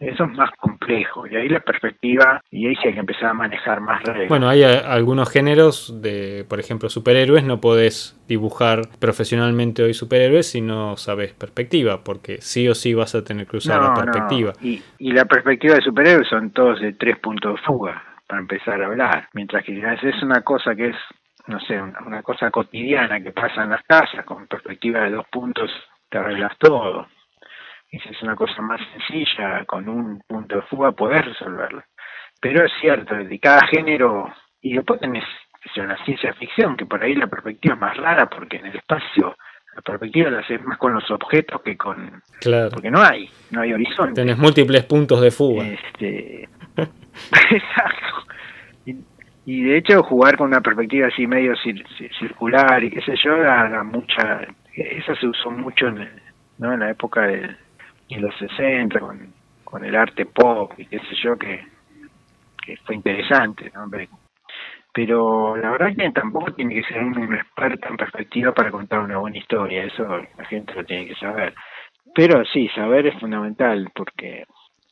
eso 0.00 0.24
es 0.24 0.30
más 0.32 0.50
complejo 0.58 1.26
y 1.26 1.36
ahí 1.36 1.48
la 1.48 1.60
perspectiva 1.60 2.42
y 2.50 2.66
ahí 2.66 2.74
sí 2.76 2.88
hay 2.88 2.94
que 2.94 3.00
empezar 3.00 3.26
a 3.26 3.34
manejar 3.34 3.80
más 3.80 4.02
reglas. 4.02 4.28
Bueno, 4.28 4.48
hay 4.48 4.62
algunos 4.62 5.30
géneros 5.30 6.02
de, 6.02 6.44
por 6.48 6.58
ejemplo, 6.58 6.88
superhéroes, 6.88 7.44
no 7.44 7.60
podés 7.60 8.20
dibujar 8.26 8.82
profesionalmente 8.98 9.82
hoy 9.82 9.94
superhéroes 9.94 10.50
si 10.50 10.60
no 10.60 10.96
sabes 10.96 11.32
perspectiva, 11.32 12.02
porque 12.02 12.40
sí 12.40 12.68
o 12.68 12.74
sí 12.74 12.94
vas 12.94 13.14
a 13.14 13.24
tener 13.24 13.46
que 13.46 13.58
usar 13.58 13.82
la 13.82 13.94
perspectiva. 13.94 14.52
Y, 14.60 14.82
y 14.98 15.12
la 15.12 15.26
perspectiva 15.26 15.76
de 15.76 15.82
superhéroes 15.82 16.28
son 16.28 16.50
todos 16.50 16.80
de 16.80 16.92
tres 16.94 17.18
puntos 17.18 17.54
de 17.54 17.62
fuga 17.62 18.02
para 18.26 18.40
empezar 18.40 18.82
a 18.82 18.86
hablar, 18.86 19.28
mientras 19.32 19.64
que 19.64 19.78
es 19.78 20.22
una 20.22 20.42
cosa 20.42 20.74
que 20.74 20.88
es, 20.88 20.96
no 21.46 21.60
sé, 21.60 21.80
una 21.80 22.22
cosa 22.22 22.50
cotidiana 22.50 23.22
que 23.22 23.32
pasa 23.32 23.62
en 23.62 23.70
las 23.70 23.82
casas, 23.84 24.24
con 24.24 24.46
perspectiva 24.46 25.00
de 25.00 25.10
dos 25.10 25.26
puntos 25.30 25.70
te 26.08 26.18
arreglas 26.18 26.52
todo 26.58 27.06
es 27.96 28.22
una 28.22 28.36
cosa 28.36 28.60
más 28.62 28.80
sencilla, 28.92 29.64
con 29.66 29.88
un 29.88 30.20
punto 30.26 30.56
de 30.56 30.62
fuga, 30.62 30.92
poder 30.92 31.24
resolverla. 31.24 31.84
Pero 32.40 32.64
es 32.64 32.72
cierto, 32.80 33.14
de 33.14 33.38
cada 33.38 33.66
género, 33.68 34.32
y 34.60 34.74
después 34.74 35.00
tenés 35.00 35.24
una 35.76 35.96
ciencia 36.04 36.32
ficción, 36.34 36.76
que 36.76 36.86
por 36.86 37.02
ahí 37.02 37.14
la 37.14 37.26
perspectiva 37.26 37.74
es 37.74 37.80
más 37.80 37.96
rara, 37.96 38.26
porque 38.26 38.58
en 38.58 38.66
el 38.66 38.76
espacio 38.76 39.34
la 39.74 39.82
perspectiva 39.82 40.30
la 40.30 40.40
haces 40.40 40.62
más 40.62 40.78
con 40.78 40.94
los 40.94 41.10
objetos 41.10 41.60
que 41.62 41.76
con... 41.76 42.22
Claro. 42.40 42.70
Porque 42.70 42.90
no 42.90 43.02
hay, 43.02 43.28
no 43.50 43.62
hay 43.62 43.72
horizonte. 43.72 44.20
Tenés 44.20 44.38
múltiples 44.38 44.84
puntos 44.84 45.20
de 45.20 45.30
fuga. 45.30 45.64
Este... 45.66 46.48
Exacto. 47.50 48.32
Y, 49.46 49.62
de 49.62 49.76
hecho 49.76 50.02
jugar 50.02 50.38
con 50.38 50.48
una 50.48 50.60
perspectiva 50.60 51.08
así 51.08 51.26
medio 51.26 51.52
circular 52.18 52.82
y 52.82 52.90
qué 52.90 53.00
sé 53.02 53.14
yo, 53.22 53.36
da, 53.36 53.82
mucha... 53.82 54.46
Esa 54.74 55.14
se 55.16 55.26
usó 55.26 55.50
mucho 55.50 55.88
en, 55.88 56.08
¿no? 56.58 56.72
en 56.72 56.80
la 56.80 56.90
época 56.90 57.22
del 57.22 57.56
en 58.08 58.22
los 58.22 58.34
60 58.36 59.00
con, 59.00 59.32
con 59.64 59.84
el 59.84 59.94
arte 59.94 60.26
pop 60.26 60.72
y 60.78 60.86
qué 60.86 60.98
sé 60.98 61.14
yo 61.22 61.36
que, 61.36 61.66
que 62.64 62.76
fue 62.78 62.94
interesante 62.94 63.70
¿no? 63.74 63.90
pero 64.92 65.56
la 65.56 65.70
verdad 65.70 65.94
que 65.96 66.10
tampoco 66.10 66.52
tiene 66.52 66.74
que 66.74 66.84
ser 66.84 67.02
un 67.02 67.34
experto 67.34 67.88
en 67.88 67.96
perspectiva 67.96 68.52
para 68.52 68.70
contar 68.70 69.00
una 69.00 69.18
buena 69.18 69.38
historia 69.38 69.84
eso 69.84 70.04
la 70.38 70.44
gente 70.44 70.74
lo 70.74 70.84
tiene 70.84 71.06
que 71.06 71.14
saber 71.16 71.54
pero 72.14 72.44
sí 72.44 72.68
saber 72.74 73.06
es 73.06 73.18
fundamental 73.18 73.90
porque 73.94 74.44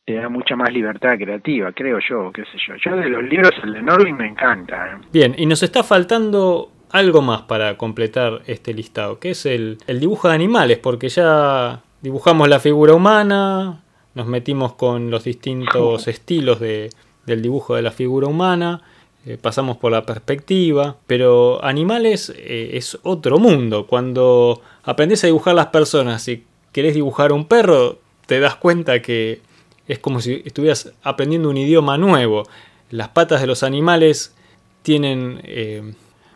te 0.05 0.15
da 0.15 0.27
mucha 0.27 0.55
más 0.55 0.71
libertad 0.71 1.17
creativa, 1.17 1.71
creo 1.71 1.99
yo, 1.99 2.31
qué 2.33 2.43
sé 2.43 2.57
yo. 2.67 2.75
Yo 2.75 2.97
de 2.97 3.09
los 3.09 3.23
libros, 3.23 3.51
el 3.63 3.73
de 3.73 3.81
Norling 3.81 4.15
me 4.15 4.27
encanta. 4.27 4.87
¿eh? 4.87 5.07
Bien, 5.11 5.33
y 5.37 5.45
nos 5.45 5.63
está 5.63 5.83
faltando 5.83 6.71
algo 6.91 7.21
más 7.21 7.43
para 7.43 7.77
completar 7.77 8.41
este 8.45 8.73
listado, 8.73 9.19
que 9.19 9.31
es 9.31 9.45
el, 9.45 9.77
el 9.87 9.99
dibujo 9.99 10.27
de 10.27 10.35
animales, 10.35 10.79
porque 10.79 11.09
ya 11.09 11.81
dibujamos 12.03 12.49
la 12.49 12.59
figura 12.59 12.93
humana, 12.93 13.81
nos 14.13 14.27
metimos 14.27 14.73
con 14.73 15.09
los 15.09 15.23
distintos 15.23 16.07
estilos 16.07 16.59
de, 16.59 16.91
del 17.25 17.41
dibujo 17.41 17.75
de 17.75 17.81
la 17.81 17.91
figura 17.91 18.27
humana, 18.27 18.83
eh, 19.25 19.37
pasamos 19.41 19.77
por 19.77 19.93
la 19.93 20.05
perspectiva, 20.05 20.97
pero 21.07 21.63
animales 21.63 22.31
eh, 22.37 22.71
es 22.73 22.99
otro 23.03 23.39
mundo. 23.39 23.87
Cuando 23.87 24.61
aprendes 24.83 25.23
a 25.23 25.27
dibujar 25.27 25.55
las 25.55 25.67
personas 25.67 26.27
y 26.27 26.43
querés 26.73 26.93
dibujar 26.93 27.31
un 27.31 27.45
perro, 27.45 27.99
te 28.25 28.41
das 28.41 28.57
cuenta 28.57 29.01
que 29.01 29.39
es 29.87 29.99
como 29.99 30.19
si 30.19 30.43
estuvieras 30.45 30.91
aprendiendo 31.03 31.49
un 31.49 31.57
idioma 31.57 31.97
nuevo. 31.97 32.43
Las 32.89 33.09
patas 33.09 33.39
de 33.39 33.47
los 33.47 33.63
animales 33.63 34.35
tienen 34.81 35.39
eh, 35.45 35.93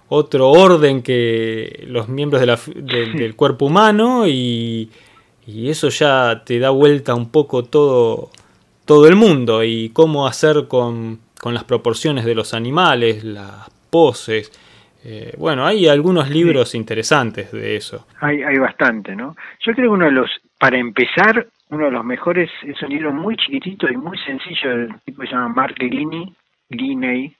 otro 0.08 0.50
orden 0.50 1.02
que 1.02 1.84
los 1.88 2.08
miembros 2.08 2.42
del 2.42 3.36
cuerpo 3.36 3.66
humano 3.66 4.28
y 4.30 4.90
y 5.48 5.70
eso 5.70 5.90
ya 5.90 6.44
te 6.46 6.60
da 6.60 6.70
vuelta 6.70 7.16
un 7.16 7.32
poco 7.32 7.64
todo, 7.64 8.30
todo 8.86 9.08
el 9.08 9.16
mundo 9.16 9.64
y 9.64 9.90
cómo 9.90 10.28
hacer 10.28 10.68
con, 10.68 11.20
con 11.42 11.54
las 11.54 11.64
proporciones 11.64 12.26
de 12.26 12.36
los 12.36 12.54
animales, 12.54 13.24
las 13.24 13.70
poses, 13.90 14.52
Eh, 15.10 15.34
bueno, 15.38 15.66
hay 15.66 15.88
algunos 15.88 16.30
libros 16.30 16.76
interesantes 16.76 17.52
de 17.52 17.78
eso. 17.78 18.06
Hay, 18.20 18.44
hay 18.44 18.58
bastante, 18.58 19.16
¿no? 19.16 19.36
Yo 19.64 19.72
creo 19.74 19.88
que 19.88 19.96
uno 19.96 20.06
de 20.06 20.12
los, 20.12 20.30
para 20.60 20.78
empezar, 20.78 21.48
uno 21.70 21.86
de 21.86 21.92
los 21.92 22.04
mejores 22.04 22.50
es 22.64 22.82
un 22.82 22.90
libro 22.90 23.14
muy 23.14 23.38
chiquitito 23.38 23.88
y 23.88 23.96
muy 23.96 24.18
sencillo 24.18 24.70
del 24.70 24.90
tipo 25.06 25.22
que 25.22 25.28
se 25.28 25.34
llama 25.34 25.50
Mark 25.50 25.76
Linney, 25.80 26.36
Linney, 26.70 27.34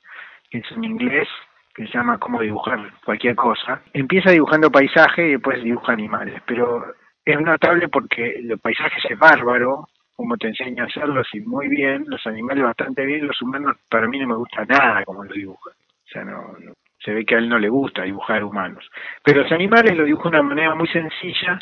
que 0.50 0.60
es 0.60 0.72
en 0.72 0.84
inglés, 0.84 1.28
que 1.76 1.88
se 1.88 1.94
llama 1.94 2.20
Cómo 2.20 2.40
dibujar 2.42 2.80
cualquier 3.04 3.36
cosa. 3.36 3.82
Empieza 3.92 4.32
dibujando 4.32 4.72
paisaje 4.72 5.28
y 5.28 5.32
después 5.32 5.62
dibuja 5.62 5.92
animales, 5.92 6.42
pero 6.46 6.86
es 7.32 7.42
notable 7.42 7.90
porque 7.90 8.40
los 8.44 8.60
paisajes 8.60 9.04
es 9.10 9.18
bárbaro, 9.18 9.90
como 10.16 10.38
te 10.38 10.48
enseña 10.48 10.84
a 10.84 10.88
hacerlos 10.88 11.28
y 11.34 11.42
muy 11.42 11.68
bien, 11.68 12.06
los 12.08 12.26
animales 12.26 12.64
bastante 12.64 13.06
bien, 13.06 13.28
los 13.28 13.42
humanos 13.42 13.78
para 13.90 14.08
mí 14.08 14.18
no 14.20 14.28
me 14.28 14.36
gusta 14.36 14.66
nada 14.66 15.04
como 15.06 15.24
lo 15.24 15.34
dibujan. 15.34 15.74
O 15.74 16.10
sea, 16.10 16.24
no, 16.24 16.56
se 17.00 17.14
ve 17.14 17.26
que 17.26 17.36
a 17.36 17.38
él 17.38 17.50
no 17.50 17.60
le 17.60 17.70
gusta 17.70 18.04
dibujar 18.04 18.44
humanos. 18.44 18.90
Pero 19.24 19.44
los 19.44 19.52
animales 19.52 19.96
lo 19.96 20.06
dibuja 20.06 20.30
de 20.30 20.40
una 20.40 20.50
manera 20.50 20.76
muy 20.76 20.88
sencilla 20.88 21.60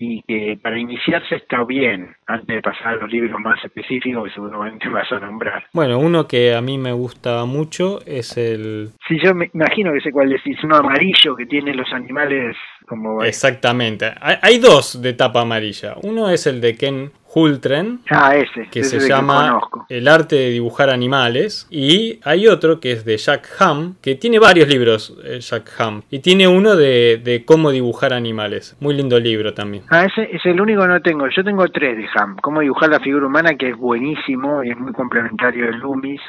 y 0.00 0.22
que 0.22 0.58
para 0.60 0.78
iniciarse 0.78 1.36
está 1.36 1.62
bien, 1.64 2.16
antes 2.26 2.46
de 2.46 2.62
pasar 2.62 2.94
a 2.94 2.96
los 2.96 3.12
libros 3.12 3.38
más 3.38 3.62
específicos 3.62 4.24
que 4.24 4.34
seguramente 4.34 4.88
vas 4.92 5.12
a 5.12 5.20
nombrar. 5.20 5.64
Bueno, 5.74 5.98
uno 5.98 6.26
que 6.26 6.54
a 6.54 6.62
mí 6.62 6.78
me 6.78 6.92
gusta 6.92 7.44
mucho 7.44 8.00
es 8.06 8.36
el... 8.38 8.90
Sí, 9.06 9.18
yo 9.22 9.34
me 9.34 9.50
imagino 9.52 9.92
que 9.92 10.00
sé 10.00 10.10
cuál 10.10 10.32
es, 10.32 10.40
es 10.46 10.64
uno 10.64 10.76
amarillo 10.76 11.36
que 11.36 11.44
tiene 11.44 11.74
los 11.74 11.92
animales 11.92 12.56
como... 12.86 13.22
Exactamente, 13.22 14.10
hay, 14.20 14.36
hay 14.40 14.58
dos 14.58 15.02
de 15.02 15.12
tapa 15.12 15.42
amarilla, 15.42 15.94
uno 16.02 16.30
es 16.30 16.46
el 16.46 16.62
de 16.62 16.76
Ken 16.76 17.12
Hultren, 17.32 18.00
ah, 18.10 18.34
ese, 18.34 18.68
que 18.70 18.80
ese 18.80 19.00
se 19.00 19.08
llama. 19.08 19.60
El 19.88 20.08
arte 20.08 20.36
de 20.36 20.50
dibujar 20.50 20.90
animales. 20.90 21.66
Y 21.70 22.18
hay 22.24 22.48
otro 22.48 22.80
que 22.80 22.92
es 22.92 23.04
de 23.04 23.16
Jack 23.16 23.48
Ham, 23.60 23.94
que 24.02 24.16
tiene 24.16 24.38
varios 24.38 24.68
libros, 24.68 25.16
eh, 25.24 25.38
Jack 25.40 25.70
Ham. 25.78 26.02
Y 26.10 26.20
tiene 26.20 26.48
uno 26.48 26.74
de, 26.76 27.20
de 27.22 27.44
cómo 27.44 27.70
dibujar 27.70 28.12
animales. 28.12 28.76
Muy 28.80 28.94
lindo 28.94 29.20
libro 29.20 29.54
también. 29.54 29.84
Ah, 29.90 30.04
ese 30.04 30.28
es 30.34 30.44
el 30.44 30.60
único 30.60 30.82
que 30.82 30.88
no 30.88 31.00
tengo. 31.00 31.28
Yo 31.28 31.44
tengo 31.44 31.66
tres 31.68 31.96
de 31.96 32.06
Ham. 32.14 32.36
Cómo 32.42 32.60
dibujar 32.60 32.90
la 32.90 33.00
figura 33.00 33.26
humana, 33.26 33.54
que 33.54 33.70
es 33.70 33.76
buenísimo 33.76 34.64
y 34.64 34.70
es 34.70 34.78
muy 34.78 34.92
complementario 34.92 35.66
del 35.66 35.78
Loomis. 35.78 36.20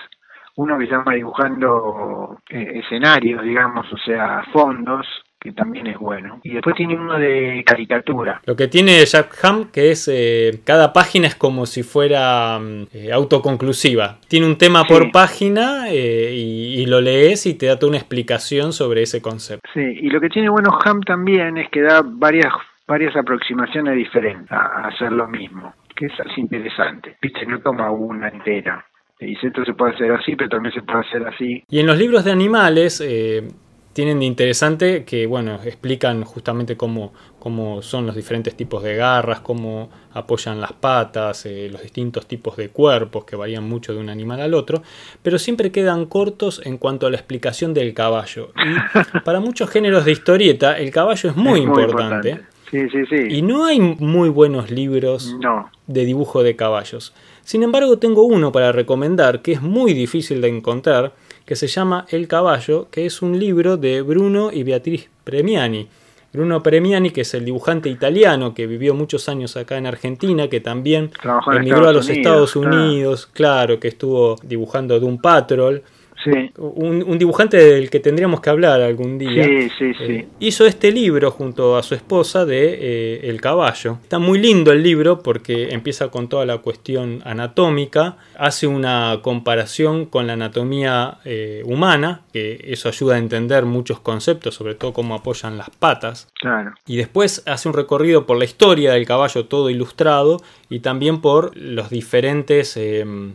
Uno 0.57 0.77
que 0.77 0.85
se 0.85 0.91
llama 0.91 1.13
dibujando 1.13 2.37
eh, 2.49 2.81
escenarios, 2.83 3.41
digamos, 3.43 3.91
o 3.91 3.97
sea, 3.97 4.43
fondos, 4.51 5.07
que 5.41 5.51
también 5.53 5.87
es 5.87 5.97
bueno. 5.97 6.39
Y 6.43 6.53
después 6.53 6.75
tiene 6.75 6.95
uno 6.95 7.17
de 7.17 7.63
caricatura. 7.65 8.41
Lo 8.45 8.55
que 8.55 8.67
tiene 8.67 9.03
Jack 9.03 9.43
Ham, 9.43 9.71
que 9.71 9.89
es 9.91 10.07
eh, 10.07 10.61
cada 10.63 10.93
página 10.93 11.27
es 11.27 11.35
como 11.35 11.65
si 11.65 11.81
fuera 11.81 12.59
mm, 12.59 12.83
eh, 12.93 13.11
autoconclusiva. 13.11 14.19
Tiene 14.27 14.45
un 14.45 14.57
tema 14.57 14.83
Sí. 14.83 14.93
por 14.93 15.11
página 15.11 15.89
eh, 15.89 16.31
y, 16.35 16.81
y 16.81 16.85
lo 16.85 17.01
lees 17.01 17.45
y 17.47 17.55
te 17.55 17.65
da 17.65 17.77
toda 17.77 17.89
una 17.89 17.97
explicación 17.97 18.71
sobre 18.71 19.01
ese 19.01 19.21
concepto. 19.21 19.67
Sí, 19.73 19.81
y 19.81 20.09
lo 20.09 20.21
que 20.21 20.29
tiene 20.29 20.49
bueno 20.49 20.77
Ham 20.85 21.01
también 21.01 21.57
es 21.57 21.69
que 21.71 21.81
da 21.81 22.03
varias 22.05 22.53
varias 22.87 23.15
aproximaciones 23.15 23.95
diferentes 23.95 24.51
a, 24.51 24.87
hacer 24.87 25.11
lo 25.11 25.27
mismo, 25.27 25.73
que 25.95 26.05
es 26.07 26.13
así 26.19 26.41
interesante. 26.41 27.15
Viste, 27.21 27.45
no 27.45 27.59
toma 27.61 27.89
una 27.89 28.27
entera. 28.27 28.85
Te 29.17 29.25
dice 29.27 29.47
esto 29.47 29.63
se 29.63 29.73
puede 29.73 29.93
hacer 29.93 30.11
así, 30.11 30.35
pero 30.35 30.49
también 30.49 30.73
se 30.73 30.81
puede 30.81 30.99
hacer 30.99 31.25
así. 31.27 31.63
Y 31.69 31.79
en 31.79 31.87
los 31.87 31.97
libros 31.97 32.25
de 32.25 32.31
animales 32.31 33.01
eh, 33.05 33.47
tienen 33.93 34.19
de 34.19 34.25
interesante 34.25 35.03
que, 35.03 35.25
bueno, 35.25 35.59
explican 35.63 36.23
justamente 36.23 36.77
cómo, 36.77 37.13
cómo 37.39 37.81
son 37.81 38.05
los 38.05 38.15
diferentes 38.15 38.55
tipos 38.55 38.83
de 38.83 38.95
garras, 38.95 39.41
cómo 39.41 39.89
apoyan 40.13 40.61
las 40.61 40.73
patas, 40.73 41.45
eh, 41.45 41.69
los 41.71 41.81
distintos 41.81 42.25
tipos 42.25 42.55
de 42.55 42.69
cuerpos 42.69 43.25
que 43.25 43.35
varían 43.35 43.67
mucho 43.67 43.93
de 43.93 43.99
un 43.99 44.09
animal 44.09 44.41
al 44.41 44.53
otro, 44.53 44.81
pero 45.21 45.37
siempre 45.37 45.71
quedan 45.71 46.05
cortos 46.05 46.61
en 46.63 46.77
cuanto 46.77 47.07
a 47.07 47.09
la 47.09 47.17
explicación 47.17 47.73
del 47.73 47.93
caballo. 47.93 48.51
Y 48.55 49.19
para 49.25 49.39
muchos 49.39 49.69
géneros 49.69 50.05
de 50.05 50.11
historieta, 50.13 50.77
el 50.77 50.91
caballo 50.91 51.29
es 51.29 51.35
muy, 51.35 51.59
Es 51.59 51.65
importante. 51.65 52.41
Sí, 52.71 52.89
sí, 52.89 53.05
sí. 53.09 53.27
Y 53.29 53.41
no 53.41 53.65
hay 53.65 53.81
muy 53.81 54.29
buenos 54.29 54.71
libros 54.71 55.35
No, 55.41 55.69
de 55.87 56.05
dibujo 56.05 56.41
de 56.41 56.55
caballos. 56.55 57.13
Sin 57.43 57.63
embargo, 57.63 57.97
tengo 57.97 58.23
uno 58.23 58.53
para 58.53 58.71
recomendar 58.71 59.41
que 59.41 59.51
es 59.51 59.61
muy 59.61 59.93
difícil 59.93 60.39
de 60.39 60.47
encontrar, 60.47 61.11
que 61.45 61.55
se 61.55 61.67
llama 61.67 62.05
El 62.09 62.27
caballo, 62.27 62.87
que 62.91 63.05
es 63.05 63.21
un 63.21 63.39
libro 63.39 63.77
de 63.77 64.01
Bruno 64.01 64.51
y 64.51 64.63
Beatriz 64.63 65.09
Premiani. 65.23 65.87
Bruno 66.33 66.63
Premiani, 66.63 67.11
que 67.11 67.21
es 67.21 67.33
el 67.33 67.43
dibujante 67.43 67.89
italiano 67.89 68.53
que 68.53 68.65
vivió 68.65 68.93
muchos 68.93 69.27
años 69.27 69.57
acá 69.57 69.77
en 69.77 69.85
Argentina, 69.85 70.47
que 70.47 70.61
también 70.61 71.09
Trabajó 71.09 71.51
emigró 71.53 71.89
a 71.89 71.93
los 71.93 72.07
Estados 72.07 72.51
Estados 72.51 72.55
Unidos, 72.55 72.85
Unidos, 72.85 73.29
claro, 73.33 73.79
que 73.79 73.89
estuvo 73.89 74.37
dibujando 74.43 74.99
Doom 74.99 75.17
Patrol. 75.17 75.83
Sí, 76.23 76.51
Un, 76.57 77.03
un 77.03 77.17
dibujante 77.17 77.57
del 77.57 77.89
que 77.89 77.99
tendríamos 77.99 78.41
que 78.41 78.49
hablar 78.49 78.81
algún 78.81 79.17
día. 79.17 79.43
sí, 79.43 79.69
sí, 79.77 79.93
sí. 79.93 80.03
Eh, 80.13 80.27
hizo 80.39 80.65
este 80.65 80.91
libro 80.91 81.31
junto 81.31 81.77
a 81.77 81.83
su 81.83 81.95
esposa 81.95 82.45
de 82.45 82.77
eh, 82.81 83.29
El 83.29 83.39
caballo. 83.41 83.97
Está 84.03 84.19
muy 84.19 84.39
lindo 84.39 84.71
el 84.71 84.83
libro 84.83 85.21
porque 85.21 85.69
empieza 85.71 86.09
con 86.09 86.27
toda 86.29 86.45
la 86.45 86.59
cuestión 86.59 87.21
anatómica, 87.25 88.17
hace 88.37 88.67
una 88.67 89.19
comparación 89.21 90.05
con 90.05 90.27
la 90.27 90.33
anatomía 90.33 91.17
eh, 91.25 91.61
humana, 91.65 92.21
que 92.33 92.59
eso 92.67 92.87
ayuda 92.89 93.15
a 93.15 93.17
entender 93.17 93.65
muchos 93.65 93.99
conceptos, 93.99 94.55
sobre 94.55 94.75
todo 94.75 94.93
cómo 94.93 95.15
apoyan 95.15 95.57
las 95.57 95.69
patas. 95.69 96.27
Claro. 96.39 96.73
Y 96.87 96.97
después 96.97 97.43
hace 97.45 97.67
un 97.67 97.73
recorrido 97.73 98.25
por 98.25 98.37
la 98.37 98.45
historia 98.45 98.93
del 98.93 99.05
caballo 99.05 99.45
todo 99.45 99.69
ilustrado 99.69 100.41
y 100.69 100.79
también 100.79 101.21
por 101.21 101.55
los 101.57 101.89
diferentes 101.89 102.77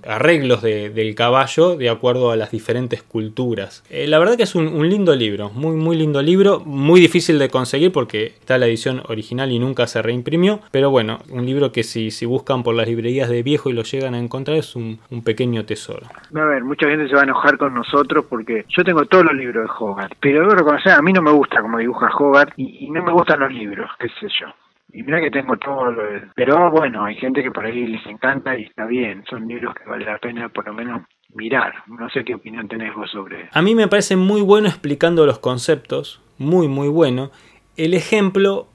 arreglos 0.04 0.62
de- 0.62 0.90
del 0.90 1.14
caballo 1.14 1.76
de 1.76 1.88
acuerdo 1.90 2.30
a 2.30 2.36
las 2.36 2.50
diferentes 2.50 2.75
culturas. 3.08 3.84
Eh, 3.90 4.06
la 4.06 4.18
verdad 4.18 4.36
que 4.36 4.42
es 4.42 4.54
un, 4.54 4.68
un 4.68 4.88
lindo 4.88 5.14
libro, 5.14 5.50
muy 5.50 5.76
muy 5.76 5.96
lindo 5.96 6.22
libro, 6.22 6.60
muy 6.60 7.00
difícil 7.00 7.38
de 7.38 7.48
conseguir 7.48 7.92
porque 7.92 8.26
está 8.26 8.58
la 8.58 8.66
edición 8.66 9.02
original 9.08 9.50
y 9.50 9.58
nunca 9.58 9.86
se 9.86 10.02
reimprimió, 10.02 10.60
pero 10.70 10.90
bueno, 10.90 11.18
un 11.30 11.46
libro 11.46 11.72
que 11.72 11.82
si, 11.82 12.10
si 12.10 12.26
buscan 12.26 12.62
por 12.62 12.74
las 12.74 12.86
librerías 12.86 13.28
de 13.28 13.42
viejo 13.42 13.70
y 13.70 13.72
lo 13.72 13.82
llegan 13.82 14.14
a 14.14 14.18
encontrar 14.18 14.56
es 14.58 14.76
un, 14.76 14.98
un 15.10 15.24
pequeño 15.24 15.64
tesoro. 15.64 16.06
A 16.34 16.44
ver, 16.44 16.64
mucha 16.64 16.88
gente 16.88 17.08
se 17.08 17.14
va 17.14 17.22
a 17.22 17.24
enojar 17.24 17.56
con 17.56 17.74
nosotros 17.74 18.26
porque 18.28 18.64
yo 18.68 18.84
tengo 18.84 19.04
todos 19.06 19.24
los 19.24 19.34
libros 19.34 19.64
de 19.64 19.70
Hogarth, 19.78 20.14
pero 20.20 20.40
debo 20.40 20.54
reconocer, 20.54 20.92
a 20.92 21.02
mí 21.02 21.12
no 21.12 21.22
me 21.22 21.32
gusta 21.32 21.62
como 21.62 21.78
dibuja 21.78 22.10
Hogarth 22.18 22.52
y, 22.56 22.86
y 22.86 22.90
no 22.90 23.02
me 23.02 23.12
gustan 23.12 23.40
los 23.40 23.52
libros, 23.52 23.90
qué 23.98 24.08
sé 24.20 24.28
yo. 24.40 24.46
Y 24.92 25.02
mira 25.02 25.20
que 25.20 25.30
tengo 25.30 25.56
todo 25.56 25.90
lo 25.90 26.02
de... 26.02 26.22
Pero 26.34 26.70
bueno, 26.70 27.04
hay 27.04 27.16
gente 27.16 27.42
que 27.42 27.50
por 27.50 27.66
ahí 27.66 27.86
les 27.86 28.06
encanta 28.06 28.56
y 28.56 28.62
está 28.62 28.86
bien, 28.86 29.24
son 29.28 29.46
libros 29.46 29.74
que 29.74 29.88
vale 29.88 30.04
la 30.04 30.18
pena 30.18 30.48
por 30.48 30.66
lo 30.66 30.72
menos 30.72 31.02
mirar. 31.36 31.74
No 31.86 32.08
sé 32.10 32.24
qué 32.24 32.34
opinión 32.34 32.68
tenés 32.68 32.94
vos 32.94 33.10
sobre 33.10 33.48
A 33.52 33.62
mí 33.62 33.74
me 33.74 33.88
parece 33.88 34.16
muy 34.16 34.40
bueno 34.40 34.68
explicando 34.68 35.26
los 35.26 35.38
conceptos, 35.38 36.20
muy 36.38 36.68
muy 36.68 36.88
bueno. 36.88 37.30
El 37.76 37.94
ejemplo 37.94 38.68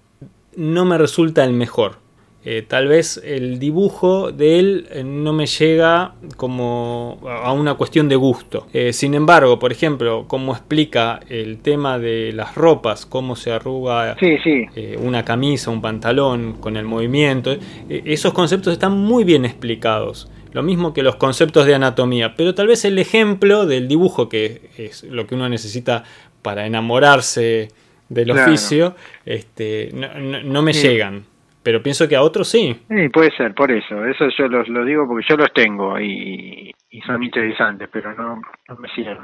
no 0.55 0.85
me 0.85 0.97
resulta 0.97 1.43
el 1.43 1.53
mejor. 1.53 1.99
Eh, 2.43 2.63
tal 2.67 2.87
vez 2.87 3.21
el 3.23 3.59
dibujo 3.59 4.31
de 4.31 4.57
él 4.57 4.87
eh, 4.89 5.03
no 5.03 5.31
me 5.31 5.45
llega 5.45 6.15
como 6.37 7.19
a 7.27 7.53
una 7.53 7.75
cuestión 7.75 8.09
de 8.09 8.15
gusto. 8.15 8.65
Eh, 8.73 8.93
sin 8.93 9.13
embargo, 9.13 9.59
por 9.59 9.71
ejemplo, 9.71 10.25
cómo 10.27 10.53
explica 10.53 11.19
el 11.29 11.59
tema 11.59 11.99
de 11.99 12.31
las 12.33 12.55
ropas, 12.55 13.05
cómo 13.05 13.35
se 13.35 13.51
arruga 13.51 14.15
Sí, 14.19 14.37
sí, 14.43 14.65
eh, 14.75 14.97
una 14.99 15.23
camisa, 15.23 15.69
un 15.69 15.81
pantalón, 15.81 16.53
con 16.53 16.77
el 16.77 16.85
movimiento. 16.85 17.55
esos 17.89 18.33
conceptos 18.33 18.73
están 18.73 18.97
muy 18.97 19.23
bien 19.23 19.45
explicados. 19.45 20.27
Lo 20.53 20.63
mismo 20.63 20.93
que 20.93 21.01
los 21.03 21.15
conceptos 21.15 21.65
de 21.65 21.75
anatomía. 21.75 22.35
Pero 22.35 22.53
tal 22.53 22.67
vez 22.67 22.83
el 22.85 22.99
ejemplo 22.99 23.65
del 23.65 23.87
dibujo, 23.87 24.27
que 24.29 24.69
es 24.77 25.03
lo 25.03 25.25
que 25.27 25.35
uno 25.35 25.47
necesita 25.49 26.03
para 26.41 26.65
enamorarse 26.65 27.69
del 28.09 28.25
Claro. 28.31 28.43
oficio, 28.51 28.95
este, 29.25 29.89
no, 29.93 30.07
no- 30.19 30.43
no 30.43 30.61
me 30.61 30.73
Sí. 30.73 30.87
llegan. 30.87 31.23
Pero 31.63 31.83
pienso 31.83 32.07
que 32.09 32.15
a 32.15 32.23
otros 32.23 32.47
sí. 32.49 32.75
Sí, 32.89 33.09
puede 33.09 33.29
ser, 33.37 33.53
por 33.53 33.71
eso. 33.71 34.03
Eso 34.05 34.25
yo 34.37 34.47
los, 34.47 34.67
lo 34.67 34.83
digo 34.83 35.07
porque 35.07 35.25
yo 35.29 35.37
los 35.37 35.53
tengo 35.53 35.99
y, 35.99 36.73
y 36.89 37.01
son 37.01 37.21
interesantes, 37.23 37.87
pero 37.93 38.13
no, 38.15 38.41
no 38.67 38.75
me 38.77 38.89
sirven. 38.89 39.19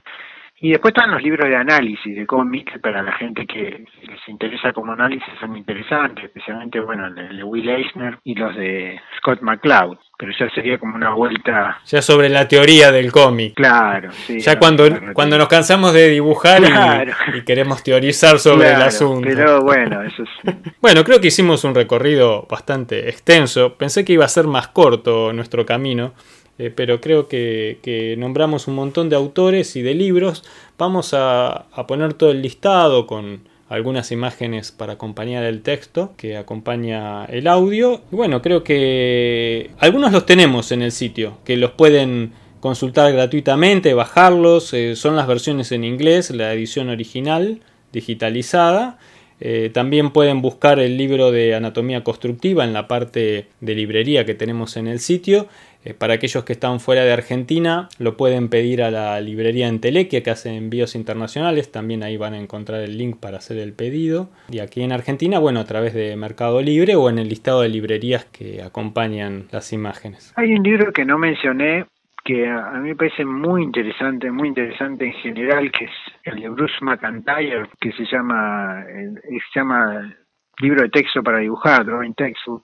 Y 0.59 0.71
después 0.71 0.91
están 0.95 1.11
los 1.11 1.21
libros 1.21 1.47
de 1.47 1.55
análisis 1.55 2.15
de 2.15 2.25
cómics 2.25 2.73
para 2.81 3.03
la 3.03 3.11
gente 3.13 3.45
que 3.45 3.85
les 4.07 4.19
interesa 4.27 4.73
como 4.73 4.93
análisis 4.93 5.27
son 5.39 5.55
interesantes, 5.55 6.23
especialmente 6.25 6.79
bueno 6.79 7.05
el 7.07 7.37
de- 7.37 7.43
Will 7.43 7.69
Eisner 7.69 8.17
y 8.23 8.33
los 8.33 8.55
de 8.55 8.99
Scott 9.19 9.41
McCloud, 9.41 9.97
pero 10.17 10.31
ya 10.37 10.49
sería 10.49 10.79
como 10.79 10.95
una 10.95 11.11
vuelta, 11.13 11.77
Ya 11.85 12.01
sobre 12.01 12.29
la 12.29 12.47
teoría 12.47 12.91
del 12.91 13.11
cómic. 13.11 13.53
claro, 13.53 14.11
sí. 14.11 14.39
Ya 14.39 14.53
no, 14.55 14.59
cuando, 14.59 14.85
cuando 15.13 15.37
nos 15.37 15.47
cansamos 15.47 15.93
de 15.93 16.09
dibujar 16.09 16.61
y- 16.63 16.65
Claro. 16.65 17.11
y, 17.35 17.41
queremos 17.43 17.83
teorizar 17.83 18.39
sobre 18.39 18.73
el 18.73 18.81
asunto. 18.81 19.27
Pero 19.27 19.61
bueno, 19.61 20.01
eso 20.01 20.23
es... 20.23 20.29
Bueno, 20.81 21.03
creo 21.03 21.21
que 21.21 21.27
hicimos 21.27 21.63
un 21.65 21.75
recorrido 21.75 22.47
bastante 22.49 23.09
extenso. 23.09 23.75
Pensé 23.77 24.03
que 24.03 24.13
iba 24.13 24.25
a 24.25 24.29
ser 24.29 24.45
más 24.47 24.69
corto 24.69 25.31
nuestro 25.33 25.65
camino, 25.65 26.13
eh, 26.59 26.71
pero 26.75 26.99
creo 27.01 27.27
que, 27.27 28.15
nombramos 28.17 28.67
un 28.67 28.75
montón 28.75 29.09
de 29.09 29.15
autores 29.15 29.75
y 29.75 29.81
de 29.81 29.93
libros. 29.93 30.43
Vamos 30.77 31.13
a, 31.13 31.67
poner 31.87 32.13
todo 32.13 32.31
el 32.31 32.41
listado 32.41 33.07
con 33.07 33.41
algunas 33.69 34.11
imágenes 34.11 34.71
para 34.71 34.93
acompañar 34.93 35.43
el 35.43 35.61
texto 35.61 36.13
que 36.17 36.37
acompaña 36.37 37.25
el 37.25 37.47
audio. 37.47 38.01
Bueno, 38.11 38.41
creo 38.41 38.63
que 38.63 39.71
algunos 39.79 40.11
los 40.11 40.25
tenemos 40.25 40.71
en 40.71 40.81
el 40.81 40.91
sitio, 40.91 41.37
que 41.43 41.57
los 41.57 41.71
pueden 41.71 42.31
consultar 42.59 43.11
gratuitamente, 43.13 43.93
bajarlos. 43.93 44.73
eh, 44.73 44.95
son 44.95 45.15
las 45.15 45.27
versiones 45.27 45.71
en 45.71 45.83
inglés, 45.83 46.31
la 46.31 46.53
edición 46.53 46.89
original 46.89 47.61
digitalizada. 47.91 48.97
Eh, 49.39 49.69
también 49.71 50.11
pueden 50.11 50.41
buscar 50.41 50.79
el 50.79 50.97
libro 50.97 51.31
de 51.31 51.53
anatomía 51.53 52.03
constructiva 52.03 52.63
en 52.63 52.73
la 52.73 52.87
parte 52.87 53.47
de 53.61 53.75
librería 53.75 54.25
que 54.25 54.33
tenemos 54.33 54.77
en 54.77 54.87
el 54.87 54.99
sitio. 54.99 55.47
Eh, 55.87 55.93
para 55.93 56.15
aquellos 56.15 56.43
que 56.43 56.51
están 56.51 56.81
fuera 56.81 57.05
de 57.05 57.13
Argentina, 57.13 57.87
lo 57.97 58.17
pueden 58.17 58.49
pedir 58.49 58.83
a 58.83 58.91
la 58.91 59.21
librería 59.21 59.69
en 59.69 59.79
Telequia 59.79 60.21
que 60.21 60.29
hace 60.29 60.53
envíos 60.53 60.95
internacionales. 60.95 61.71
También 61.71 62.03
ahí 62.03 62.17
van 62.17 62.33
a 62.33 62.39
encontrar 62.39 62.81
el 62.81 62.97
link 62.97 63.17
para 63.21 63.37
hacer 63.37 63.57
el 63.57 63.71
pedido. 63.71 64.29
Y 64.49 64.59
aquí 64.59 64.83
en 64.83 64.91
Argentina, 64.91 65.39
bueno, 65.39 65.61
a 65.61 65.63
través 65.63 65.93
de 65.93 66.17
Mercado 66.17 66.61
Libre 66.61 66.97
o 66.97 67.09
en 67.09 67.19
el 67.19 67.29
listado 67.29 67.61
de 67.61 67.69
librerías 67.69 68.25
que 68.25 68.61
acompañan 68.61 69.47
las 69.51 69.71
imágenes. 69.71 70.33
Hay 70.35 70.53
un 70.53 70.63
libro 70.63 70.91
que 70.91 71.05
no 71.05 71.17
mencioné 71.17 71.85
que 72.25 72.45
a 72.45 72.71
mí 72.81 72.89
me 72.89 72.95
parece 72.95 73.23
muy 73.23 73.63
interesante, 73.63 74.29
muy 74.29 74.49
interesante 74.49 75.05
en 75.05 75.13
general, 75.13 75.71
que 75.71 75.85
es 75.85 75.91
el 76.23 76.41
de 76.41 76.49
Bruce 76.49 76.75
McIntyre, 76.81 77.69
que 77.79 77.93
se 77.93 78.03
llama, 78.03 78.83
se 78.83 79.59
llama 79.59 80.13
Libro 80.59 80.81
de 80.81 80.89
Texto 80.89 81.23
para 81.23 81.37
Dibujar, 81.37 81.85
Drawing 81.85 82.13
Textbook, 82.15 82.63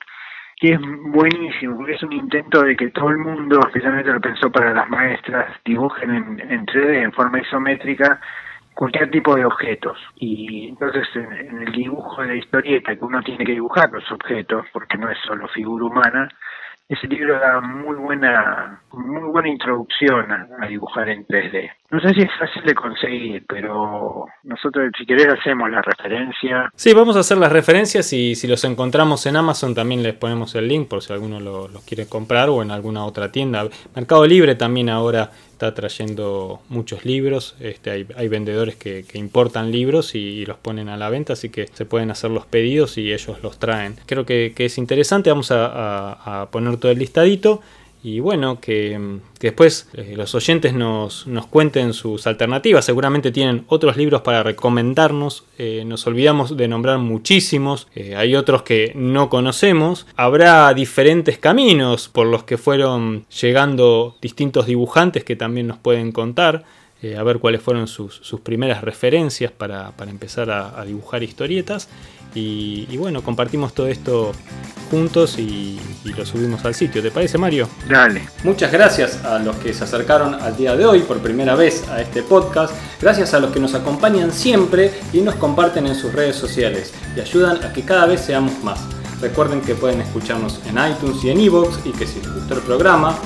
que 0.63 0.71
es 0.71 0.79
buenísimo, 0.79 1.75
porque 1.75 1.91
es 1.91 2.03
un 2.03 2.13
intento 2.13 2.63
de 2.63 2.77
que 2.77 2.87
todo 2.91 3.09
el 3.09 3.17
mundo, 3.17 3.59
especialmente 3.67 4.13
lo 4.13 4.21
pensó 4.21 4.49
para 4.49 4.73
las 4.73 4.87
maestras, 4.87 5.53
dibujen 5.65 6.09
en, 6.09 6.39
en 6.39 6.65
3D, 6.65 7.03
en 7.03 7.11
forma 7.11 7.41
isométrica, 7.41 8.21
cualquier 8.73 9.11
tipo 9.11 9.35
de 9.35 9.43
objetos. 9.43 9.97
Y 10.15 10.69
entonces 10.69 11.05
en, 11.15 11.63
el 11.63 11.71
dibujo 11.73 12.21
de 12.21 12.29
la 12.29 12.35
historieta, 12.35 12.95
que 12.95 13.03
uno 13.03 13.21
tiene 13.21 13.43
que 13.43 13.51
dibujar 13.51 13.91
los 13.91 14.09
objetos, 14.09 14.65
porque 14.71 14.97
no 14.97 15.09
es 15.09 15.17
solo 15.27 15.49
figura 15.49 15.83
humana, 15.83 16.29
ese 16.87 17.07
libro 17.07 17.37
da 17.37 17.59
muy 17.59 17.97
buena 17.97 18.79
muy 18.93 19.29
buena 19.31 19.49
introducción 19.49 20.31
a, 20.31 20.65
dibujar 20.67 21.09
en 21.09 21.27
3D. 21.27 21.71
No 21.93 21.99
sé 21.99 22.11
si 22.15 22.21
es 22.21 22.29
fácil 22.39 22.63
de 22.63 22.73
conseguir, 22.73 23.45
pero 23.47 24.25
nosotros 24.41 24.89
si 24.97 25.05
querés 25.05 25.27
hacemos 25.27 25.69
la 25.69 25.79
referencia. 25.79 26.71
Sí, 26.75 26.91
vamos 26.91 27.15
a 27.15 27.19
hacer 27.19 27.37
las 27.37 27.51
referencias 27.51 28.11
y 28.13 28.33
si 28.33 28.47
los 28.47 28.63
encontramos 28.63 29.27
en 29.27 29.35
Amazon 29.35 29.75
también 29.75 30.01
les 30.01 30.15
ponemos 30.15 30.55
el 30.55 30.67
link 30.67 30.87
por 30.87 31.03
si 31.03 31.13
alguno 31.13 31.39
los 31.39 31.83
quiere 31.83 32.07
comprar 32.07 32.49
o 32.49 32.63
en 32.63 32.71
alguna 32.71 33.05
otra 33.05 33.31
tienda. 33.31 33.67
Mercado 33.95 34.25
Libre 34.25 34.55
también 34.55 34.89
ahora 34.89 35.29
está 35.51 35.75
trayendo 35.75 36.61
muchos 36.67 37.05
libros. 37.05 37.55
Este, 37.59 37.91
hay, 37.91 38.27
vendedores 38.27 38.75
que, 38.75 39.05
importan 39.13 39.71
libros 39.71 40.15
y, 40.15 40.47
los 40.47 40.57
ponen 40.57 40.89
a 40.89 40.97
la 40.97 41.11
venta, 41.11 41.33
así 41.33 41.49
que 41.49 41.67
se 41.67 41.85
pueden 41.85 42.09
hacer 42.09 42.31
los 42.31 42.47
pedidos 42.47 42.97
y 42.97 43.13
ellos 43.13 43.43
los 43.43 43.59
traen. 43.59 43.97
Creo 44.07 44.25
que, 44.25 44.51
es 44.57 44.79
interesante. 44.79 45.29
Vamos 45.29 45.51
a 45.51 46.47
poner 46.51 46.77
todo 46.77 46.91
el 46.91 46.97
listadito. 46.97 47.61
Y 48.05 48.19
bueno, 48.19 48.59
que, 48.59 49.19
después 49.39 49.87
eh, 49.93 50.15
los 50.17 50.35
oyentes 50.35 50.73
nos, 50.73 51.25
cuenten 51.49 51.93
sus 51.93 52.27
alternativas. 52.27 52.83
Seguramente 52.83 53.31
tienen 53.31 53.63
otros 53.67 53.95
libros 53.95 54.21
para 54.21 54.43
recomendarnos. 54.43 55.45
Eh, 55.57 55.83
nos 55.85 56.05
olvidamos 56.05 56.57
de 56.57 56.67
nombrar 56.67 56.97
muchísimos. 56.97 57.87
Eh, 57.95 58.17
hay 58.17 58.35
otros 58.35 58.63
que 58.63 58.91
no 58.93 59.29
conocemos. 59.29 60.05
Habrá 60.17 60.73
diferentes 60.73 61.37
caminos 61.37 62.09
por 62.09 62.27
los 62.27 62.43
que 62.43 62.57
fueron 62.57 63.25
llegando 63.41 64.17
distintos 64.21 64.65
dibujantes 64.65 65.23
que 65.23 65.37
también 65.37 65.67
nos 65.67 65.77
pueden 65.77 66.11
contar. 66.11 66.65
a 67.17 67.23
ver 67.23 67.39
cuáles 67.39 67.61
fueron 67.61 67.87
sus, 67.87 68.21
primeras 68.43 68.81
referencias 68.81 69.51
para, 69.51 69.93
empezar 70.07 70.49
a 70.49 70.85
dibujar 70.85 71.21
historietas. 71.21 71.89
Y, 72.35 72.97
bueno, 72.97 73.21
compartimos 73.21 73.73
todo 73.73 73.87
esto 73.87 74.31
juntos 74.89 75.37
y, 75.37 75.79
lo 76.15 76.25
subimos 76.25 76.63
al 76.65 76.75
sitio. 76.75 77.01
¿Te 77.01 77.11
parece, 77.11 77.37
Mario? 77.37 77.67
Dale. 77.89 78.27
Muchas 78.43 78.71
gracias 78.71 79.23
a 79.23 79.39
los 79.39 79.55
que 79.57 79.73
se 79.73 79.83
acercaron 79.83 80.35
al 80.35 80.55
día 80.55 80.75
de 80.75 80.85
hoy 80.85 80.99
por 80.99 81.19
primera 81.19 81.55
vez 81.55 81.87
a 81.89 82.01
este 82.01 82.21
podcast. 82.21 82.73
Gracias 83.01 83.33
a 83.33 83.39
los 83.39 83.51
que 83.51 83.59
nos 83.59 83.73
acompañan 83.73 84.31
siempre 84.31 84.91
y 85.11 85.21
nos 85.21 85.35
comparten 85.35 85.87
en 85.87 85.95
sus 85.95 86.13
redes 86.13 86.35
sociales 86.35 86.93
y 87.15 87.21
ayudan 87.21 87.63
a 87.63 87.73
que 87.73 87.81
cada 87.81 88.05
vez 88.05 88.21
seamos 88.21 88.63
más. 88.63 88.81
Recuerden 89.21 89.61
que 89.61 89.73
pueden 89.73 90.01
escucharnos 90.01 90.59
en 90.67 90.77
iTunes 90.77 91.23
y 91.23 91.29
en 91.29 91.39
iVoox 91.39 91.85
y 91.85 91.91
que 91.91 92.05
si 92.05 92.19
les 92.19 92.33
gustó 92.33 92.55
el 92.55 92.61
programa, 92.61 93.17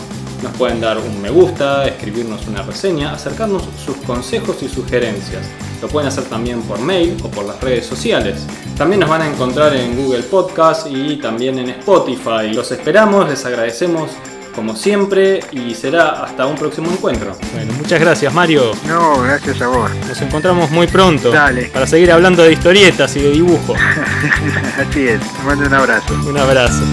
nos 0.43 0.55
pueden 0.55 0.79
dar 0.79 0.97
un 0.99 1.21
me 1.21 1.29
gusta, 1.29 1.87
escribirnos 1.87 2.47
una 2.47 2.61
reseña, 2.61 3.13
acercarnos 3.13 3.63
sus 3.83 3.97
consejos 3.97 4.61
y 4.61 4.69
sugerencias. 4.69 5.47
Lo 5.81 5.87
pueden 5.87 6.07
hacer 6.07 6.25
también 6.25 6.61
por 6.61 6.79
mail 6.79 7.17
o 7.23 7.29
por 7.29 7.45
las 7.45 7.59
redes 7.61 7.85
sociales. 7.85 8.45
También 8.77 8.99
nos 8.99 9.09
van 9.09 9.23
a 9.23 9.27
encontrar 9.27 9.75
en 9.75 9.95
Google 9.95 10.23
Podcast 10.23 10.87
y 10.89 11.15
también 11.15 11.57
en 11.57 11.69
Spotify. 11.71 12.53
Los 12.53 12.71
esperamos, 12.71 13.27
les 13.27 13.43
agradecemos 13.43 14.11
como 14.53 14.75
siempre 14.75 15.39
y 15.51 15.73
será 15.73 16.23
hasta 16.23 16.45
un 16.45 16.55
próximo 16.55 16.91
encuentro. 16.91 17.35
Bueno, 17.53 17.73
muchas 17.73 17.99
gracias 17.99 18.33
Mario. 18.33 18.71
No, 18.87 19.21
gracias 19.21 19.61
a 19.61 19.67
vos. 19.67 19.89
Nos 20.07 20.21
encontramos 20.21 20.69
muy 20.69 20.87
pronto. 20.87 21.31
Dale. 21.31 21.65
Para 21.65 21.87
seguir 21.87 22.11
hablando 22.11 22.43
de 22.43 22.53
historietas 22.53 23.15
y 23.15 23.21
de 23.21 23.31
dibujo. 23.31 23.73
Así 24.79 25.07
es. 25.07 25.21
Te 25.21 25.43
mando 25.43 25.65
un 25.65 25.73
abrazo. 25.73 26.13
Un 26.27 26.37
abrazo. 26.37 26.83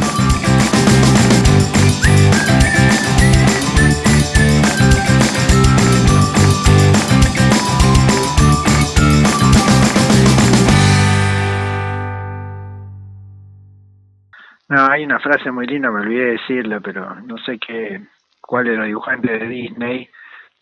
No, 14.69 14.87
hay 14.91 15.05
una 15.05 15.21
frase 15.21 15.51
muy 15.51 15.67
linda, 15.67 15.91
me 15.91 16.01
olvidé 16.01 16.33
decirla, 16.33 16.81
pero 16.81 17.15
no 17.21 17.37
sé 17.39 17.59
qué, 17.59 18.01
cuál 18.41 18.67
era 18.67 18.83
el 18.83 18.89
dibujante 18.89 19.39
de 19.39 19.47
Disney 19.47 20.09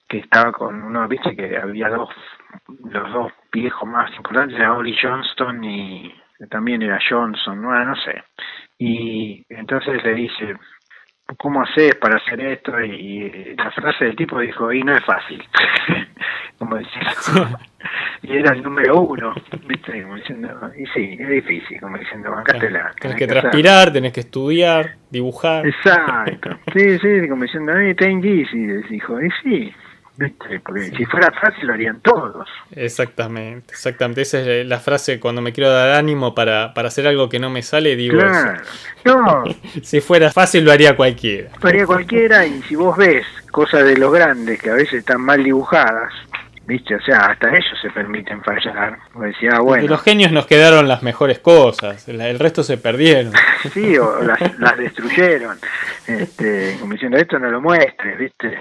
que 0.09 0.19
estaba 0.19 0.53
con 0.53 0.83
uno, 0.83 1.07
viste 1.09 1.35
que 1.37 1.57
había 1.57 1.89
dos, 1.89 2.11
los 2.85 3.13
dos 3.13 3.33
viejos 3.53 3.89
más 3.89 4.15
importantes, 4.17 4.59
era 4.59 4.75
Ollie 4.75 4.99
Johnston 5.01 5.65
y 5.65 6.15
también 6.51 6.83
era 6.83 6.99
Johnson, 7.09 7.63
no, 7.63 7.85
no 7.85 7.97
sé. 7.97 8.25
Y 8.79 9.45
entonces 9.49 10.03
le 10.03 10.15
dice, 10.15 10.57
¿cómo 11.37 11.63
haces 11.63 11.95
para 11.97 12.17
hacer 12.17 12.41
esto? 12.41 12.81
Y, 12.81 13.55
la 13.57 13.71
frase 13.71 14.07
del 14.07 14.17
tipo 14.17 14.39
dijo, 14.39 14.73
y 14.73 14.83
no 14.83 14.95
es 14.95 15.05
fácil. 15.05 15.43
como 16.59 16.77
diciendo, 16.77 17.59
y 18.23 18.37
era 18.37 18.55
el 18.55 18.63
número 18.63 19.01
uno, 19.01 19.35
¿viste? 19.67 20.03
Como 20.03 20.17
diciendo, 20.17 20.71
y 20.77 20.87
sí, 20.87 21.17
es 21.19 21.29
difícil, 21.29 21.81
como 21.81 21.99
diciendo, 21.99 22.31
bancátela. 22.31 22.93
Tenés 23.01 23.17
que, 23.17 23.27
transpirar, 23.27 23.93
tenés 23.93 24.13
que 24.13 24.21
estudiar, 24.21 24.97
dibujar. 25.11 25.67
Exacto, 25.67 26.51
sí, 26.73 26.99
sí, 26.99 27.29
como 27.29 27.43
diciendo, 27.43 27.73
a 27.73 27.95
ten 27.95 28.25
easy, 28.25 28.67
dijo, 28.89 29.21
y 29.21 29.31
sí, 29.43 29.75
porque 30.17 30.91
si 30.97 31.05
fuera 31.07 31.33
fácil 31.33 31.67
lo 31.67 31.75
harían 31.75 32.01
todos. 32.01 32.49
Exactamente, 32.71 33.73
exactamente. 33.73 34.23
Esa 34.23 34.41
es 34.41 34.67
la 34.67 34.79
frase 34.79 35.19
cuando 35.19 35.41
me 35.41 35.53
quiero 35.53 35.71
dar 35.71 35.91
ánimo 35.91 36.35
para, 36.35 36.75
para 36.75 36.89
hacer 36.89 37.07
algo 37.07 37.29
que 37.29 37.39
no 37.39 37.51
me 37.51 37.63
sale, 37.63 37.97
digo 37.97 38.19
claro. 38.19 38.61
No. 39.05 39.45
si 39.83 40.01
fuera 40.01 40.31
fácil 40.31 40.65
lo 40.65 40.73
haría 40.73 40.97
cualquiera. 40.97 41.51
Lo 41.61 41.69
haría 41.69 41.87
cualquiera 41.87 42.47
y 42.47 42.63
si 42.63 42.77
vos 42.77 42.97
ves 42.97 43.27
cosas 43.51 43.85
de 43.85 43.97
los 43.97 44.13
grandes 44.13 44.61
que 44.61 44.71
a 44.71 44.75
veces 44.75 44.95
están 44.95 45.23
mal 45.23 45.43
dibujadas, 45.43 46.13
¿viste? 46.67 46.95
O 46.95 47.01
sea, 47.01 47.19
hasta 47.27 47.49
ellos 47.49 47.79
se 47.81 47.91
permiten 47.91 48.43
fallar. 48.43 48.99
Decía, 49.15 49.61
bueno. 49.61 49.83
De 49.83 49.89
los 49.89 50.03
genios 50.03 50.31
nos 50.31 50.47
quedaron 50.47 50.89
las 50.89 51.03
mejores 51.03 51.39
cosas, 51.39 52.07
el 52.09 52.39
resto 52.39 52.63
se 52.63 52.77
perdieron. 52.77 53.33
sí, 53.73 53.97
o 53.97 54.23
las, 54.23 54.59
las 54.59 54.77
destruyeron. 54.77 55.59
Este, 56.07 56.77
como 56.81 56.93
diciendo, 56.93 57.17
esto 57.17 57.39
no 57.39 57.51
lo 57.51 57.61
muestres, 57.61 58.19
¿viste? 58.19 58.59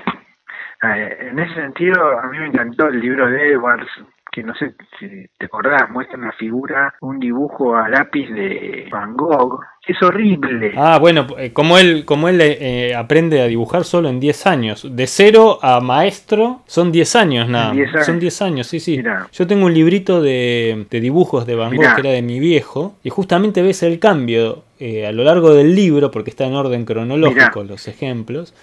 Eh, 0.84 1.29
en 1.29 1.39
ese 1.39 1.53
sentido, 1.53 2.19
a 2.19 2.27
mí 2.27 2.39
me 2.39 2.47
encantó 2.47 2.88
el 2.88 2.99
libro 2.99 3.29
de 3.29 3.51
Edwards, 3.51 3.88
que 4.32 4.41
no 4.41 4.55
sé 4.55 4.73
si 4.99 5.07
te 5.38 5.45
acordás, 5.45 5.91
muestra 5.91 6.17
una 6.17 6.32
figura, 6.32 6.95
un 7.01 7.19
dibujo 7.19 7.75
a 7.75 7.88
lápiz 7.88 8.27
de 8.29 8.88
Van 8.89 9.15
Gogh. 9.15 9.59
Es 9.86 10.01
horrible. 10.01 10.73
Ah, 10.75 10.97
bueno, 10.99 11.27
eh, 11.38 11.53
como 11.53 11.77
él, 11.77 12.03
como 12.05 12.29
él 12.29 12.39
eh, 12.41 12.95
aprende 12.95 13.41
a 13.41 13.45
dibujar 13.45 13.84
solo 13.84 14.09
en 14.09 14.19
10 14.19 14.47
años. 14.47 14.88
De 14.95 15.05
cero 15.05 15.59
a 15.61 15.82
maestro 15.82 16.61
son 16.65 16.91
10 16.91 17.15
años 17.15 17.49
nada. 17.49 17.73
Son 18.03 18.19
10 18.19 18.41
años, 18.41 18.67
sí, 18.67 18.79
sí. 18.79 19.03
Yo 19.34 19.47
tengo 19.47 19.65
un 19.65 19.73
librito 19.73 20.21
de, 20.21 20.88
dibujos 20.89 21.45
de 21.45 21.55
Van 21.55 21.75
Gogh 21.75 21.95
que 21.95 22.01
era 22.01 22.11
de 22.11 22.21
mi 22.23 22.39
viejo 22.39 22.95
y 23.03 23.09
justamente 23.09 23.61
ves 23.61 23.84
el 23.84 23.99
cambio 23.99 24.63
a 24.79 25.11
lo 25.11 25.23
largo 25.23 25.53
del 25.53 25.75
libro, 25.75 26.09
porque 26.09 26.32
está 26.32 26.45
en 26.45 26.55
orden 26.55 26.86
cronológico 26.86 27.63
los 27.63 27.88
ejemplos 27.88 28.55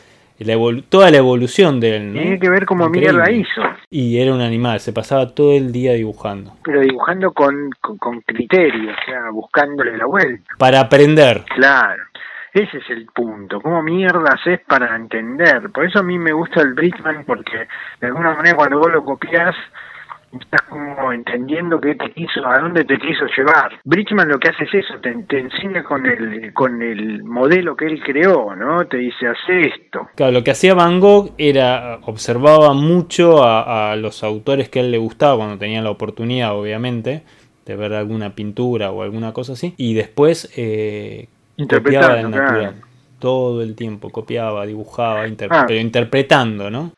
toda 0.88 1.10
la 1.10 1.16
evolución 1.16 1.80
de 1.80 1.96
él. 1.96 2.12
Tiene 2.12 2.38
que 2.38 2.48
ver 2.48 2.64
cómo 2.64 2.88
mierda 2.88 3.30
hizo. 3.30 3.62
Y 3.90 4.20
era 4.20 4.32
un 4.32 4.40
animal, 4.40 4.80
se 4.80 4.92
pasaba 4.92 5.34
todo 5.34 5.52
el 5.52 5.72
día 5.72 5.94
dibujando. 5.94 6.52
Pero 6.62 6.80
dibujando 6.80 7.32
con, 7.32 7.70
con, 7.80 8.20
criterio, 8.20 8.92
o 8.92 9.04
sea, 9.04 9.30
buscándole 9.30 9.96
la 9.96 10.06
vuelta. 10.06 10.44
Para 10.58 10.80
aprender. 10.80 11.44
Claro. 11.54 12.02
Ese 12.52 12.78
es 12.78 12.90
el 12.90 13.06
punto. 13.06 13.60
¿Cómo 13.60 13.82
mierda 13.82 14.32
haces 14.32 14.60
para 14.66 14.96
entender? 14.96 15.70
Por 15.70 15.84
eso 15.84 15.98
a 15.98 16.02
mí 16.02 16.18
me 16.18 16.32
gusta 16.32 16.62
el 16.62 16.74
Brickman, 16.74 17.24
porque 17.24 17.68
de 18.00 18.06
alguna 18.06 18.34
manera 18.34 18.56
cuando 18.56 18.78
vos 18.78 18.90
lo 18.90 19.04
copias, 19.04 19.54
estás 20.32 20.62
como 20.62 21.12
entendiendo 21.12 21.80
qué 21.80 21.94
te 21.94 22.10
quiso, 22.12 22.46
a 22.46 22.58
dónde 22.58 22.84
te 22.84 22.98
quiso 22.98 23.24
llevar. 23.36 23.78
Bridgman 23.84 24.28
lo 24.28 24.38
que 24.38 24.48
hace 24.48 24.64
es 24.64 24.74
eso, 24.74 24.94
te, 25.00 25.14
te 25.28 25.38
enseña 25.40 25.82
con 25.82 26.04
el, 26.06 26.52
con 26.52 26.82
el 26.82 27.24
modelo 27.24 27.76
que 27.76 27.86
él 27.86 28.00
creó, 28.04 28.54
¿no? 28.54 28.86
Te 28.86 28.98
dice, 28.98 29.26
hace 29.26 29.60
esto. 29.68 30.08
Claro, 30.14 30.32
lo 30.32 30.44
que 30.44 30.50
hacía 30.50 30.74
Van 30.74 31.00
Gogh 31.00 31.32
era, 31.38 31.98
observaba 32.02 32.74
mucho 32.74 33.42
a, 33.42 33.92
a 33.92 33.96
los 33.96 34.22
autores 34.22 34.68
que 34.68 34.80
a 34.80 34.82
él 34.82 34.90
le 34.90 34.98
gustaba 34.98 35.36
cuando 35.36 35.58
tenía 35.58 35.80
la 35.82 35.90
oportunidad, 35.90 36.54
obviamente, 36.54 37.22
de 37.64 37.76
ver 37.76 37.92
alguna 37.94 38.34
pintura 38.34 38.90
o 38.90 39.02
alguna 39.02 39.32
cosa 39.32 39.52
así, 39.52 39.74
y 39.76 39.94
después 39.94 40.50
eh, 40.56 41.28
copiaba 41.68 42.14
del 42.14 42.30
natural. 42.30 42.74
Todo 43.18 43.62
el 43.62 43.74
tiempo 43.74 44.10
copiaba, 44.10 44.64
dibujaba, 44.64 45.26
inter 45.26 45.48
Ah. 45.50 45.64
pero 45.66 45.80
interpretando, 45.80 46.70
¿no? 46.70 46.92